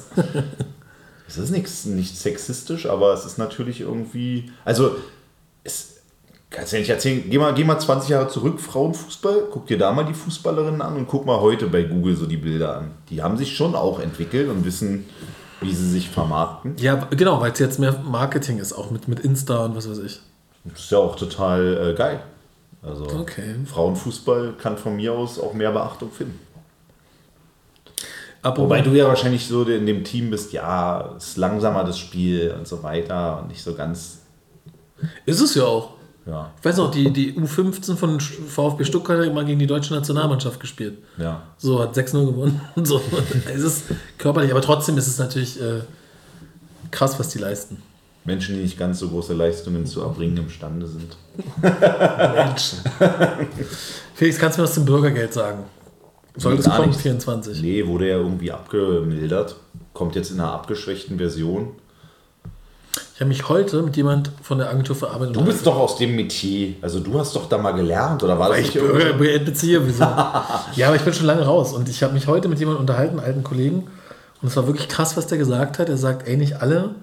Es 1.29 1.39
ist 1.39 1.53
nichts, 1.53 1.85
nicht 1.85 2.19
sexistisch, 2.19 2.87
aber 2.87 3.15
es 3.15 3.25
ist 3.25 3.39
natürlich 3.39 3.83
irgendwie. 3.83 4.51
Also, 4.65 4.97
es, 5.63 6.00
kannst 6.51 6.73
du 6.73 6.77
ja 6.77 6.81
nicht 6.81 6.91
erzählen, 6.91 7.23
geh 7.29 7.39
mal, 7.39 7.55
geh 7.55 7.65
mal 7.65 7.79
20 7.79 8.11
Jahre 8.11 8.29
zurück, 8.29 8.61
Frauenfußball, 8.61 9.45
guck 9.51 9.67
dir 9.67 9.79
da 9.79 9.93
mal 9.93 10.05
die 10.05 10.15
Fußballerinnen 10.15 10.83
an 10.83 10.97
und 10.97 11.07
guck 11.07 11.25
mal 11.25 11.41
heute 11.41 11.69
bei 11.69 11.83
Google 11.85 12.17
so 12.17 12.27
die 12.27 12.37
Bilder 12.37 12.77
an. 12.77 12.91
Die 13.09 13.23
haben 13.23 13.37
sich 13.37 13.57
schon 13.57 13.75
auch 13.75 14.01
entwickelt 14.01 14.49
und 14.49 14.65
wissen, 14.65 15.07
wie 15.61 15.73
sie 15.73 15.89
sich 15.89 16.09
vermarkten. 16.09 16.77
Ja, 16.79 16.97
genau, 17.11 17.41
weil 17.41 17.53
es 17.53 17.59
jetzt 17.59 17.79
mehr 17.79 18.01
Marketing 18.05 18.59
ist, 18.59 18.73
auch 18.73 18.91
mit, 18.91 19.09
mit 19.09 19.21
Insta 19.21 19.65
und 19.65 19.77
was 19.77 19.89
weiß 19.89 19.99
ich. 19.99 20.21
Das 20.65 20.81
ist 20.81 20.91
ja 20.91 20.99
auch 20.99 21.17
total 21.17 21.91
äh, 21.93 21.95
geil. 21.95 22.21
Also, 22.83 23.05
Okay. 23.05 23.55
Frauenfußball 23.67 24.55
kann 24.59 24.77
von 24.77 24.97
mir 24.97 25.13
aus 25.13 25.39
auch 25.39 25.55
mehr 25.55 25.71
Beachtung 25.71 26.11
finden. 26.11 26.39
Apropos, 28.43 28.65
Wobei 28.65 28.81
du 28.81 28.91
ja 28.93 29.07
wahrscheinlich 29.07 29.47
so 29.47 29.65
in 29.65 29.85
dem 29.85 30.03
Team 30.03 30.31
bist, 30.31 30.53
ja, 30.55 31.15
ist 31.17 31.37
langsamer 31.37 31.85
das 31.85 31.99
Spiel 31.99 32.55
und 32.59 32.67
so 32.67 32.83
weiter 32.83 33.41
und 33.41 33.49
nicht 33.49 33.63
so 33.63 33.75
ganz, 33.75 34.21
ist 35.27 35.41
es 35.41 35.55
ja 35.55 35.65
auch. 35.65 35.91
Ja, 36.31 36.51
Ich 36.59 36.65
weiß 36.65 36.77
noch, 36.77 36.91
die, 36.91 37.11
die 37.11 37.33
U15 37.35 37.97
von 37.97 38.21
VfB 38.21 38.85
Stuttgart 38.85 39.25
hat 39.27 39.35
mal 39.35 39.45
gegen 39.45 39.59
die 39.59 39.67
deutsche 39.67 39.93
Nationalmannschaft 39.95 40.61
gespielt. 40.61 40.99
ja. 41.19 41.43
So, 41.59 41.81
hat 41.81 41.97
6-0 41.97 42.27
gewonnen. 42.27 42.61
So, 42.85 43.01
es 43.53 43.63
ist 43.63 43.85
körperlich, 44.17 44.51
aber 44.51 44.63
trotzdem 44.63 44.97
ist 44.97 45.07
es 45.09 45.19
natürlich 45.19 45.61
äh, 45.61 45.81
krass, 46.91 47.19
was 47.19 47.29
die 47.29 47.39
leisten. 47.39 47.83
Menschen, 48.25 48.55
die 48.55 48.63
nicht 48.63 48.79
ganz 48.79 48.99
so 48.99 49.09
große 49.09 49.33
Leistungen 49.35 49.87
zu 49.87 50.03
erbringen 50.03 50.37
imstande 50.37 50.87
sind. 50.87 51.17
Menschen. 51.63 52.79
Felix, 54.15 54.39
kannst 54.39 54.59
du 54.59 54.63
mir 54.63 54.69
was 54.69 54.75
zum 54.75 54.85
Bürgergeld 54.85 55.33
sagen? 55.33 55.65
Soll 56.37 56.57
das 56.57 56.67
Gar 56.67 56.77
kommen, 56.77 56.89
nichts. 56.89 57.03
24? 57.03 57.63
Nee, 57.63 57.87
wurde 57.87 58.09
ja 58.09 58.17
irgendwie 58.17 58.53
abgemildert. 58.53 59.57
Kommt 59.95 60.15
jetzt 60.17 60.31
in 60.31 60.39
einer 60.39 60.53
abgeschwächten 60.53 61.19
Version. 61.19 61.71
Ich 63.21 63.23
habe 63.23 63.29
mich 63.29 63.49
heute 63.51 63.83
mit 63.83 63.95
jemand 63.99 64.33
von 64.41 64.57
der 64.57 64.71
Agentur 64.71 64.97
für 64.97 65.11
Arbeit 65.11 65.37
Du 65.37 65.45
bist 65.45 65.67
doch 65.67 65.77
aus 65.77 65.99
dem 65.99 66.17
Metier. 66.17 66.77
Also 66.81 67.01
du 67.01 67.19
hast 67.19 67.37
doch 67.37 67.51
da 67.51 67.59
mal 67.59 67.73
gelernt, 67.73 68.23
oder 68.23 68.39
war 68.39 68.49
das 68.49 68.61
nicht 68.61 68.77
ich? 68.77 68.81
Bürgergeld 68.81 69.45
beziehe, 69.45 69.87
wieso? 69.87 70.05
ja, 70.75 70.87
aber 70.87 70.97
ich 70.97 71.03
bin 71.03 71.13
schon 71.13 71.27
lange 71.27 71.43
raus 71.43 71.75
und 71.75 71.91
ich 71.91 72.03
habe 72.03 72.15
mich 72.15 72.29
heute 72.29 72.49
mit 72.49 72.59
jemandem 72.61 72.81
unterhalten, 72.81 73.19
einen 73.19 73.27
alten 73.27 73.45
Kollegen, 73.45 73.89
und 74.41 74.49
es 74.49 74.57
war 74.57 74.67
wirklich 74.67 74.89
krass, 74.89 75.19
was 75.19 75.27
der 75.27 75.37
gesagt 75.37 75.79
hat. 75.79 75.91
Er 75.91 75.99
sagt, 75.99 76.27
ey, 76.27 76.39
nicht 76.39 76.63
alle, 76.63 76.95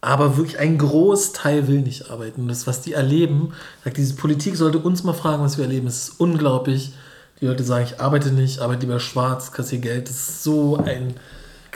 aber 0.00 0.36
wirklich 0.36 0.58
ein 0.58 0.76
Großteil 0.76 1.68
will 1.68 1.82
nicht 1.82 2.10
arbeiten. 2.10 2.40
Und 2.40 2.48
das, 2.48 2.66
was 2.66 2.80
die 2.80 2.94
erleben, 2.94 3.52
sagt, 3.84 3.96
diese 3.96 4.14
Politik 4.14 4.56
sollte 4.56 4.78
uns 4.78 5.04
mal 5.04 5.12
fragen, 5.12 5.44
was 5.44 5.56
wir 5.56 5.66
erleben. 5.66 5.86
Es 5.86 6.08
ist 6.08 6.20
unglaublich. 6.20 6.94
Die 7.40 7.46
Leute 7.46 7.62
sagen, 7.62 7.86
ich 7.88 8.00
arbeite 8.00 8.32
nicht, 8.32 8.58
arbeite 8.58 8.86
lieber 8.86 8.98
schwarz, 8.98 9.52
kassiere 9.52 9.82
Geld. 9.82 10.08
Das 10.08 10.16
ist 10.16 10.42
so 10.42 10.78
ein 10.78 11.14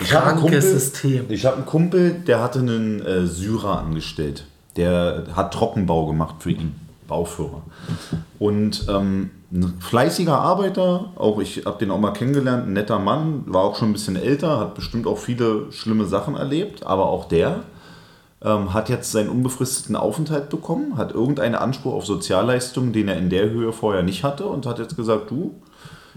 Ich 0.00 0.14
habe 0.14 0.26
einen 0.28 0.40
Kumpel, 0.40 0.62
System. 0.62 1.26
ich 1.28 1.44
hab 1.44 1.56
einen 1.56 1.66
Kumpel, 1.66 2.12
der 2.26 2.42
hatte 2.42 2.60
einen 2.60 3.04
äh, 3.04 3.26
Syrer 3.26 3.78
angestellt. 3.80 4.44
Der 4.76 5.24
hat 5.34 5.52
Trockenbau 5.52 6.06
gemacht 6.06 6.36
für 6.40 6.52
ihn, 6.52 6.74
Baufirma. 7.08 7.62
Und 8.38 8.86
ähm, 8.88 9.30
ein 9.50 9.74
fleißiger 9.80 10.38
Arbeiter, 10.38 11.12
auch 11.16 11.40
ich 11.40 11.64
habe 11.64 11.78
den 11.78 11.90
auch 11.90 11.98
mal 11.98 12.12
kennengelernt, 12.12 12.66
ein 12.66 12.74
netter 12.74 12.98
Mann, 12.98 13.44
war 13.46 13.62
auch 13.62 13.76
schon 13.76 13.90
ein 13.90 13.92
bisschen 13.94 14.16
älter, 14.16 14.60
hat 14.60 14.74
bestimmt 14.74 15.06
auch 15.06 15.18
viele 15.18 15.72
schlimme 15.72 16.04
Sachen 16.04 16.36
erlebt, 16.36 16.84
aber 16.84 17.06
auch 17.06 17.24
der 17.26 17.62
ähm, 18.42 18.74
hat 18.74 18.88
jetzt 18.88 19.10
seinen 19.10 19.30
unbefristeten 19.30 19.96
Aufenthalt 19.96 20.50
bekommen, 20.50 20.96
hat 20.96 21.12
irgendeinen 21.12 21.54
Anspruch 21.54 21.94
auf 21.94 22.06
Sozialleistungen, 22.06 22.92
den 22.92 23.08
er 23.08 23.16
in 23.16 23.30
der 23.30 23.50
Höhe 23.50 23.72
vorher 23.72 24.02
nicht 24.02 24.22
hatte 24.22 24.44
und 24.44 24.66
hat 24.66 24.78
jetzt 24.78 24.96
gesagt, 24.96 25.30
du, 25.30 25.54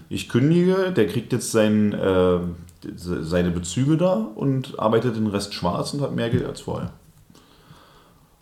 ich 0.08 0.28
kündige, 0.28 0.92
der 0.94 1.06
kriegt 1.06 1.32
jetzt 1.32 1.52
sein, 1.52 1.94
äh, 1.94 2.38
seine 2.96 3.50
Bezüge 3.50 3.96
da 3.96 4.26
und 4.34 4.78
arbeitet 4.78 5.16
den 5.16 5.26
Rest 5.26 5.54
schwarz 5.54 5.94
und 5.94 6.00
hat 6.00 6.14
mehr 6.14 6.30
Geld 6.30 6.46
als 6.46 6.60
vorher. 6.62 6.92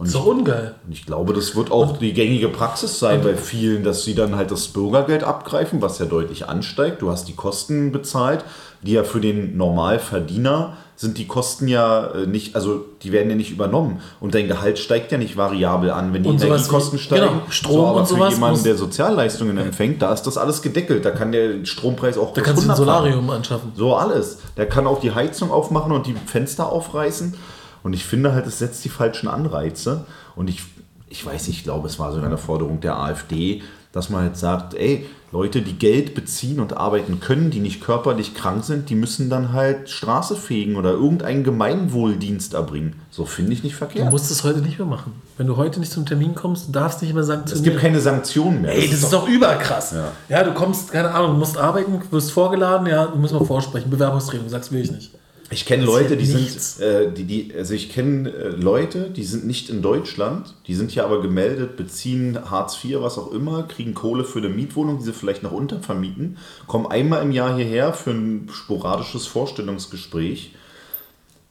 Und 0.01 0.15
doch 0.15 0.25
ungeil. 0.25 0.77
und 0.87 0.93
ich 0.93 1.05
glaube, 1.05 1.35
das 1.35 1.55
wird 1.55 1.71
auch 1.71 1.99
die 1.99 2.15
gängige 2.15 2.49
Praxis 2.49 2.99
sein 2.99 3.23
bei 3.23 3.35
vielen, 3.37 3.85
dass 3.85 4.03
sie 4.03 4.15
dann 4.15 4.35
halt 4.35 4.51
das 4.51 4.69
Bürgergeld 4.69 5.25
abgreifen, 5.25 5.83
was 5.83 5.99
ja 5.99 6.07
deutlich 6.07 6.49
ansteigt. 6.49 7.03
Du 7.03 7.11
hast 7.11 7.29
die 7.29 7.35
Kosten 7.35 7.93
bezahlt, 7.93 8.43
die 8.81 8.93
ja 8.93 9.05
für 9.05 9.21
den 9.21 9.59
Normalverdiener 9.59 10.79
sind 11.01 11.17
die 11.17 11.27
Kosten 11.27 11.67
ja 11.67 12.09
äh, 12.09 12.27
nicht, 12.27 12.55
also 12.55 12.85
die 13.03 13.11
werden 13.11 13.31
ja 13.31 13.35
nicht 13.37 13.51
übernommen. 13.51 14.03
Und 14.21 14.35
dein 14.35 14.49
Gehalt 14.49 14.79
steigt 14.79 15.11
ja 15.13 15.17
nicht 15.17 15.35
variabel 15.35 15.91
an, 15.91 16.13
wenn 16.13 16.23
die 16.25 16.29
Und 16.29 16.45
Energiekosten 16.45 16.99
wie- 16.99 17.03
steigen. 17.03 17.27
genau, 17.27 17.43
Strom 17.49 17.73
so, 17.75 17.87
aber 17.87 18.01
und 18.01 18.07
für 18.07 18.15
sowas 18.17 18.35
jemanden, 18.35 18.65
der 18.65 18.77
Sozialleistungen 18.77 19.57
empfängt, 19.57 20.03
da 20.03 20.13
ist 20.13 20.25
das 20.25 20.37
alles 20.37 20.61
gedeckelt. 20.61 21.07
Da 21.07 21.11
kann 21.11 21.33
der 21.33 21.65
Strompreis 21.65 22.19
auch 22.19 22.35
Da 22.35 22.43
kannst 22.43 22.65
du 22.65 22.69
ein 22.69 22.73
100 22.73 22.77
fahren. 22.87 23.03
Solarium 23.05 23.31
anschaffen. 23.31 23.73
So 23.75 23.97
alles. 23.97 24.41
Der 24.59 24.67
kann 24.69 24.87
auch 24.87 25.01
die 25.01 25.13
Heizung 25.13 25.51
aufmachen 25.51 25.91
und 25.93 26.07
die 26.07 26.15
Fenster 26.27 26.71
aufreißen. 26.71 27.35
Und 27.83 27.95
ich 27.95 28.05
finde 28.05 28.35
halt, 28.35 28.47
es 28.47 28.59
setzt 28.59 28.85
die 28.85 28.91
falschen 28.91 29.27
Anreize. 29.27 30.05
Und 30.37 30.51
ich, 30.51 30.61
ich 31.09 31.25
weiß, 31.25 31.49
ich 31.49 31.65
glaube, 31.65 31.89
es 31.89 31.99
war 31.99 32.13
sogar 32.13 32.27
eine 32.27 32.37
Forderung 32.37 32.81
der 32.81 32.99
AfD, 32.99 33.63
dass 33.93 34.09
man 34.11 34.23
halt 34.23 34.37
sagt, 34.37 34.75
ey, 34.75 35.07
Leute, 35.33 35.63
die 35.63 35.79
Geld 35.79 36.15
beziehen 36.17 36.59
und 36.59 36.77
arbeiten 36.77 37.21
können, 37.21 37.51
die 37.51 37.61
nicht 37.61 37.81
körperlich 37.81 38.35
krank 38.35 38.65
sind, 38.65 38.91
die 38.91 38.97
müssen 38.97 39.31
dann 39.31 39.53
halt 39.53 39.89
Straße 39.89 40.35
fegen 40.35 40.75
oder 40.75 40.91
irgendeinen 40.91 41.45
Gemeinwohldienst 41.45 42.55
erbringen. 42.55 42.95
So 43.11 43.25
finde 43.25 43.53
ich 43.53 43.63
nicht 43.63 43.75
Du 43.75 43.79
verkehrt. 43.79 44.11
musst 44.11 44.31
es 44.31 44.43
heute 44.45 44.59
nicht 44.61 44.79
mehr 44.79 44.89
machen. 44.89 45.13
Wenn 45.39 45.47
du 45.47 45.57
heute 45.57 45.79
nicht 45.81 45.93
zum 45.93 46.05
Termin 46.05 46.35
kommst, 46.35 46.69
du 46.69 46.73
darfst 46.73 47.01
nicht 47.03 47.13
mehr 47.15 47.21
Es 47.23 47.29
sanktionieren. 47.29 47.65
gibt 47.65 47.81
keine 47.81 48.01
Sanktionen 48.01 48.63
mehr. 48.63 48.73
Ey, 48.75 48.89
das 48.91 49.03
ist 49.05 49.13
doch 49.13 49.29
überkrass. 49.29 49.93
Ja. 49.93 50.13
Ja. 50.29 50.43
du 50.45 50.53
kommst, 50.53 50.91
keine 50.91 51.13
Ahnung, 51.13 51.33
du 51.33 51.39
musst 51.39 51.57
arbeiten, 51.57 52.01
wirst 52.11 52.33
vorgeladen, 52.33 52.87
ja, 52.89 53.07
du 53.07 53.17
musst 53.19 53.33
mal 53.33 53.45
vorsprechen, 53.45 53.89
Bewerbungstraining, 53.91 54.47
du 54.47 54.51
sagst, 54.51 54.73
will 54.73 54.83
ich 54.83 54.91
nicht. 54.91 55.13
Ich 55.53 55.67
kenne 55.67 55.85
Leute, 55.85 56.17
die 56.17 56.33
nichts. 56.33 56.77
sind, 56.77 56.85
äh, 56.87 57.13
die, 57.13 57.25
die, 57.25 57.53
also 57.57 57.75
ich 57.75 57.91
kenne 57.91 58.31
äh, 58.31 58.49
Leute, 58.51 59.11
die 59.11 59.25
sind 59.25 59.47
nicht 59.47 59.69
in 59.69 59.83
Deutschland, 59.83 60.55
die 60.69 60.75
sind 60.77 60.93
hier 60.93 61.05
aber 61.05 61.21
gemeldet, 61.23 61.77
beziehen 61.77 62.39
Hartz 62.51 62.83
IV, 62.85 63.01
was 63.01 63.19
auch 63.19 63.33
immer, 63.33 63.65
kriegen 63.65 63.93
Kohle 63.95 64.23
für 64.25 64.39
eine 64.39 64.49
Mietwohnung, 64.49 64.99
die 64.99 65.05
sie 65.05 65.13
vielleicht 65.13 65.43
noch 65.43 65.51
untervermieten, 65.51 66.39
kommen 66.69 66.87
einmal 66.87 67.23
im 67.23 67.33
Jahr 67.33 67.57
hierher 67.57 67.93
für 67.93 68.13
ein 68.13 68.49
sporadisches 68.53 69.27
Vorstellungsgespräch. 69.27 70.55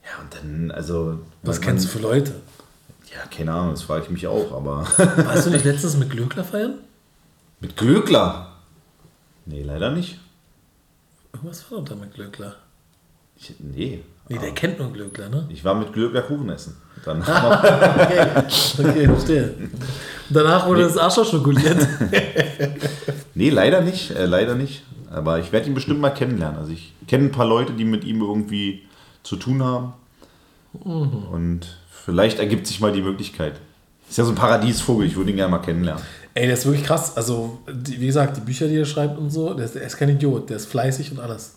Ja, 0.05 0.23
und 0.23 0.33
dann, 0.33 0.71
also. 0.71 1.19
Was 1.43 1.57
man- 1.57 1.65
kennst 1.67 1.85
du 1.85 1.89
für 1.89 1.99
Leute? 1.99 2.33
Ja, 3.13 3.25
keine 3.35 3.51
Ahnung, 3.51 3.71
das 3.71 3.81
frage 3.83 4.05
ich 4.05 4.09
mich 4.11 4.27
auch, 4.27 4.53
aber. 4.53 4.87
Warst 4.97 5.47
du 5.47 5.49
nicht 5.49 5.65
letztens 5.65 5.97
mit 5.97 6.09
Glöckler 6.09 6.45
feiern? 6.45 6.75
Mit 7.59 7.75
Glöckler? 7.75 8.53
Nee, 9.45 9.63
leider 9.63 9.91
nicht. 9.91 10.19
Irgendwas 11.33 11.69
war 11.69 11.79
doch 11.79 11.85
da 11.89 11.95
mit 11.95 12.13
Glöckler. 12.13 12.55
Ich, 13.39 13.55
nee. 13.59 14.01
Nee, 14.27 14.37
der 14.37 14.51
kennt 14.51 14.77
nur 14.77 14.91
Glöckler, 14.93 15.29
ne? 15.29 15.47
Ich 15.49 15.63
war 15.63 15.73
mit 15.73 15.91
Glöckler 15.91 16.21
Kuchen 16.21 16.49
essen. 16.49 16.77
Dann 17.03 17.21
Okay, 17.23 18.19
okay, 18.77 19.05
verstehe. 19.05 19.53
Danach 20.29 20.67
wurde 20.67 20.83
das 20.83 20.97
Arschloch 20.97 21.29
schokoliert. 21.29 21.87
Nee, 23.35 23.51
leider 23.51 23.79
nicht, 23.79 24.11
äh, 24.11 24.25
leider 24.25 24.55
nicht. 24.55 24.83
Aber 25.09 25.39
ich 25.39 25.53
werde 25.53 25.67
ihn 25.67 25.73
bestimmt 25.73 26.01
mal 26.01 26.09
kennenlernen. 26.09 26.59
Also 26.59 26.73
ich 26.73 26.93
kenne 27.07 27.25
ein 27.25 27.31
paar 27.31 27.45
Leute, 27.45 27.71
die 27.71 27.85
mit 27.85 28.03
ihm 28.03 28.19
irgendwie 28.21 28.81
zu 29.23 29.37
tun 29.37 29.63
haben. 29.63 29.93
Und 30.73 31.61
vielleicht 31.89 32.39
ergibt 32.39 32.67
sich 32.67 32.81
mal 32.81 32.91
die 32.91 33.01
Möglichkeit. 33.01 33.53
Ist 34.09 34.17
ja 34.17 34.25
so 34.25 34.31
ein 34.31 34.35
Paradiesvogel, 34.35 35.07
ich 35.07 35.15
würde 35.15 35.29
ihn 35.31 35.37
gerne 35.37 35.51
mal 35.51 35.59
kennenlernen. 35.59 36.03
Ey, 36.33 36.47
der 36.47 36.55
ist 36.55 36.65
wirklich 36.65 36.85
krass. 36.85 37.15
Also, 37.15 37.59
wie 37.67 38.05
gesagt, 38.05 38.37
die 38.37 38.41
Bücher, 38.41 38.67
die 38.67 38.75
er 38.75 38.85
schreibt 38.85 39.17
und 39.17 39.29
so, 39.29 39.53
der 39.53 39.65
ist, 39.65 39.75
der 39.75 39.83
ist 39.83 39.97
kein 39.97 40.09
Idiot, 40.09 40.49
der 40.49 40.57
ist 40.57 40.65
fleißig 40.65 41.11
und 41.11 41.19
alles. 41.19 41.55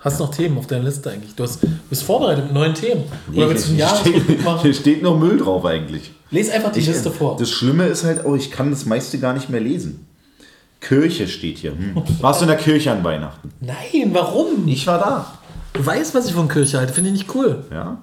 Hast 0.00 0.18
du 0.18 0.24
noch 0.24 0.34
Themen 0.34 0.56
auf 0.58 0.66
deiner 0.66 0.84
Liste 0.84 1.10
eigentlich? 1.10 1.34
Du 1.34 1.42
hast, 1.44 1.58
bist 1.90 2.02
vorbereitet 2.04 2.44
mit 2.46 2.54
neuen 2.54 2.74
Themen. 2.74 3.04
Oder 3.34 3.50
willst 3.50 3.66
du 3.68 3.70
hier, 3.72 3.80
Jahresrückblick 3.80 4.24
steht, 4.24 4.44
machen? 4.44 4.60
hier 4.62 4.74
steht 4.74 5.02
noch 5.02 5.18
Müll 5.18 5.38
drauf 5.38 5.64
eigentlich. 5.66 6.12
Lies 6.30 6.50
einfach 6.50 6.72
die 6.72 6.80
Ich- 6.80 6.86
Liste 6.86 7.10
vor. 7.10 7.36
Das 7.38 7.50
Schlimme 7.50 7.86
ist 7.86 8.04
halt, 8.04 8.24
oh, 8.24 8.34
ich 8.34 8.50
kann 8.50 8.70
das 8.70 8.86
meiste 8.86 9.18
gar 9.18 9.34
nicht 9.34 9.50
mehr 9.50 9.60
lesen. 9.60 10.06
Kirche 10.80 11.28
steht 11.28 11.58
hier. 11.58 11.72
Hm. 11.72 12.02
Warst 12.20 12.40
du 12.40 12.44
in 12.44 12.48
der 12.48 12.56
Kirche 12.56 12.90
an 12.90 13.04
Weihnachten? 13.04 13.52
Nein, 13.60 14.10
warum? 14.12 14.66
Ich 14.66 14.86
war 14.86 14.98
da. 14.98 15.38
Du 15.74 15.84
weißt, 15.84 16.14
was 16.14 16.26
ich 16.26 16.32
von 16.32 16.48
Kirche 16.48 16.78
halte. 16.78 16.94
Finde 16.94 17.10
ich 17.10 17.18
nicht 17.18 17.34
cool. 17.34 17.64
Ja. 17.70 17.98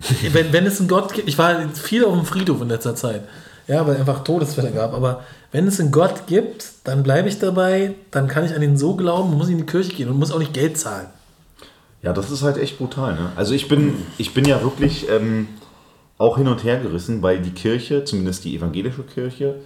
wenn, 0.32 0.52
wenn 0.52 0.64
es 0.66 0.78
einen 0.78 0.88
Gott 0.88 1.12
gibt, 1.12 1.28
ich 1.28 1.36
war 1.38 1.68
viel 1.74 2.04
auf 2.04 2.14
dem 2.14 2.24
Friedhof 2.24 2.62
in 2.62 2.68
letzter 2.68 2.94
Zeit, 2.94 3.22
ja, 3.66 3.84
weil 3.84 3.96
einfach 3.96 4.22
Todesfälle 4.22 4.70
gab, 4.70 4.94
aber 4.94 5.24
wenn 5.50 5.66
es 5.66 5.80
einen 5.80 5.90
Gott 5.90 6.28
gibt, 6.28 6.66
dann 6.84 7.02
bleibe 7.02 7.28
ich 7.28 7.40
dabei, 7.40 7.94
dann 8.12 8.28
kann 8.28 8.44
ich 8.44 8.54
an 8.54 8.62
ihn 8.62 8.76
so 8.78 8.94
glauben, 8.94 9.36
muss 9.36 9.48
ich 9.48 9.52
in 9.54 9.58
die 9.58 9.66
Kirche 9.66 9.92
gehen 9.92 10.08
und 10.08 10.16
muss 10.20 10.30
auch 10.30 10.38
nicht 10.38 10.54
Geld 10.54 10.78
zahlen. 10.78 11.08
Ja, 12.02 12.12
das 12.12 12.30
ist 12.30 12.42
halt 12.42 12.58
echt 12.58 12.78
brutal. 12.78 13.14
Ne? 13.14 13.32
Also 13.36 13.54
ich 13.54 13.68
bin, 13.68 13.94
ich 14.18 14.34
bin 14.34 14.44
ja 14.44 14.62
wirklich 14.62 15.08
ähm, 15.10 15.48
auch 16.16 16.36
hin 16.36 16.48
und 16.48 16.64
her 16.64 16.78
gerissen, 16.78 17.22
weil 17.22 17.40
die 17.40 17.50
Kirche, 17.50 18.04
zumindest 18.04 18.44
die 18.44 18.56
evangelische 18.56 19.02
Kirche, 19.02 19.56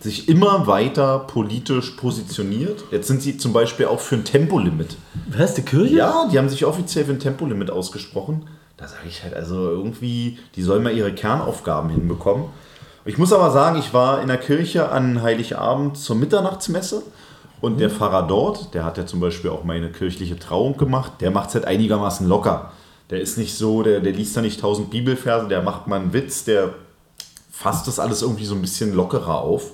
sich 0.00 0.28
immer 0.28 0.66
weiter 0.66 1.20
politisch 1.20 1.92
positioniert. 1.92 2.84
Jetzt 2.90 3.08
sind 3.08 3.22
sie 3.22 3.38
zum 3.38 3.52
Beispiel 3.52 3.86
auch 3.86 4.00
für 4.00 4.16
ein 4.16 4.24
Tempolimit. 4.24 4.96
Was, 5.36 5.54
die 5.54 5.62
Kirche? 5.62 5.94
Ja, 5.94 6.28
die 6.30 6.38
haben 6.38 6.48
sich 6.48 6.64
offiziell 6.64 7.06
für 7.06 7.12
ein 7.12 7.18
Tempolimit 7.18 7.70
ausgesprochen. 7.70 8.46
Da 8.76 8.86
sage 8.86 9.08
ich 9.08 9.22
halt, 9.22 9.34
also 9.34 9.70
irgendwie, 9.70 10.38
die 10.54 10.62
sollen 10.62 10.82
mal 10.82 10.94
ihre 10.94 11.14
Kernaufgaben 11.14 11.88
hinbekommen. 11.88 12.46
Ich 13.06 13.18
muss 13.18 13.32
aber 13.32 13.50
sagen, 13.50 13.78
ich 13.78 13.94
war 13.94 14.20
in 14.20 14.28
der 14.28 14.36
Kirche 14.36 14.90
an 14.90 15.22
Heiligabend 15.22 15.96
zur 15.96 16.16
Mitternachtsmesse 16.16 17.02
und 17.60 17.80
der 17.80 17.90
Pfarrer 17.90 18.26
dort, 18.26 18.74
der 18.74 18.84
hat 18.84 18.98
ja 18.98 19.06
zum 19.06 19.20
Beispiel 19.20 19.50
auch 19.50 19.64
meine 19.64 19.90
kirchliche 19.90 20.38
Trauung 20.38 20.76
gemacht, 20.76 21.12
der 21.20 21.30
macht 21.30 21.48
es 21.48 21.54
halt 21.54 21.64
einigermaßen 21.64 22.28
locker. 22.28 22.72
Der 23.10 23.20
ist 23.20 23.38
nicht 23.38 23.54
so, 23.54 23.82
der, 23.82 24.00
der 24.00 24.12
liest 24.12 24.36
da 24.36 24.42
nicht 24.42 24.60
tausend 24.60 24.90
Bibelverse, 24.90 25.48
der 25.48 25.62
macht 25.62 25.86
mal 25.86 26.00
einen 26.00 26.12
Witz, 26.12 26.44
der 26.44 26.74
fasst 27.50 27.86
das 27.86 27.98
alles 27.98 28.22
irgendwie 28.22 28.44
so 28.44 28.54
ein 28.54 28.60
bisschen 28.60 28.94
lockerer 28.94 29.40
auf. 29.40 29.70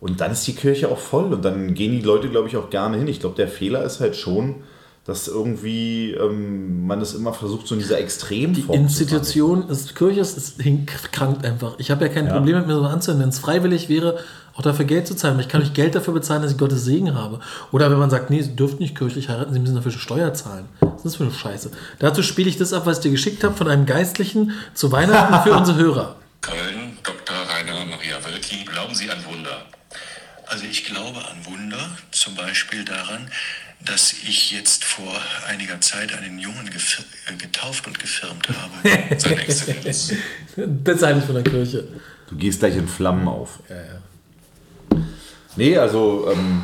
Und 0.00 0.20
dann 0.20 0.32
ist 0.32 0.46
die 0.46 0.54
Kirche 0.54 0.90
auch 0.90 0.98
voll 0.98 1.32
und 1.32 1.44
dann 1.44 1.74
gehen 1.74 1.92
die 1.92 2.02
Leute, 2.02 2.28
glaube 2.28 2.48
ich, 2.48 2.56
auch 2.56 2.70
gerne 2.70 2.98
hin. 2.98 3.08
Ich 3.08 3.20
glaube, 3.20 3.36
der 3.36 3.48
Fehler 3.48 3.82
ist 3.84 4.00
halt 4.00 4.16
schon, 4.16 4.56
dass 5.04 5.28
irgendwie 5.28 6.12
ähm, 6.12 6.86
man 6.86 6.98
das 6.98 7.14
immer 7.14 7.32
versucht, 7.32 7.68
so 7.68 7.76
in 7.76 7.80
dieser 7.80 7.98
Extremform 8.00 8.76
Die 8.76 8.82
Institution 8.82 9.68
ist, 9.68 9.94
Kirche 9.94 10.20
ist, 10.20 10.36
ist 10.36 10.58
krankt 11.12 11.44
einfach. 11.44 11.76
Ich 11.78 11.90
habe 11.90 12.06
ja 12.06 12.12
kein 12.12 12.26
Ja. 12.26 12.32
Problem 12.34 12.58
mit 12.58 12.66
mir 12.66 12.74
so 12.74 12.82
anzuhören, 12.82 13.22
wenn 13.22 13.28
es 13.28 13.38
freiwillig 13.38 13.88
wäre, 13.88 14.18
auch 14.56 14.62
dafür 14.62 14.86
Geld 14.86 15.06
zu 15.06 15.14
zahlen. 15.14 15.38
Ich 15.38 15.48
kann 15.48 15.62
euch 15.62 15.74
Geld 15.74 15.94
dafür 15.94 16.14
bezahlen, 16.14 16.42
dass 16.42 16.52
ich 16.52 16.58
Gottes 16.58 16.84
Segen 16.84 17.14
habe. 17.14 17.40
Oder 17.72 17.90
wenn 17.90 17.98
man 17.98 18.10
sagt, 18.10 18.30
nee, 18.30 18.40
Sie 18.40 18.56
dürfen 18.56 18.78
nicht 18.78 18.96
kirchlich 18.96 19.28
heiraten, 19.28 19.52
Sie 19.52 19.60
müssen 19.60 19.74
dafür 19.74 19.92
Steuer 19.92 20.32
zahlen. 20.32 20.66
Was 20.80 20.96
ist 20.96 21.04
das 21.04 21.16
für 21.16 21.24
eine 21.24 21.32
Scheiße? 21.32 21.70
Dazu 21.98 22.22
spiele 22.22 22.48
ich 22.48 22.56
das 22.56 22.72
ab, 22.72 22.86
was 22.86 22.98
ich 22.98 23.02
dir 23.02 23.10
geschickt 23.10 23.44
habe 23.44 23.54
von 23.54 23.68
einem 23.68 23.84
Geistlichen 23.84 24.52
zu 24.74 24.90
Weihnachten 24.92 25.48
für 25.48 25.54
unsere 25.56 25.78
Hörer. 25.78 26.16
Köln, 26.40 26.96
Dr. 27.02 27.36
Rainer 27.36 27.84
Maria 27.84 28.16
Wölki. 28.24 28.64
Glauben 28.64 28.94
Sie 28.94 29.10
an 29.10 29.18
Wunder? 29.26 29.62
Also 30.46 30.64
ich 30.64 30.84
glaube 30.84 31.18
an 31.18 31.44
Wunder, 31.44 31.90
zum 32.12 32.34
Beispiel 32.36 32.84
daran, 32.84 33.28
dass 33.84 34.12
ich 34.12 34.52
jetzt 34.52 34.84
vor 34.84 35.12
einiger 35.48 35.80
Zeit 35.80 36.16
einen 36.16 36.38
Jungen 36.38 36.68
äh, 36.68 37.36
getauft 37.36 37.86
und 37.86 37.98
gefirmt 37.98 38.48
habe. 38.48 39.18
Seine 39.18 39.42
Exzellenz. 39.42 40.12
Das 40.56 41.02
halte 41.02 41.18
ich 41.18 41.24
von 41.26 41.34
der 41.34 41.44
Kirche. 41.44 41.84
Du 42.28 42.36
gehst 42.36 42.60
gleich 42.60 42.76
in 42.76 42.88
Flammen 42.88 43.28
auf. 43.28 43.58
Nee, 45.56 45.76
also 45.78 46.28
ähm, 46.32 46.62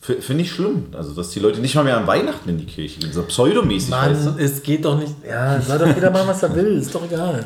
finde 0.00 0.42
ich 0.42 0.52
schlimm. 0.52 0.86
Also, 0.96 1.12
dass 1.12 1.30
die 1.30 1.40
Leute 1.40 1.60
nicht 1.60 1.74
mal 1.74 1.84
mehr 1.84 1.96
an 1.96 2.06
Weihnachten 2.06 2.48
in 2.48 2.58
die 2.58 2.66
Kirche 2.66 3.00
gehen. 3.00 3.12
So 3.12 3.22
pseudomäßig. 3.22 3.90
weißt 3.90 4.24
Mann, 4.24 4.38
es 4.38 4.62
geht 4.62 4.84
doch 4.84 4.98
nicht. 4.98 5.14
Ja, 5.28 5.60
soll 5.60 5.78
doch 5.78 5.94
jeder 5.94 6.10
machen, 6.10 6.28
was 6.28 6.42
er 6.42 6.54
will. 6.54 6.78
Ist 6.78 6.94
doch 6.94 7.04
egal. 7.04 7.44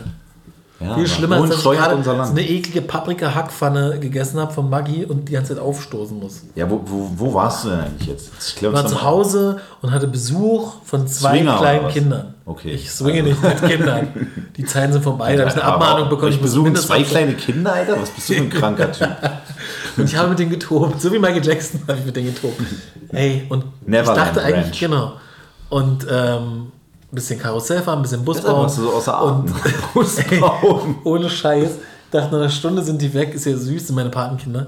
du? 0.80 0.84
ja, 0.84 0.94
Viel 0.94 1.06
schlimmer 1.06 1.42
ist, 1.44 1.50
dass 1.50 1.58
ich 1.58 1.64
gerade 1.64 2.20
eine 2.30 2.48
eklige 2.48 2.82
Paprika-Hackpfanne 2.82 3.98
gegessen 4.00 4.38
habe 4.38 4.52
von 4.52 4.68
Maggi 4.68 5.04
und 5.04 5.28
die 5.28 5.32
ganze 5.32 5.54
Zeit 5.54 5.62
aufstoßen 5.62 6.18
muss. 6.18 6.42
Ja, 6.54 6.68
wo, 6.70 6.80
wo, 6.84 7.10
wo 7.16 7.34
warst 7.34 7.64
du 7.64 7.70
denn 7.70 7.80
eigentlich 7.80 8.08
jetzt? 8.08 8.30
Ich 8.46 8.56
glaub, 8.56 8.74
Ich 8.74 8.78
war 8.82 8.86
zu 8.86 9.02
Hause 9.02 9.60
und 9.80 9.90
hatte 9.90 10.08
Besuch 10.08 10.74
von 10.84 11.06
zwei 11.06 11.38
Swinger 11.38 11.58
kleinen? 11.58 11.88
Kindern. 11.88 12.34
Okay. 12.44 12.72
Ich 12.72 12.90
swinge 12.90 13.22
nicht 13.22 13.42
mit 13.42 13.62
Kindern. 13.64 14.08
Die 14.56 14.64
Zeiten 14.64 14.92
sind 14.92 15.02
vorbei. 15.02 15.36
Da 15.36 15.42
habe 15.42 15.50
ich 15.50 15.62
eine 15.62 15.72
Abmahnung 15.72 16.08
bekommen. 16.08 16.32
Ich 16.32 16.40
besuche 16.40 16.72
zwei 16.74 17.02
kleine 17.02 17.34
Kinder, 17.34 17.72
Alter. 17.72 18.00
Was 18.00 18.10
bist 18.10 18.28
du 18.28 18.34
für 18.34 18.40
ein 18.40 18.50
kranker 18.50 18.92
Typ? 18.92 19.08
Und 19.96 20.04
ich 20.04 20.16
habe 20.16 20.28
mit 20.30 20.38
denen 20.38 20.50
getobt. 20.50 21.00
So 21.00 21.12
wie 21.12 21.18
Michael 21.18 21.44
Jackson 21.44 21.80
habe 21.86 21.98
ich 21.98 22.06
mit 22.06 22.16
denen 22.16 22.34
getobt. 22.34 22.60
Ey, 23.12 23.46
und 23.48 23.64
Neverland 23.86 24.18
ich 24.18 24.24
dachte 24.34 24.42
eigentlich, 24.42 24.64
Ranch. 24.66 24.80
genau. 24.80 25.12
Und 25.68 26.06
ähm, 26.10 26.72
ein 27.10 27.14
bisschen 27.14 27.38
Karussell 27.38 27.82
fahren, 27.82 27.98
ein 27.98 28.02
bisschen 28.02 28.24
Bus 28.24 28.40
bauen. 28.40 28.68
so 28.68 28.90
außer 28.92 29.14
Atem. 29.14 29.40
Und 29.44 29.54
Bus 29.94 30.18
ey, 30.18 30.42
ohne 31.04 31.28
Scheiß. 31.28 31.70
Dachte, 32.10 32.26
nach 32.32 32.40
einer 32.40 32.48
Stunde 32.50 32.82
sind 32.82 33.00
die 33.00 33.12
weg. 33.14 33.34
Ist 33.34 33.46
ja 33.46 33.56
süß, 33.56 33.86
sind 33.86 33.96
meine 33.96 34.10
Patenkinder. 34.10 34.66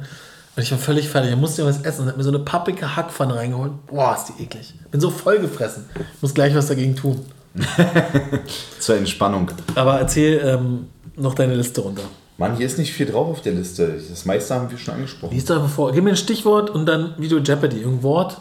Und 0.57 0.63
ich 0.63 0.71
war 0.71 0.79
völlig 0.79 1.09
fertig. 1.09 1.31
Ich 1.33 1.37
musste 1.37 1.63
ja 1.63 1.69
was 1.69 1.81
essen 1.83 2.03
und 2.03 2.09
hab 2.09 2.17
mir 2.17 2.23
so 2.23 2.31
eine 2.31 2.39
Paprika-Hackpfanne 2.39 3.35
reingeholt. 3.35 3.73
Boah, 3.87 4.15
ist 4.17 4.27
die 4.39 4.43
eklig. 4.45 4.73
Bin 4.91 5.01
so 5.01 5.11
voll 5.11 5.41
gefressen. 5.41 5.85
Muss 6.21 6.33
gleich 6.33 6.55
was 6.55 6.67
dagegen 6.69 6.95
tun. 6.95 7.21
Zur 8.79 8.97
Entspannung. 8.97 9.51
Aber 9.75 9.99
erzähl 9.99 10.41
ähm, 10.45 10.87
noch 11.17 11.35
deine 11.35 11.55
Liste 11.55 11.81
runter. 11.81 12.03
Mann, 12.37 12.57
hier 12.57 12.67
ist 12.67 12.79
nicht 12.79 12.93
viel 12.93 13.07
drauf 13.07 13.29
auf 13.29 13.43
der 13.43 13.53
Liste. 13.53 14.01
Das 14.09 14.25
meiste 14.25 14.55
haben 14.55 14.71
wir 14.71 14.79
schon 14.79 14.95
angesprochen. 14.95 15.35
Lies 15.35 15.45
doch 15.45 15.57
einfach 15.57 15.71
vor. 15.71 15.93
Gib 15.93 16.03
mir 16.03 16.11
ein 16.11 16.17
Stichwort 16.17 16.71
und 16.71 16.87
dann 16.87 17.15
Video 17.17 17.39
Jeopardy. 17.39 17.79
Irgendein 17.79 18.03
Wort. 18.03 18.41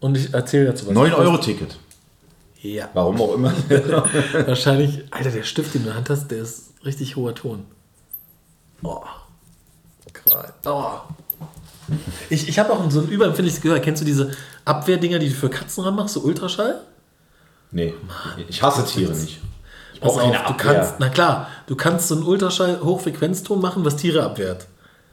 Und 0.00 0.18
ich 0.18 0.34
erzähle 0.34 0.66
dazu 0.66 0.86
was. 0.86 0.94
9-Euro-Ticket. 0.94 1.78
Ja. 2.60 2.90
Warum 2.92 3.20
auch 3.20 3.34
immer. 3.34 3.52
Wahrscheinlich. 4.46 5.02
Alter, 5.10 5.30
der 5.30 5.44
Stift, 5.44 5.74
den 5.74 5.82
du 5.82 5.88
in 5.88 5.92
der 5.92 5.94
Hand 5.96 6.10
hast, 6.10 6.28
der 6.28 6.42
ist 6.42 6.74
richtig 6.84 7.16
hoher 7.16 7.34
Ton. 7.34 7.64
Oh. 8.82 9.00
Qual. 10.12 10.52
Oh. 10.66 10.92
Ich, 12.30 12.48
ich 12.48 12.58
habe 12.58 12.72
auch 12.72 12.90
so 12.90 13.00
ein 13.00 13.08
überempfindliches 13.08 13.60
Gehör. 13.62 13.78
Kennst 13.80 14.02
du 14.02 14.06
diese 14.06 14.32
Abwehrdinger, 14.64 15.18
die 15.18 15.28
du 15.28 15.34
für 15.34 15.48
Katzen 15.48 15.84
ranmachst, 15.84 16.14
so 16.14 16.20
Ultraschall? 16.20 16.80
nee, 17.70 17.92
ich 18.48 18.62
hasse 18.62 18.84
Tiere 18.86 19.12
nicht. 19.12 19.40
Ich 19.94 20.00
brauche 20.00 20.20
auf, 20.20 20.30
keine 20.30 20.32
du 20.32 20.44
Abwehr. 20.44 20.74
kannst, 20.74 20.94
na 20.98 21.08
klar, 21.08 21.48
du 21.66 21.74
kannst 21.76 22.08
so 22.08 22.14
einen 22.16 22.24
Ultraschall-Hochfrequenzton 22.24 23.60
machen, 23.60 23.84
was 23.84 23.96
Tiere 23.96 24.22
abwehrt. 24.22 24.66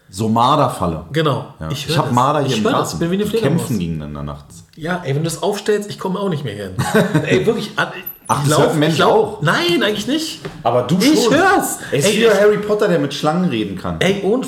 So 0.09 0.27
Marderfalle. 0.27 1.05
Genau. 1.13 1.53
Ja. 1.59 1.69
Ich, 1.71 1.87
hör 1.87 1.97
habe. 1.99 2.13
Marder 2.13 2.39
hier 2.41 2.49
ich 2.49 2.57
im 2.57 2.63
Garten. 2.65 2.79
das. 2.79 2.93
Ich 2.93 2.99
bin 2.99 3.11
wie 3.11 3.15
eine 3.15 3.25
Die 3.25 3.37
kämpfen 3.37 3.79
gegeneinander 3.79 4.23
nachts. 4.23 4.65
Ja, 4.75 5.01
ey, 5.05 5.09
wenn 5.15 5.23
du 5.23 5.29
das 5.29 5.41
aufstellst, 5.41 5.89
ich 5.89 5.97
komme 5.99 6.19
auch 6.19 6.27
nicht 6.27 6.43
mehr 6.43 6.53
hin. 6.55 6.71
ey, 7.25 7.45
wirklich. 7.45 7.71
Ach, 8.27 8.43
ich 8.43 8.49
das 8.49 8.59
ein 8.73 8.79
Mensch 8.79 8.93
ich 8.93 8.97
glaub- 8.99 9.37
auch? 9.37 9.41
Nein, 9.41 9.83
eigentlich 9.83 10.07
nicht. 10.07 10.39
Aber 10.63 10.83
du 10.83 10.97
Ich 10.99 11.23
schon. 11.23 11.33
hör's. 11.33 11.77
Er 11.91 11.99
ist 11.99 12.05
Ey, 12.07 12.17
wie 12.17 12.23
ich- 12.25 12.33
Harry 12.33 12.57
Potter, 12.57 12.87
der 12.89 12.99
mit 12.99 13.13
Schlangen 13.13 13.49
reden 13.49 13.77
kann. 13.77 13.99
Ey, 14.01 14.21
ohne, 14.23 14.45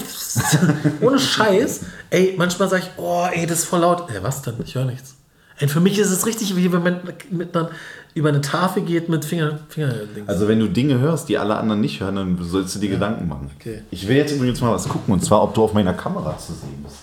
ohne 1.02 1.20
Scheiß. 1.20 1.82
Ey, 2.10 2.36
manchmal 2.38 2.68
sage 2.70 2.84
ich, 2.84 2.90
oh, 3.02 3.26
ey, 3.32 3.46
das 3.46 3.60
ist 3.60 3.66
voll 3.66 3.80
laut. 3.82 4.10
Ey, 4.10 4.22
was 4.22 4.42
denn? 4.42 4.56
Ich 4.66 4.76
höre 4.76 4.86
nichts. 4.86 5.16
Ey, 5.64 5.70
für 5.70 5.80
mich 5.80 5.98
ist 5.98 6.12
es 6.12 6.26
richtig, 6.26 6.58
wie 6.58 6.74
wenn 6.74 6.84
man 6.84 7.00
mit 7.30 7.56
einer, 7.56 7.70
über 8.14 8.28
eine 8.28 8.42
Tafel 8.42 8.84
geht 8.84 9.08
mit 9.08 9.24
Finger, 9.24 9.60
Finger 9.70 9.94
Also 10.28 10.50
wenn 10.50 10.60
du 10.60 10.68
Dinge 10.68 11.00
hörst, 11.00 11.30
die 11.30 11.38
alle 11.38 11.56
anderen 11.56 11.80
nicht 11.80 12.02
hören, 12.02 12.18
dann 12.18 12.38
sollst 12.42 12.76
du 12.76 12.80
dir 12.80 12.90
Gedanken 12.90 13.30
machen. 13.30 13.50
Okay. 13.58 13.82
Ich 13.90 14.06
will 14.06 14.18
jetzt 14.18 14.34
übrigens 14.34 14.60
mal 14.60 14.74
was 14.74 14.90
gucken, 14.90 15.14
und 15.14 15.24
zwar, 15.24 15.42
ob 15.42 15.54
du 15.54 15.64
auf 15.64 15.74
meiner 15.74 15.94
Kamera 15.94 16.38
zu 16.38 16.52
sehen 16.52 16.84
bist. 16.84 16.98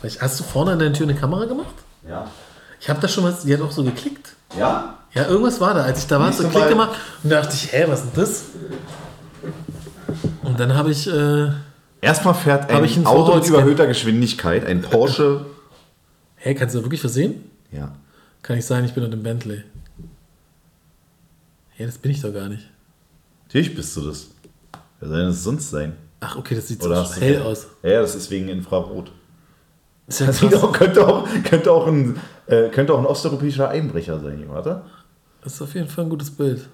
Vielleicht 0.00 0.20
hast 0.20 0.40
du 0.40 0.42
vorne 0.42 0.72
an 0.72 0.80
deiner 0.80 0.92
Tür 0.92 1.06
eine 1.06 1.14
Kamera 1.14 1.44
gemacht? 1.44 1.72
Ja. 2.08 2.28
Ich 2.80 2.88
habe 2.88 3.00
da 3.00 3.06
schon 3.06 3.22
was, 3.22 3.44
die 3.44 3.54
hat 3.54 3.60
auch 3.60 3.70
so 3.70 3.84
geklickt. 3.84 4.34
Ja? 4.58 4.98
Ja, 5.12 5.28
irgendwas 5.28 5.60
war 5.60 5.74
da. 5.74 5.82
Als 5.84 6.00
ich 6.00 6.08
da 6.08 6.18
war, 6.18 6.26
hat 6.26 6.34
so 6.34 6.48
Klick 6.48 6.62
mal. 6.62 6.68
gemacht 6.68 6.98
und 7.22 7.30
da 7.30 7.42
dachte 7.42 7.54
ich, 7.54 7.72
hä, 7.72 7.84
was 7.86 8.00
ist 8.00 8.16
denn 8.16 8.24
das? 8.24 8.44
Und 10.42 10.58
dann 10.58 10.74
habe 10.74 10.90
ich, 10.90 11.06
äh, 11.06 11.46
Erstmal 12.00 12.34
fährt 12.34 12.70
ein 12.70 12.82
ein 12.82 13.06
Auto 13.06 13.36
mit 13.36 13.46
überhöhter 13.46 13.86
Geschwindigkeit, 13.86 14.66
ein 14.66 14.82
Porsche. 14.82 15.46
hä, 16.38 16.54
kannst 16.56 16.74
du 16.74 16.78
das 16.80 16.84
wirklich 16.86 17.00
versehen? 17.00 17.53
Ja. 17.74 17.92
Kann 18.42 18.58
ich 18.58 18.66
sagen, 18.66 18.84
ich 18.86 18.92
bin 18.94 19.02
dort 19.02 19.14
im 19.14 19.22
Bentley. 19.22 19.64
Hä, 21.70 21.86
das 21.86 21.98
bin 21.98 22.12
ich 22.12 22.20
doch 22.20 22.32
gar 22.32 22.48
nicht. 22.48 22.70
Natürlich 23.44 23.74
bist 23.74 23.96
du 23.96 24.02
das. 24.02 24.28
Wer 25.00 25.08
soll 25.08 25.18
denn 25.18 25.28
das 25.28 25.42
sonst 25.42 25.70
sein? 25.70 25.96
Ach, 26.20 26.36
okay, 26.36 26.54
das 26.54 26.68
sieht 26.68 26.80
so 26.80 26.88
Oder 26.88 27.04
hell 27.14 27.42
aus. 27.42 27.66
Ja, 27.82 28.00
das 28.00 28.14
ist 28.14 28.30
wegen 28.30 28.48
Infrarot. 28.48 29.10
Ja 30.06 30.26
Das 30.26 30.38
sieht 30.38 30.54
auch, 30.54 30.70
könnte, 30.70 31.06
auch, 31.08 31.26
könnte, 31.44 31.72
auch 31.72 31.86
ein, 31.86 32.20
äh, 32.46 32.68
könnte 32.68 32.92
auch 32.92 32.98
ein 32.98 33.06
osteuropäischer 33.06 33.70
Einbrecher 33.70 34.20
sein, 34.20 34.44
warte. 34.48 34.82
Das 35.40 35.54
ist 35.54 35.62
auf 35.62 35.74
jeden 35.74 35.88
Fall 35.88 36.04
ein 36.04 36.10
gutes 36.10 36.30
Bild. 36.30 36.68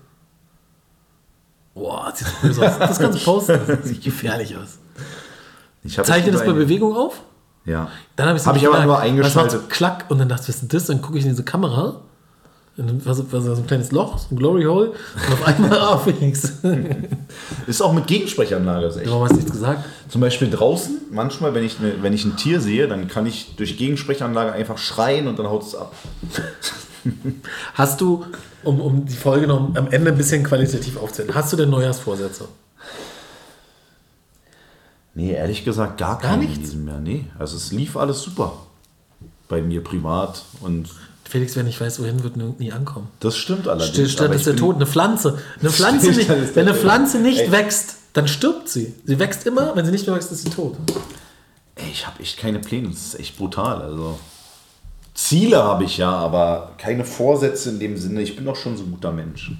Boah, 1.72 2.10
das 2.10 2.18
sieht 2.18 2.28
so 2.28 2.46
böse 2.48 2.66
aus. 2.66 2.78
Das 2.80 2.98
kannst 2.98 3.20
du 3.20 3.24
posten. 3.24 3.60
Das 3.68 3.84
sieht 3.84 4.02
gefährlich 4.02 4.56
aus. 4.56 4.78
Zeichne 5.86 6.32
das 6.32 6.44
bei 6.44 6.52
Bewegung 6.52 6.96
auf? 6.96 7.22
Ja. 7.64 7.88
Dann 8.16 8.28
habe 8.28 8.38
ich 8.38 8.46
Hab 8.46 8.56
ich 8.56 8.66
aber 8.66 8.76
nur 8.84 8.94
Das 8.94 9.02
macht 9.04 9.08
eingeschaltet. 9.08 9.60
so 9.60 9.66
klack 9.68 10.04
und 10.08 10.18
dann 10.18 10.28
dachte 10.28 10.42
ich, 10.44 10.48
was 10.48 10.54
ist 10.56 10.60
denn 10.62 10.68
das? 10.78 10.86
Dann 10.86 11.02
gucke 11.02 11.18
ich 11.18 11.24
in 11.24 11.30
diese 11.30 11.44
Kamera. 11.44 12.00
Und 12.76 12.86
dann 12.86 13.04
war 13.04 13.14
so, 13.14 13.30
war 13.30 13.40
so 13.42 13.52
ein 13.52 13.66
kleines 13.66 13.92
Loch, 13.92 14.16
so 14.16 14.34
ein 14.34 14.38
Glory 14.38 14.64
Hole. 14.64 14.90
Und 14.90 15.32
auf 15.32 15.46
einmal, 15.46 15.78
ah, 15.78 15.98
Felix. 15.98 16.54
Ist 17.66 17.82
auch 17.82 17.92
mit 17.92 18.06
Gegensprechanlage. 18.06 18.86
Das 18.86 18.96
ist 18.96 19.02
echt. 19.02 19.10
Warum 19.10 19.24
hast 19.24 19.32
du 19.32 19.36
nichts 19.36 19.52
gesagt? 19.52 19.84
Zum 20.08 20.20
Beispiel 20.22 20.48
draußen, 20.48 20.98
manchmal, 21.10 21.52
wenn 21.54 21.64
ich, 21.64 21.78
ne, 21.80 21.94
wenn 22.00 22.14
ich 22.14 22.24
ein 22.24 22.36
Tier 22.36 22.60
sehe, 22.60 22.88
dann 22.88 23.06
kann 23.08 23.26
ich 23.26 23.54
durch 23.56 23.76
Gegensprechanlage 23.76 24.52
einfach 24.52 24.78
schreien 24.78 25.28
und 25.28 25.38
dann 25.38 25.48
haut 25.48 25.62
es 25.64 25.74
ab. 25.74 25.92
Hast 27.74 28.00
du, 28.00 28.24
um, 28.62 28.80
um 28.80 29.04
die 29.04 29.16
Folge 29.16 29.46
noch 29.46 29.74
am 29.74 29.88
Ende 29.90 30.10
ein 30.12 30.16
bisschen 30.16 30.44
qualitativ 30.44 30.96
aufzunehmen, 30.96 31.34
hast 31.34 31.52
du 31.52 31.56
denn 31.56 31.70
Neujahrsvorsätze? 31.70 32.46
Nee, 35.20 35.32
ehrlich 35.32 35.64
gesagt, 35.64 35.98
gar, 35.98 36.18
Gar 36.18 36.30
keine 36.30 36.44
in 36.44 36.50
nichts? 36.50 36.64
diesem 36.70 36.88
Jahr. 36.88 36.98
Nee, 37.00 37.26
also 37.38 37.56
es 37.56 37.72
lief 37.72 37.96
alles 37.96 38.22
super. 38.22 38.52
Bei 39.48 39.60
mir 39.60 39.82
privat 39.82 40.44
und 40.60 40.88
Felix, 41.24 41.54
wer 41.56 41.62
nicht 41.62 41.80
weiß, 41.80 42.00
wohin, 42.00 42.22
wird 42.24 42.36
nie 42.36 42.72
ankommen. 42.72 43.08
das 43.20 43.36
stimmt 43.36 43.68
allerdings. 43.68 43.90
Stillstand 43.92 44.34
ist 44.34 44.40
ich 44.40 44.44
der 44.46 44.56
Tod. 44.56 44.76
Eine 44.76 44.86
Pflanze. 44.86 45.38
Eine 45.60 45.70
Pflanze 45.76 46.10
nicht, 46.10 46.28
wenn 46.28 46.66
eine. 46.68 46.74
Pflanze 46.74 47.20
nicht 47.20 47.38
Ey. 47.40 47.52
wächst, 47.52 47.96
dann 48.14 48.26
stirbt 48.26 48.68
sie. 48.68 48.94
Sie 49.04 49.18
wächst 49.18 49.46
immer, 49.46 49.76
wenn 49.76 49.84
sie 49.84 49.92
nicht 49.92 50.06
mehr 50.06 50.16
wächst, 50.16 50.32
ist 50.32 50.42
sie 50.42 50.50
tot. 50.50 50.76
Ey, 51.76 51.84
ich 51.92 52.06
habe 52.06 52.20
echt 52.20 52.38
keine 52.38 52.58
Pläne. 52.58 52.88
Das 52.88 52.98
ist 52.98 53.20
echt 53.20 53.36
brutal. 53.36 53.80
Also 53.82 54.18
Ziele 55.14 55.62
habe 55.62 55.84
ich 55.84 55.98
ja, 55.98 56.10
aber 56.10 56.72
keine 56.78 57.04
Vorsätze 57.04 57.70
in 57.70 57.78
dem 57.78 57.96
Sinne. 57.96 58.22
Ich 58.22 58.34
bin 58.34 58.44
doch 58.44 58.56
schon 58.56 58.76
so 58.76 58.82
ein 58.84 58.90
guter 58.90 59.12
Mensch. 59.12 59.52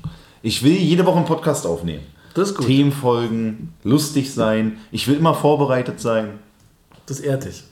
Ich 0.42 0.62
will 0.64 0.74
jede 0.74 1.04
Woche 1.06 1.18
einen 1.18 1.26
Podcast 1.26 1.66
aufnehmen. 1.66 2.04
Das 2.34 2.50
ist 2.50 2.56
gut. 2.56 2.66
Themenfolgen, 2.66 3.72
lustig 3.82 4.32
sein. 4.32 4.78
Ich 4.92 5.08
will 5.08 5.16
immer 5.16 5.34
vorbereitet 5.34 6.00
sein. 6.00 6.38
Das 7.06 7.20
ehrt 7.20 7.44
dich. 7.44 7.64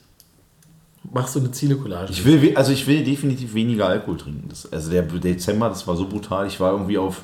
Machst 1.12 1.36
du 1.36 1.40
eine 1.40 1.50
Ziele-Collage? 1.50 2.12
Ich 2.12 2.24
will, 2.24 2.56
also 2.56 2.72
ich 2.72 2.86
will 2.86 3.04
definitiv 3.04 3.54
weniger 3.54 3.86
Alkohol 3.86 4.18
trinken. 4.18 4.48
Das, 4.48 4.70
also 4.70 4.90
der 4.90 5.02
Dezember, 5.02 5.68
das 5.68 5.86
war 5.86 5.96
so 5.96 6.06
brutal. 6.06 6.46
Ich 6.46 6.60
war 6.60 6.72
irgendwie 6.72 6.98
auf 6.98 7.22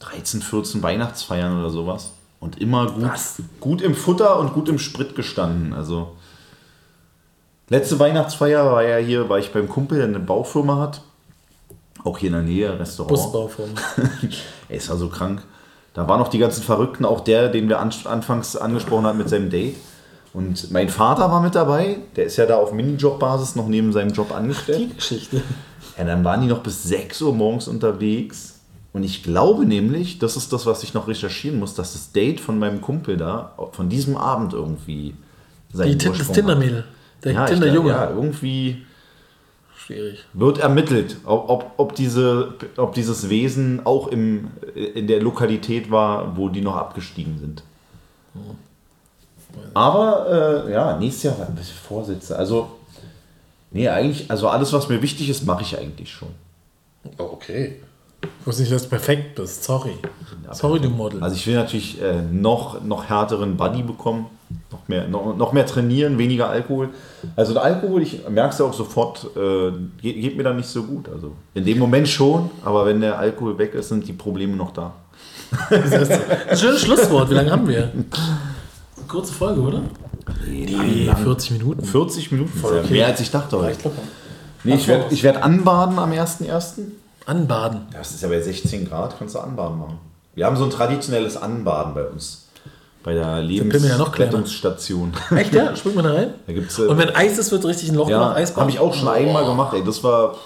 13, 0.00 0.42
14 0.42 0.82
Weihnachtsfeiern 0.82 1.58
oder 1.58 1.70
sowas. 1.70 2.12
Und 2.40 2.60
immer 2.60 2.90
gut, 2.90 3.04
Was? 3.04 3.42
gut 3.60 3.80
im 3.82 3.94
Futter 3.94 4.38
und 4.38 4.52
gut 4.52 4.68
im 4.68 4.78
Sprit 4.78 5.14
gestanden. 5.14 5.72
Also 5.72 6.16
letzte 7.68 7.98
Weihnachtsfeier 7.98 8.66
war 8.66 8.84
ja 8.84 8.96
hier, 8.98 9.28
war 9.28 9.38
ich 9.38 9.52
beim 9.52 9.68
Kumpel, 9.68 9.98
der 9.98 10.08
eine 10.08 10.20
Baufirma 10.20 10.78
hat. 10.78 11.02
Auch 12.04 12.18
hier 12.18 12.28
in 12.28 12.34
der 12.34 12.42
Nähe, 12.42 12.78
Restaurant. 12.78 13.10
Busbauform. 13.10 13.70
Er 14.68 14.76
ist 14.76 14.90
also 14.90 15.08
krank. 15.08 15.42
Da 15.94 16.08
waren 16.08 16.18
noch 16.18 16.28
die 16.28 16.38
ganzen 16.38 16.62
Verrückten, 16.62 17.04
auch 17.04 17.20
der, 17.20 17.48
den 17.48 17.68
wir 17.68 17.78
an, 17.80 17.90
anfangs 18.04 18.56
angesprochen 18.56 19.06
haben 19.06 19.18
mit 19.18 19.28
seinem 19.28 19.50
Date. 19.50 19.76
Und 20.32 20.70
mein 20.70 20.88
Vater 20.88 21.30
war 21.30 21.42
mit 21.42 21.54
dabei. 21.54 21.98
Der 22.16 22.24
ist 22.24 22.38
ja 22.38 22.46
da 22.46 22.56
auf 22.56 22.72
Minijob-Basis 22.72 23.54
noch 23.56 23.68
neben 23.68 23.92
seinem 23.92 24.12
Job 24.12 24.34
angestellt. 24.34 24.90
Die 24.90 24.94
Geschichte. 24.96 25.42
Ja, 25.98 26.04
dann 26.04 26.24
waren 26.24 26.40
die 26.40 26.46
noch 26.46 26.62
bis 26.62 26.84
6 26.84 27.20
Uhr 27.20 27.34
morgens 27.34 27.68
unterwegs. 27.68 28.60
Und 28.94 29.04
ich 29.04 29.22
glaube 29.22 29.66
nämlich, 29.66 30.18
das 30.18 30.36
ist 30.36 30.52
das, 30.52 30.64
was 30.64 30.82
ich 30.82 30.94
noch 30.94 31.08
recherchieren 31.08 31.58
muss, 31.58 31.74
dass 31.74 31.92
das 31.92 32.12
Date 32.12 32.40
von 32.40 32.58
meinem 32.58 32.80
Kumpel 32.80 33.16
da, 33.18 33.52
von 33.72 33.88
diesem 33.90 34.16
Abend 34.16 34.54
irgendwie 34.54 35.14
seinen 35.72 35.90
Die 35.90 35.98
das 35.98 36.08
Ursprung 36.08 36.28
hat. 36.28 36.34
Tinder-Mädel. 36.34 36.84
Der 37.24 37.32
Ja, 37.32 37.44
Tinder-Junge. 37.46 37.90
Ja, 37.90 38.10
irgendwie 38.10 38.84
Schwierig. 39.84 40.24
wird 40.32 40.58
ermittelt, 40.58 41.16
ob, 41.24 41.48
ob, 41.48 41.72
ob, 41.76 41.94
diese, 41.94 42.54
ob 42.76 42.94
dieses 42.94 43.28
Wesen 43.28 43.84
auch 43.84 44.06
im, 44.08 44.50
in 44.74 45.08
der 45.08 45.20
Lokalität 45.20 45.90
war, 45.90 46.36
wo 46.36 46.48
die 46.48 46.60
noch 46.60 46.76
abgestiegen 46.76 47.38
sind. 47.40 47.64
Aber 49.74 50.66
äh, 50.68 50.72
ja, 50.72 50.96
nächstes 50.96 51.24
Jahr 51.24 51.48
ein 51.48 51.54
bisschen 51.54 51.76
Vorsitze. 51.76 52.38
Also, 52.38 52.70
nee, 53.70 53.88
eigentlich, 53.88 54.30
also 54.30 54.48
alles, 54.48 54.72
was 54.72 54.88
mir 54.88 55.02
wichtig 55.02 55.28
ist, 55.28 55.44
mache 55.46 55.62
ich 55.62 55.76
eigentlich 55.76 56.10
schon. 56.10 56.28
Oh, 57.18 57.24
okay. 57.32 57.80
Ich 58.22 58.46
wusste 58.46 58.62
nicht, 58.62 58.72
dass 58.72 58.84
du 58.84 58.88
perfekt 58.88 59.34
bist. 59.34 59.64
Sorry. 59.64 59.94
Sorry, 60.52 60.78
du 60.78 60.90
Model. 60.90 61.22
Also 61.22 61.34
ich 61.34 61.46
will 61.46 61.56
natürlich 61.56 62.00
äh, 62.00 62.22
noch, 62.22 62.82
noch 62.82 63.08
härteren 63.08 63.56
Buddy 63.56 63.82
bekommen, 63.82 64.26
noch 64.70 64.88
mehr, 64.88 65.08
noch, 65.08 65.36
noch 65.36 65.52
mehr 65.52 65.66
trainieren, 65.66 66.18
weniger 66.18 66.48
Alkohol. 66.48 66.90
Also 67.36 67.52
der 67.52 67.62
Alkohol, 67.62 68.02
ich 68.02 68.28
merke 68.28 68.52
es 68.52 68.58
ja 68.58 68.64
auch 68.64 68.72
sofort, 68.72 69.26
äh, 69.36 69.72
geht, 70.00 70.20
geht 70.20 70.36
mir 70.36 70.42
dann 70.42 70.56
nicht 70.56 70.68
so 70.68 70.82
gut. 70.82 71.08
Also 71.08 71.32
in 71.54 71.64
dem 71.64 71.78
Moment 71.78 72.08
schon, 72.08 72.50
aber 72.64 72.86
wenn 72.86 73.00
der 73.00 73.18
Alkohol 73.18 73.58
weg 73.58 73.74
ist, 73.74 73.88
sind 73.88 74.06
die 74.06 74.12
Probleme 74.12 74.56
noch 74.56 74.72
da. 74.72 74.94
Ein 75.70 76.56
schönes 76.56 76.80
Schlusswort. 76.80 77.30
Wie 77.30 77.34
lange 77.34 77.50
haben 77.50 77.68
wir? 77.68 77.92
Kurze 79.08 79.32
Folge, 79.32 79.60
oder? 79.60 79.82
Nee, 80.46 81.10
40 81.22 81.50
Minuten. 81.52 81.84
40 81.84 82.32
Minuten, 82.32 82.58
Voll 82.58 82.70
ist 82.70 82.76
ja 82.76 82.82
okay. 82.84 82.92
mehr 82.92 83.06
als 83.06 83.20
ich 83.20 83.30
dachte 83.30 83.58
heute. 83.58 83.90
Nee, 84.64 84.74
ich 84.74 84.86
werde 84.88 85.06
ich 85.10 85.22
werd 85.22 85.42
anbaden 85.42 85.98
am 85.98 86.12
1.1. 86.12 86.82
Anbaden. 87.26 87.82
Ja, 87.92 88.00
es 88.00 88.12
ist 88.12 88.22
ja 88.22 88.28
bei 88.28 88.40
16 88.40 88.88
Grad, 88.88 89.16
kannst 89.18 89.34
du 89.34 89.40
Anbaden 89.40 89.78
machen. 89.78 89.98
Wir 90.34 90.46
haben 90.46 90.56
so 90.56 90.64
ein 90.64 90.70
traditionelles 90.70 91.36
Anbaden 91.36 91.94
bei 91.94 92.04
uns. 92.04 92.41
Bei 93.02 93.14
der 93.14 93.40
Pimmel 93.40 93.88
ja. 93.88 93.96
Lebensrettungsstation. 93.96 95.12
Echt, 95.36 95.54
ja? 95.54 95.74
Springt 95.76 95.96
man 95.96 96.04
da 96.04 96.12
rein? 96.12 96.34
Da 96.46 96.52
gibt's, 96.52 96.78
äh, 96.78 96.82
Und 96.82 96.98
wenn 96.98 97.10
Eis 97.10 97.36
ist, 97.36 97.50
wird 97.50 97.64
richtig 97.64 97.88
ein 97.90 97.96
Loch 97.96 98.08
ja, 98.08 98.18
gemacht, 98.18 98.36
Eisbahn? 98.36 98.62
habe 98.62 98.70
ich 98.70 98.78
auch 98.78 98.94
schon 98.94 99.08
einmal 99.08 99.44
gemacht. 99.44 99.74
Ey, 99.74 99.82
das 99.82 100.04
war 100.04 100.36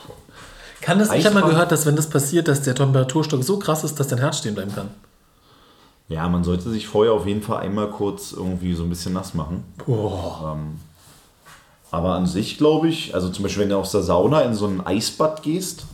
Kann 0.81 0.99
das, 0.99 1.13
ich 1.13 1.27
habe 1.27 1.39
mal 1.39 1.49
gehört, 1.49 1.71
dass 1.71 1.85
wenn 1.85 1.97
das 1.97 2.09
passiert, 2.09 2.49
dass 2.49 2.63
der 2.63 2.75
Temperaturstock 2.75 3.45
so 3.45 3.59
krass 3.59 3.85
ist, 3.85 4.01
dass 4.01 4.09
dein 4.09 4.21
Herz 4.21 4.39
stehen 4.39 4.55
bleiben 4.55 4.75
kann. 4.75 4.89
Ja, 6.09 6.29
man 6.29 6.45
sollte 6.45 6.71
sich 6.71 6.87
vorher 6.87 7.13
auf 7.13 7.27
jeden 7.27 7.43
Fall 7.43 7.59
einmal 7.59 7.91
kurz 7.91 8.33
irgendwie 8.33 8.75
so 8.75 8.85
ein 8.85 8.89
bisschen 8.89 9.13
nass 9.13 9.35
machen. 9.35 9.65
Boah. 9.85 10.57
Aber 11.91 12.15
an 12.15 12.27
sich 12.27 12.59
glaube 12.59 12.89
ich, 12.89 13.15
also 13.15 13.29
zum 13.29 13.43
Beispiel, 13.43 13.63
wenn 13.63 13.71
du 13.71 13.77
aus 13.77 13.93
der 13.93 14.03
Sauna 14.03 14.43
in 14.43 14.55
so 14.55 14.67
ein 14.67 14.87
Eisbad 14.87 15.43
gehst, 15.43 15.85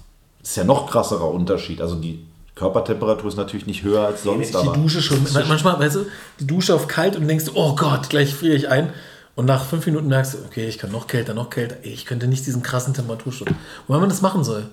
ist 0.42 0.56
ja 0.56 0.64
noch 0.64 0.90
krasserer 0.90 1.30
Unterschied. 1.30 1.80
Also 1.80 1.96
die 1.96 2.24
Körpertemperatur 2.54 3.28
ist 3.28 3.36
natürlich 3.36 3.66
nicht 3.66 3.82
höher 3.82 4.06
als 4.06 4.24
sonst, 4.24 4.50
Die 4.50 4.56
aber 4.56 4.74
Dusche 4.74 5.00
schon. 5.00 5.26
Manchmal, 5.48 5.78
weißt 5.78 5.96
du, 5.96 6.06
die 6.38 6.46
Dusche 6.46 6.74
auf 6.74 6.86
kalt 6.86 7.16
und 7.16 7.26
denkst, 7.26 7.46
oh 7.54 7.74
Gott, 7.74 8.10
gleich 8.10 8.34
friere 8.34 8.54
ich 8.54 8.68
ein. 8.68 8.92
Und 9.34 9.46
nach 9.46 9.64
fünf 9.64 9.86
Minuten 9.86 10.08
merkst 10.08 10.34
du, 10.34 10.38
okay, 10.46 10.68
ich 10.68 10.76
kann 10.76 10.92
noch 10.92 11.06
kälter, 11.06 11.32
noch 11.32 11.48
kälter. 11.48 11.76
Ich 11.82 12.04
könnte 12.04 12.26
nicht 12.26 12.46
diesen 12.46 12.62
krassen 12.62 12.92
Temperaturschutz. 12.92 13.48
Und 13.48 13.56
wenn 13.88 14.00
man 14.00 14.10
das 14.10 14.20
machen 14.20 14.44
soll. 14.44 14.66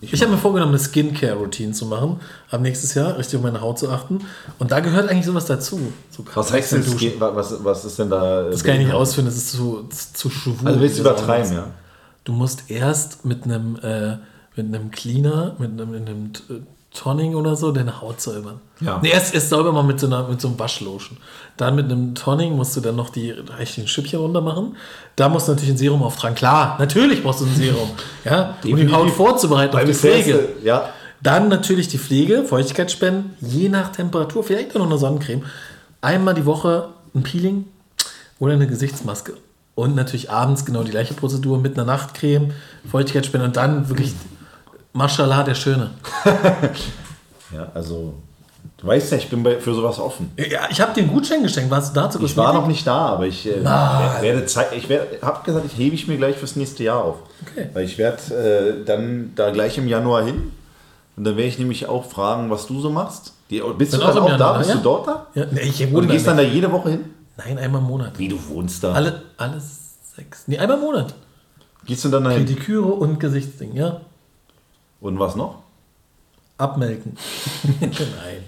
Ich, 0.00 0.20
habe 0.20 0.30
mir 0.30 0.38
vorgenommen, 0.38 0.72
eine 0.72 0.78
Skincare-Routine 0.78 1.72
zu 1.72 1.86
machen, 1.86 2.20
ab 2.50 2.60
nächstes 2.60 2.94
Jahr, 2.94 3.16
richtig 3.16 3.38
auf 3.38 3.42
meine 3.42 3.62
Haut 3.62 3.78
zu 3.78 3.90
achten. 3.90 4.20
Und 4.58 4.70
da 4.70 4.80
gehört 4.80 5.08
eigentlich 5.08 5.24
sowas 5.24 5.46
dazu. 5.46 5.92
So 6.10 6.24
was 6.34 6.52
heißt 6.52 6.72
denn, 6.72 6.84
Duschen. 6.84 7.12
was, 7.18 7.64
was 7.64 7.84
ist 7.84 7.98
denn 7.98 8.10
da? 8.10 8.42
Das 8.44 8.62
kann 8.62 8.74
ich 8.74 8.86
nicht 8.86 8.92
ausführen, 8.92 9.24
das 9.24 9.36
ist 9.36 9.52
zu, 9.52 9.88
zu 9.88 10.28
schwul. 10.28 10.54
Also 10.64 10.80
willst 10.80 10.98
du 10.98 11.00
übertreiben, 11.00 11.52
ja? 11.52 11.68
Du 12.24 12.32
musst 12.32 12.70
erst 12.70 13.24
mit 13.24 13.44
einem, 13.44 13.76
äh, 13.76 14.18
mit 14.54 14.66
einem 14.66 14.90
Cleaner, 14.90 15.56
mit 15.58 15.70
einem, 15.70 15.90
mit 15.90 16.08
einem 16.08 16.32
Toning 16.96 17.34
oder 17.34 17.54
so, 17.56 17.70
deine 17.72 18.00
Haut 18.00 18.20
säubern. 18.20 18.60
Ja. 18.80 18.98
Nee, 19.02 19.10
erst, 19.10 19.34
erst 19.34 19.50
säuber 19.50 19.70
mal 19.72 19.82
mit 19.84 20.00
so, 20.00 20.06
einer, 20.06 20.26
mit 20.28 20.40
so 20.40 20.48
einem 20.48 20.58
Waschlotion. 20.58 21.16
Dann 21.56 21.74
mit 21.76 21.84
einem 21.86 22.14
Toning 22.14 22.56
musst 22.56 22.76
du 22.76 22.80
dann 22.80 22.96
noch 22.96 23.10
die 23.10 23.30
richtigen 23.30 23.86
Schüppchen 23.88 24.18
runter 24.20 24.40
machen. 24.40 24.76
Da 25.14 25.28
musst 25.28 25.46
du 25.48 25.52
natürlich 25.52 25.74
ein 25.74 25.78
Serum 25.78 26.02
auftragen. 26.02 26.34
Klar, 26.36 26.76
natürlich 26.78 27.22
brauchst 27.22 27.40
du 27.40 27.44
ein 27.46 27.54
Serum. 27.54 27.90
ja, 28.24 28.56
um 28.64 28.76
die. 28.76 28.92
Haut 28.92 29.10
vorzubereiten 29.10 29.76
auf 29.76 29.84
die 29.84 29.94
Pflege. 29.94 30.32
äh, 30.62 30.66
Ja, 30.66 30.88
Dann 31.22 31.48
natürlich 31.48 31.88
die 31.88 31.98
Pflege, 31.98 32.44
Feuchtigkeit 32.44 32.90
spenden, 32.90 33.36
je 33.40 33.68
nach 33.68 33.90
Temperatur, 33.92 34.42
vielleicht 34.44 34.72
auch 34.74 34.80
noch 34.80 34.86
eine 34.86 34.98
Sonnencreme. 34.98 35.42
Einmal 36.02 36.34
die 36.34 36.44
Woche 36.44 36.88
ein 37.14 37.22
Peeling 37.22 37.66
oder 38.38 38.52
eine 38.54 38.66
Gesichtsmaske. 38.66 39.34
Und 39.74 39.94
natürlich 39.94 40.30
abends 40.30 40.64
genau 40.64 40.82
die 40.82 40.90
gleiche 40.90 41.12
Prozedur 41.14 41.58
mit 41.58 41.74
einer 41.76 41.84
Nachtcreme, 41.86 42.52
Feuchtigkeit 42.90 43.26
spenden 43.26 43.46
und 43.48 43.56
dann 43.56 43.88
wirklich 43.90 44.14
Mashallah, 44.96 45.42
der 45.42 45.54
Schöne. 45.54 45.90
ja, 47.54 47.68
also 47.74 48.14
du 48.78 48.86
weißt 48.86 49.12
ja, 49.12 49.18
ich 49.18 49.28
bin 49.28 49.42
bei, 49.42 49.60
für 49.60 49.74
sowas 49.74 49.98
offen. 49.98 50.32
Ja, 50.38 50.68
ich 50.70 50.80
habe 50.80 50.94
dir 50.94 51.02
einen 51.02 51.12
Gutschein 51.12 51.42
geschenkt. 51.42 51.70
Warst 51.70 51.94
du 51.94 52.00
dazu? 52.00 52.24
Ich 52.24 52.36
war 52.36 52.54
noch 52.54 52.66
nicht 52.66 52.86
da, 52.86 53.08
aber 53.08 53.26
ich 53.26 53.46
äh, 53.46 53.62
werde 53.62 54.46
Zeit. 54.46 54.68
Ich 54.72 54.88
habe 55.22 55.44
gesagt, 55.44 55.66
ich 55.66 55.76
hebe 55.76 55.94
ich 55.94 56.08
mir 56.08 56.16
gleich 56.16 56.36
fürs 56.36 56.56
nächste 56.56 56.82
Jahr 56.82 57.04
auf. 57.04 57.16
Okay. 57.42 57.68
Weil 57.74 57.84
ich 57.84 57.98
werde 57.98 58.34
äh, 58.34 58.84
dann 58.84 59.32
da 59.34 59.50
gleich 59.50 59.76
im 59.76 59.86
Januar 59.86 60.24
hin. 60.24 60.52
Und 61.16 61.24
dann 61.24 61.36
werde 61.36 61.48
ich 61.48 61.58
nämlich 61.58 61.86
auch 61.86 62.04
fragen, 62.04 62.50
was 62.50 62.66
du 62.66 62.80
so 62.80 62.90
machst. 62.90 63.34
Die, 63.50 63.60
bist 63.76 63.92
Bin 63.92 64.00
du 64.00 64.06
dann 64.06 64.18
auch 64.18 64.28
Januar, 64.28 64.38
da? 64.38 64.58
Bist 64.58 64.70
ja. 64.70 64.76
du 64.76 64.82
dort 64.82 65.06
da? 65.06 65.26
Ja, 65.34 65.46
nee, 65.50 65.60
ich 65.60 65.82
Und 65.82 65.92
wohne 65.92 66.06
du 66.06 66.12
gehst 66.12 66.26
dann 66.26 66.36
da 66.38 66.42
da 66.42 66.48
jede 66.48 66.72
Woche 66.72 66.90
hin? 66.90 67.04
Nein, 67.36 67.58
einmal 67.58 67.82
im 67.82 67.86
Monat. 67.86 68.18
Wie 68.18 68.28
du 68.28 68.38
wohnst 68.48 68.82
da? 68.82 68.92
Alle, 68.92 69.22
alles 69.36 69.94
sechs. 70.14 70.44
Nee, 70.46 70.58
einmal 70.58 70.78
im 70.78 70.84
Monat. 70.84 71.14
Gehst 71.84 72.04
du 72.04 72.08
dann 72.08 72.24
dahin? 72.24 72.44
Pediküre 72.44 72.92
und 72.92 73.20
Gesichtsding, 73.20 73.74
ja. 73.76 74.00
Und 75.06 75.20
was 75.20 75.36
noch? 75.36 75.62
Abmelken. 76.58 77.16
Nein. 77.80 78.44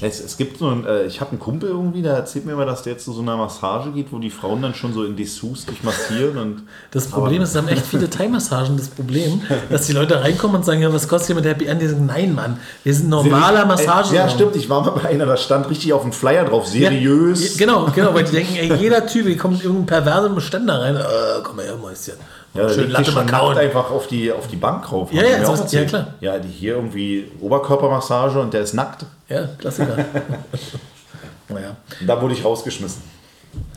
Es, 0.00 0.20
es 0.20 0.36
gibt 0.36 0.58
so 0.58 0.68
ein, 0.68 0.86
äh, 0.86 1.04
ich 1.06 1.20
habe 1.20 1.32
einen 1.32 1.40
Kumpel 1.40 1.68
irgendwie, 1.68 2.00
der 2.00 2.14
erzählt 2.14 2.46
mir 2.46 2.52
immer, 2.52 2.64
dass 2.64 2.82
der 2.84 2.92
jetzt 2.92 3.04
zu 3.04 3.12
so 3.12 3.22
einer 3.22 3.36
Massage 3.36 3.90
geht, 3.90 4.12
wo 4.12 4.18
die 4.18 4.30
Frauen 4.30 4.62
dann 4.62 4.72
schon 4.72 4.94
so 4.94 5.02
in 5.02 5.16
Dessous 5.16 5.66
dich 5.66 5.82
massieren 5.82 6.38
und 6.38 6.62
Das 6.92 7.08
Problem 7.08 7.42
ist, 7.42 7.50
es 7.50 7.56
haben 7.56 7.66
echt 7.66 7.84
viele 7.84 8.08
Thai-Massagen 8.08 8.76
das 8.76 8.88
Problem, 8.88 9.42
dass 9.70 9.86
die 9.86 9.92
Leute 9.92 10.20
reinkommen 10.20 10.58
und 10.58 10.64
sagen, 10.64 10.80
ja, 10.80 10.92
was 10.92 11.08
kostet 11.08 11.26
hier 11.28 11.36
mit 11.36 11.44
Happy 11.44 11.66
End? 11.66 11.82
Die 11.82 11.88
sagen, 11.88 12.06
nein, 12.06 12.34
Mann, 12.36 12.58
wir 12.84 12.94
sind 12.94 13.08
normaler 13.08 13.66
Massage. 13.66 14.14
Ja, 14.14 14.28
stimmt, 14.28 14.54
ich 14.54 14.70
war 14.70 14.80
mal 14.82 14.90
bei 14.90 15.08
einer, 15.08 15.26
da 15.26 15.36
stand 15.36 15.68
richtig 15.68 15.92
auf 15.92 16.02
dem 16.02 16.12
Flyer 16.12 16.44
drauf, 16.44 16.68
seriös. 16.68 17.58
Ja, 17.58 17.66
genau, 17.66 17.88
genau, 17.92 18.14
weil 18.14 18.24
die 18.24 18.32
denken, 18.32 18.54
ey, 18.54 18.74
jeder 18.74 19.06
Typ, 19.06 19.26
hier 19.26 19.36
kommt 19.36 19.62
irgendein 19.64 19.86
perverser 19.86 20.28
Beständer 20.28 20.80
rein. 20.80 20.94
Äh, 20.94 21.02
komm 21.42 21.56
mal 21.56 21.64
her, 21.64 21.76
Mäuschen. 21.76 22.14
Ja, 22.54 22.68
Schön 22.68 22.90
Latte 22.90 23.06
schon 23.06 23.14
mal 23.14 23.24
nackt 23.24 23.58
einfach 23.58 23.90
auf 23.90 24.06
die, 24.06 24.30
auf 24.30 24.46
die 24.46 24.56
Bank 24.56 24.90
rauf. 24.90 25.12
Ja, 25.12 25.22
ja, 25.22 25.28
erzählt. 25.38 25.72
ja, 25.72 25.84
klar. 25.88 26.14
Ja, 26.20 26.38
die 26.38 26.48
hier 26.48 26.76
irgendwie 26.76 27.30
Oberkörpermassage 27.40 28.40
und 28.40 28.54
der 28.54 28.60
ist 28.60 28.74
nackt. 28.74 29.04
Ja, 29.28 29.48
Klassiker. 29.58 29.96
naja, 31.48 31.76
da 32.06 32.22
wurde 32.22 32.34
ich 32.34 32.44
rausgeschmissen. 32.44 33.02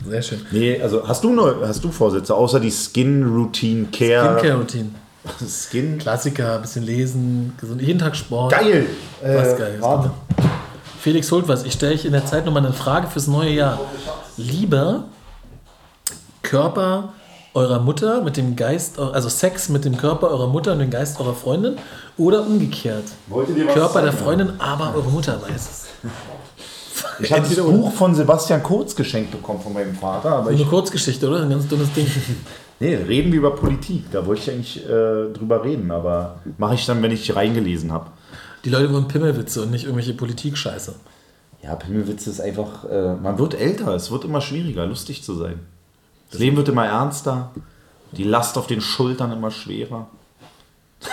sehr 0.06 0.22
schön. 0.22 0.46
Nee, 0.52 0.80
also 0.80 1.06
hast 1.08 1.24
du 1.24 1.32
neu, 1.32 1.54
hast 1.66 1.82
du 1.82 1.90
Vorsätze, 1.90 2.32
außer 2.34 2.60
die 2.60 2.70
Skin 2.70 3.24
Routine 3.24 3.86
Care? 3.86 4.38
Skincare-Routine. 4.38 4.90
Skin. 5.48 5.98
Klassiker, 5.98 6.58
bisschen 6.58 6.84
lesen, 6.84 7.54
gesund, 7.60 7.82
jeden 7.82 7.98
Tag 7.98 8.14
Sport. 8.14 8.52
Geil! 8.52 8.86
Äh, 9.22 9.36
Was 9.36 9.58
geil 9.58 9.74
ist. 9.74 9.82
warte. 9.82 10.12
Felix 11.00 11.30
holt 11.32 11.48
was. 11.48 11.64
Ich 11.64 11.72
stelle 11.72 11.94
euch 11.94 12.04
in 12.04 12.12
der 12.12 12.26
Zeit 12.26 12.46
nochmal 12.46 12.64
eine 12.64 12.72
Frage 12.74 13.08
fürs 13.08 13.26
neue 13.26 13.50
Jahr. 13.50 13.80
Lieber 14.36 15.04
Körper 16.42 17.12
eurer 17.58 17.80
Mutter 17.80 18.22
mit 18.22 18.36
dem 18.36 18.56
Geist, 18.56 18.98
also 18.98 19.28
Sex 19.28 19.68
mit 19.68 19.84
dem 19.84 19.96
Körper 19.96 20.30
eurer 20.30 20.46
Mutter 20.46 20.72
und 20.72 20.78
dem 20.78 20.90
Geist 20.90 21.20
eurer 21.20 21.34
Freundin 21.34 21.76
oder 22.16 22.46
umgekehrt? 22.46 23.04
Körper 23.74 24.02
der 24.02 24.12
zeigen? 24.12 24.24
Freundin, 24.24 24.52
aber 24.58 24.94
eure 24.94 25.10
Mutter 25.10 25.40
weiß 25.42 25.54
es. 25.70 25.86
Ich 27.20 27.32
habe 27.32 27.42
das. 27.42 27.56
Buch 27.56 27.92
von 27.92 28.14
Sebastian 28.14 28.62
Kurz 28.62 28.94
geschenkt 28.94 29.30
bekommen 29.30 29.60
von 29.60 29.72
meinem 29.72 29.94
Vater, 29.94 30.30
aber 30.30 30.50
Eine 30.50 30.62
ich, 30.62 30.68
Kurzgeschichte, 30.68 31.28
oder? 31.28 31.42
Ein 31.42 31.50
ganz 31.50 31.68
dünnes 31.68 31.92
Ding. 31.92 32.06
nee, 32.80 32.94
reden 32.94 33.30
wir 33.32 33.38
über 33.38 33.54
Politik. 33.54 34.10
Da 34.10 34.26
wollte 34.26 34.42
ich 34.42 34.50
eigentlich 34.50 34.84
äh, 34.84 35.32
drüber 35.32 35.64
reden, 35.64 35.90
aber 35.90 36.40
mache 36.58 36.74
ich 36.74 36.86
dann, 36.86 37.00
wenn 37.02 37.12
ich 37.12 37.34
reingelesen 37.34 37.92
habe. 37.92 38.10
Die 38.64 38.70
Leute 38.70 38.92
wollen 38.92 39.06
Pimmelwitze 39.06 39.62
und 39.62 39.70
nicht 39.70 39.84
irgendwelche 39.84 40.14
Politik-Scheiße. 40.14 40.94
Ja, 41.62 41.76
Pimmelwitze 41.76 42.30
ist 42.30 42.40
einfach, 42.40 42.84
äh, 42.84 43.14
man 43.14 43.38
wird 43.38 43.54
älter, 43.54 43.94
es 43.94 44.10
wird 44.10 44.24
immer 44.24 44.40
schwieriger, 44.40 44.86
lustig 44.86 45.22
zu 45.22 45.34
sein. 45.34 45.60
Das 46.30 46.38
Leben 46.38 46.56
wird 46.56 46.68
immer 46.68 46.86
ernster, 46.86 47.50
die 48.12 48.24
Last 48.24 48.58
auf 48.58 48.66
den 48.66 48.80
Schultern 48.80 49.32
immer 49.32 49.50
schwerer. 49.50 50.08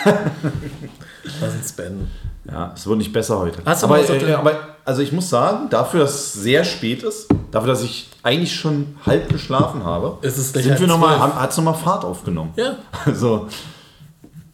Was 0.03 1.53
ein 1.53 1.63
Span. 1.63 2.07
Ja, 2.49 2.73
es 2.75 2.85
wird 2.85 2.97
nicht 2.97 3.13
besser 3.13 3.39
heute. 3.39 3.61
Hast 3.65 3.83
du 3.83 3.87
aber, 3.87 4.09
äh, 4.09 4.33
aber 4.33 4.75
also 4.83 5.01
ich 5.01 5.11
muss 5.11 5.29
sagen, 5.29 5.69
dafür, 5.69 6.01
dass 6.01 6.13
es 6.13 6.33
sehr 6.33 6.63
spät 6.63 7.03
ist, 7.03 7.27
dafür, 7.51 7.69
dass 7.69 7.83
ich 7.83 8.09
eigentlich 8.21 8.55
schon 8.55 8.95
halb 9.05 9.29
geschlafen 9.29 9.83
habe, 9.83 10.17
sind 10.29 10.79
wir 10.79 10.87
noch 10.87 10.99
mal, 10.99 11.19
hat 11.19 11.51
es 11.51 11.57
nochmal 11.57 11.75
Fahrt 11.75 12.05
aufgenommen. 12.05 12.53
Ja. 12.55 12.77
Also 13.05 13.47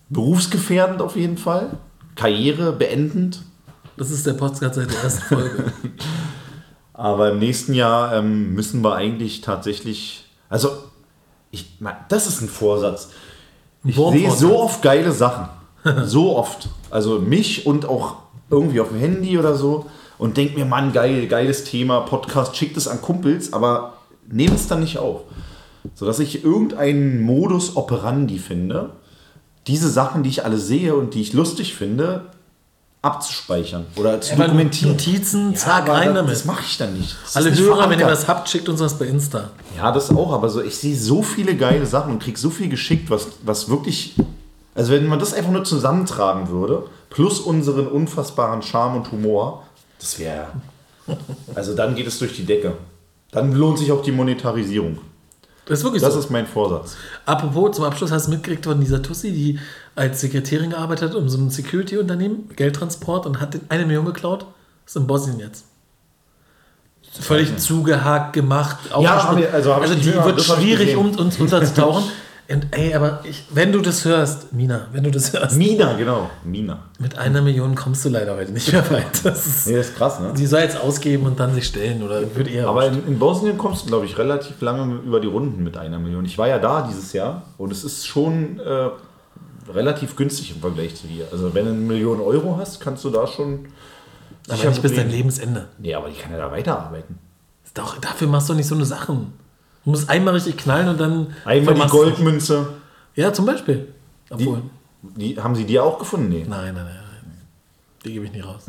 berufsgefährdend 0.09 1.01
auf 1.01 1.16
jeden 1.16 1.38
Fall, 1.38 1.72
Karriere 2.16 2.74
beendend, 2.74 3.41
Das 3.97 4.09
ist 4.12 4.26
der 4.26 4.34
Podcast 4.34 4.76
seit 4.76 4.91
der 4.91 5.03
ersten 5.03 5.22
Folge. 5.22 5.74
aber 6.93 7.32
im 7.32 7.39
nächsten 7.39 7.74
Jahr 7.74 8.16
ähm, 8.16 8.53
müssen 8.53 8.84
wir 8.84 8.95
eigentlich 8.95 9.41
tatsächlich, 9.41 10.31
also 10.52 10.70
ich, 11.49 11.78
das 12.10 12.28
ist 12.28 12.41
ein 12.41 12.49
Vorsatz. 12.49 13.10
Ich 13.84 13.95
sehe 13.95 14.32
so 14.32 14.60
oft 14.60 14.84
geile 14.84 15.12
Sachen. 15.12 15.47
So 16.06 16.38
oft. 16.38 16.70
Also 16.91 17.18
mich 17.18 17.66
und 17.66 17.86
auch 17.86 18.18
irgendwie 18.52 18.80
auf 18.82 18.89
dem 18.89 18.99
Handy 18.99 19.39
oder 19.39 19.56
so. 19.56 19.88
Und 20.20 20.38
denke 20.38 20.60
mir, 20.60 20.66
Mann, 20.66 20.93
geil, 20.93 21.26
geiles 21.26 21.64
Thema, 21.64 22.02
Podcast, 22.02 22.56
schickt 22.56 22.78
es 22.78 22.88
an 22.88 23.02
Kumpels, 23.02 23.52
aber 23.52 23.93
nehmt 24.30 24.54
es 24.54 24.68
dann 24.68 24.82
nicht 24.82 24.99
auf. 24.99 25.22
Sodass 25.95 26.20
ich 26.20 26.43
irgendeinen 26.43 27.22
Modus 27.22 27.76
operandi 27.76 28.38
finde, 28.38 28.91
diese 29.66 29.89
Sachen, 29.89 30.22
die 30.22 30.30
ich 30.30 30.45
alle 30.45 30.60
sehe 30.60 30.95
und 30.95 31.16
die 31.16 31.22
ich 31.22 31.34
lustig 31.34 31.74
finde, 31.74 32.26
abzuspeichern 33.02 33.88
oder 33.95 34.22
zu 34.22 34.34
Aber 34.34 34.45
dokumentieren. 34.45 34.91
Notizen, 34.91 35.56
zack, 35.56 35.84
aber 35.84 35.93
rein 35.93 36.08
das, 36.10 36.16
damit. 36.16 36.32
Das 36.32 36.45
mache 36.45 36.64
ich 36.66 36.78
dann 36.78 36.93
nicht. 36.93 37.16
Das 37.24 37.36
Alle 37.36 37.52
nicht 37.52 37.60
Hörer, 37.60 37.89
wenn 37.89 37.99
ihr 37.99 38.06
was 38.06 38.28
habt, 38.28 38.47
schickt 38.49 38.70
uns 38.70 38.80
was 38.80 38.97
bei 38.97 39.06
Insta. 39.06 39.49
Ja, 39.76 39.91
das 39.91 40.12
auch, 40.12 40.32
aber 40.32 40.49
so, 40.49 40.62
ich 40.62 40.78
sehe 40.78 40.95
so 40.95 41.24
viele 41.24 41.56
geile 41.56 41.86
Sachen 41.86 42.14
und 42.14 42.22
krieg 42.22 42.38
so 42.38 42.49
viel 42.49 42.70
geschickt, 42.70 43.10
was, 43.10 43.28
was 43.43 43.70
wirklich. 43.70 44.16
Also, 44.76 44.93
wenn 44.93 45.08
man 45.08 45.20
das 45.20 45.34
einfach 45.34 45.52
nur 45.52 45.64
zusammentragen 45.64 46.49
würde, 46.49 46.84
plus 47.10 47.39
unseren 47.39 47.88
unfassbaren 47.88 48.62
Charme 48.62 48.97
und 48.97 49.12
Humor, 49.12 49.64
das 49.99 50.20
wäre. 50.20 50.47
Also, 51.56 51.76
dann 51.76 51.95
geht 51.95 52.08
es 52.08 52.20
durch 52.20 52.36
die 52.36 52.45
Decke. 52.45 52.78
Dann 53.32 53.52
lohnt 53.54 53.80
sich 53.80 53.91
auch 53.91 54.02
die 54.02 54.12
Monetarisierung. 54.12 54.99
Das 55.66 55.80
ist 55.80 55.84
wirklich 55.86 56.01
Das 56.01 56.14
so. 56.14 56.20
ist 56.20 56.30
mein 56.32 56.47
Vorsatz. 56.47 56.95
Apropos, 57.26 57.76
zum 57.76 57.86
Abschluss 57.86 58.12
hast 58.12 58.28
du 58.28 58.32
mitgekriegt 58.32 58.66
von 58.66 58.80
dieser 58.80 59.01
Tussi, 59.01 59.32
die 59.32 59.59
als 59.95 60.22
Sekretärin 60.22 60.72
gearbeitet 60.72 61.09
hat, 61.09 61.16
um 61.16 61.30
so 61.30 61.38
ein 61.38 61.49
Security-Unternehmen, 61.49 62.49
Geldtransport 62.55 63.26
und 63.26 63.39
hat 63.39 63.53
den 63.53 63.62
eine 63.70 63.86
Million 63.86 64.05
geklaut. 64.05 64.45
Ist 64.86 64.95
in 64.95 65.07
Bosnien 65.07 65.39
jetzt. 65.39 65.66
Völlig 67.20 67.57
zugehakt 67.57 68.34
gemacht. 68.34 68.78
hab 69.24 69.38
ich- 69.38 69.53
also 69.53 69.93
nicht 69.93 70.05
die 70.05 70.14
wird 70.14 70.41
schwierig, 70.41 70.95
um 70.95 71.12
uns 71.18 71.39
unterzutauchen. 71.39 72.03
Und 72.54 72.68
ey, 72.72 72.93
aber 72.93 73.22
ich, 73.24 73.45
wenn 73.52 73.72
du 73.72 73.82
das 73.82 74.06
hörst, 74.06 74.52
Mina, 74.54 74.88
wenn 74.91 75.04
du 75.04 75.12
das 75.12 75.34
hörst, 75.34 75.58
Mina, 75.58 75.93
genau. 75.93 76.30
Mina. 76.43 76.80
mit 76.99 77.18
einer 77.18 77.41
Million 77.41 77.76
kommst 77.76 78.04
du 78.06 78.10
leider 78.10 78.36
heute 78.36 78.52
nicht 78.52 78.72
mehr 78.72 78.89
weit. 78.91 79.24
Das 79.24 79.45
ist, 79.45 79.68
Nee, 79.68 79.76
das 79.76 79.89
ist 79.89 79.95
krass, 79.95 80.20
ne? 80.20 80.34
die 80.38 80.45
soll 80.45 80.62
jetzt 80.62 80.80
ausgeben 80.80 81.26
und 81.26 81.39
dann 81.39 81.54
sich 81.54 81.66
stellen 81.66 82.04
oder 82.04 82.22
wird 82.36 82.47
eher. 82.47 82.68
Aber 82.68 82.88
in, 82.88 83.08
in 83.08 83.20
Bosnien 83.20 83.58
kommst 83.58 83.84
du, 83.84 83.88
glaube 83.88 84.06
ich, 84.06 84.18
relativ 84.18 84.60
lange 84.62 84.95
über 84.95 85.20
die 85.20 85.28
Runden 85.28 85.64
mit 85.64 85.78
einer 85.78 85.99
Million. 85.99 86.26
Ich 86.26 86.38
war 86.38 86.47
ja 86.47 86.60
da 86.60 86.88
dieses 86.88 87.14
Jahr 87.14 87.43
und 87.58 87.72
es 87.72 87.84
ist 87.84 88.06
schon 88.06 88.60
äh, 88.60 88.89
relativ 89.72 90.16
günstig 90.16 90.52
im 90.56 90.62
Vergleich 90.62 90.95
zu 90.95 91.08
hier. 91.08 91.28
Also 91.32 91.54
wenn 91.54 91.66
du 91.66 91.72
eine 91.72 91.80
Million 91.80 92.20
Euro 92.20 92.58
hast, 92.58 92.80
kannst 92.80 93.04
du 93.04 93.10
da 93.10 93.28
schon. 93.28 93.68
aber 94.49 94.64
nicht 94.64 94.82
bis 94.82 94.95
dein. 94.95 95.10
Lebensende. 95.10 95.68
Nee, 95.78 95.93
aber 95.93 96.10
ich 96.10 96.20
kann 96.20 96.32
ja 96.32 96.38
da 96.38 96.52
weiterarbeiten. 96.52 97.18
Doch, 97.74 97.97
dafür 97.99 98.28
machst 98.28 98.49
du 98.49 98.54
nicht 98.54 98.68
so 98.68 98.76
eine 98.76 98.86
Sachen. 98.86 99.34
Du 99.84 99.92
musst 99.92 100.10
einmal 100.10 100.34
richtig 100.36 100.58
knallen 100.58 100.90
und 100.90 101.00
dann. 101.00 101.28
Einmal 101.46 101.74
die 101.74 101.80
du 101.80 101.86
dich. 101.86 101.92
Goldmünze. 101.92 102.68
Ja, 103.16 103.34
zum 103.34 103.46
Beispiel. 103.46 103.88
Die, 104.30 104.48
Obwohl. 104.48 104.62
die, 105.02 105.38
haben 105.40 105.56
sie 105.56 105.66
dir 105.66 105.84
auch 105.84 105.98
gefunden? 106.00 106.30
Nee. 106.30 106.46
Nein, 106.48 106.74
nein, 106.74 106.86
nein, 106.86 106.86
nein. 106.86 107.02
Die 108.06 108.14
gebe 108.14 108.26
ich 108.26 108.32
nicht 108.32 108.46
raus. 108.46 108.64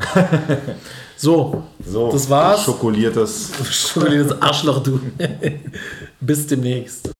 so, 1.17 1.63
So, 1.85 2.11
das 2.11 2.29
war's. 2.29 2.63
Schokoliertes. 2.63 3.51
Schokoliertes 3.71 4.41
Arschloch, 4.41 4.83
du. 4.83 4.99
Bis 6.19 6.47
demnächst. 6.47 7.09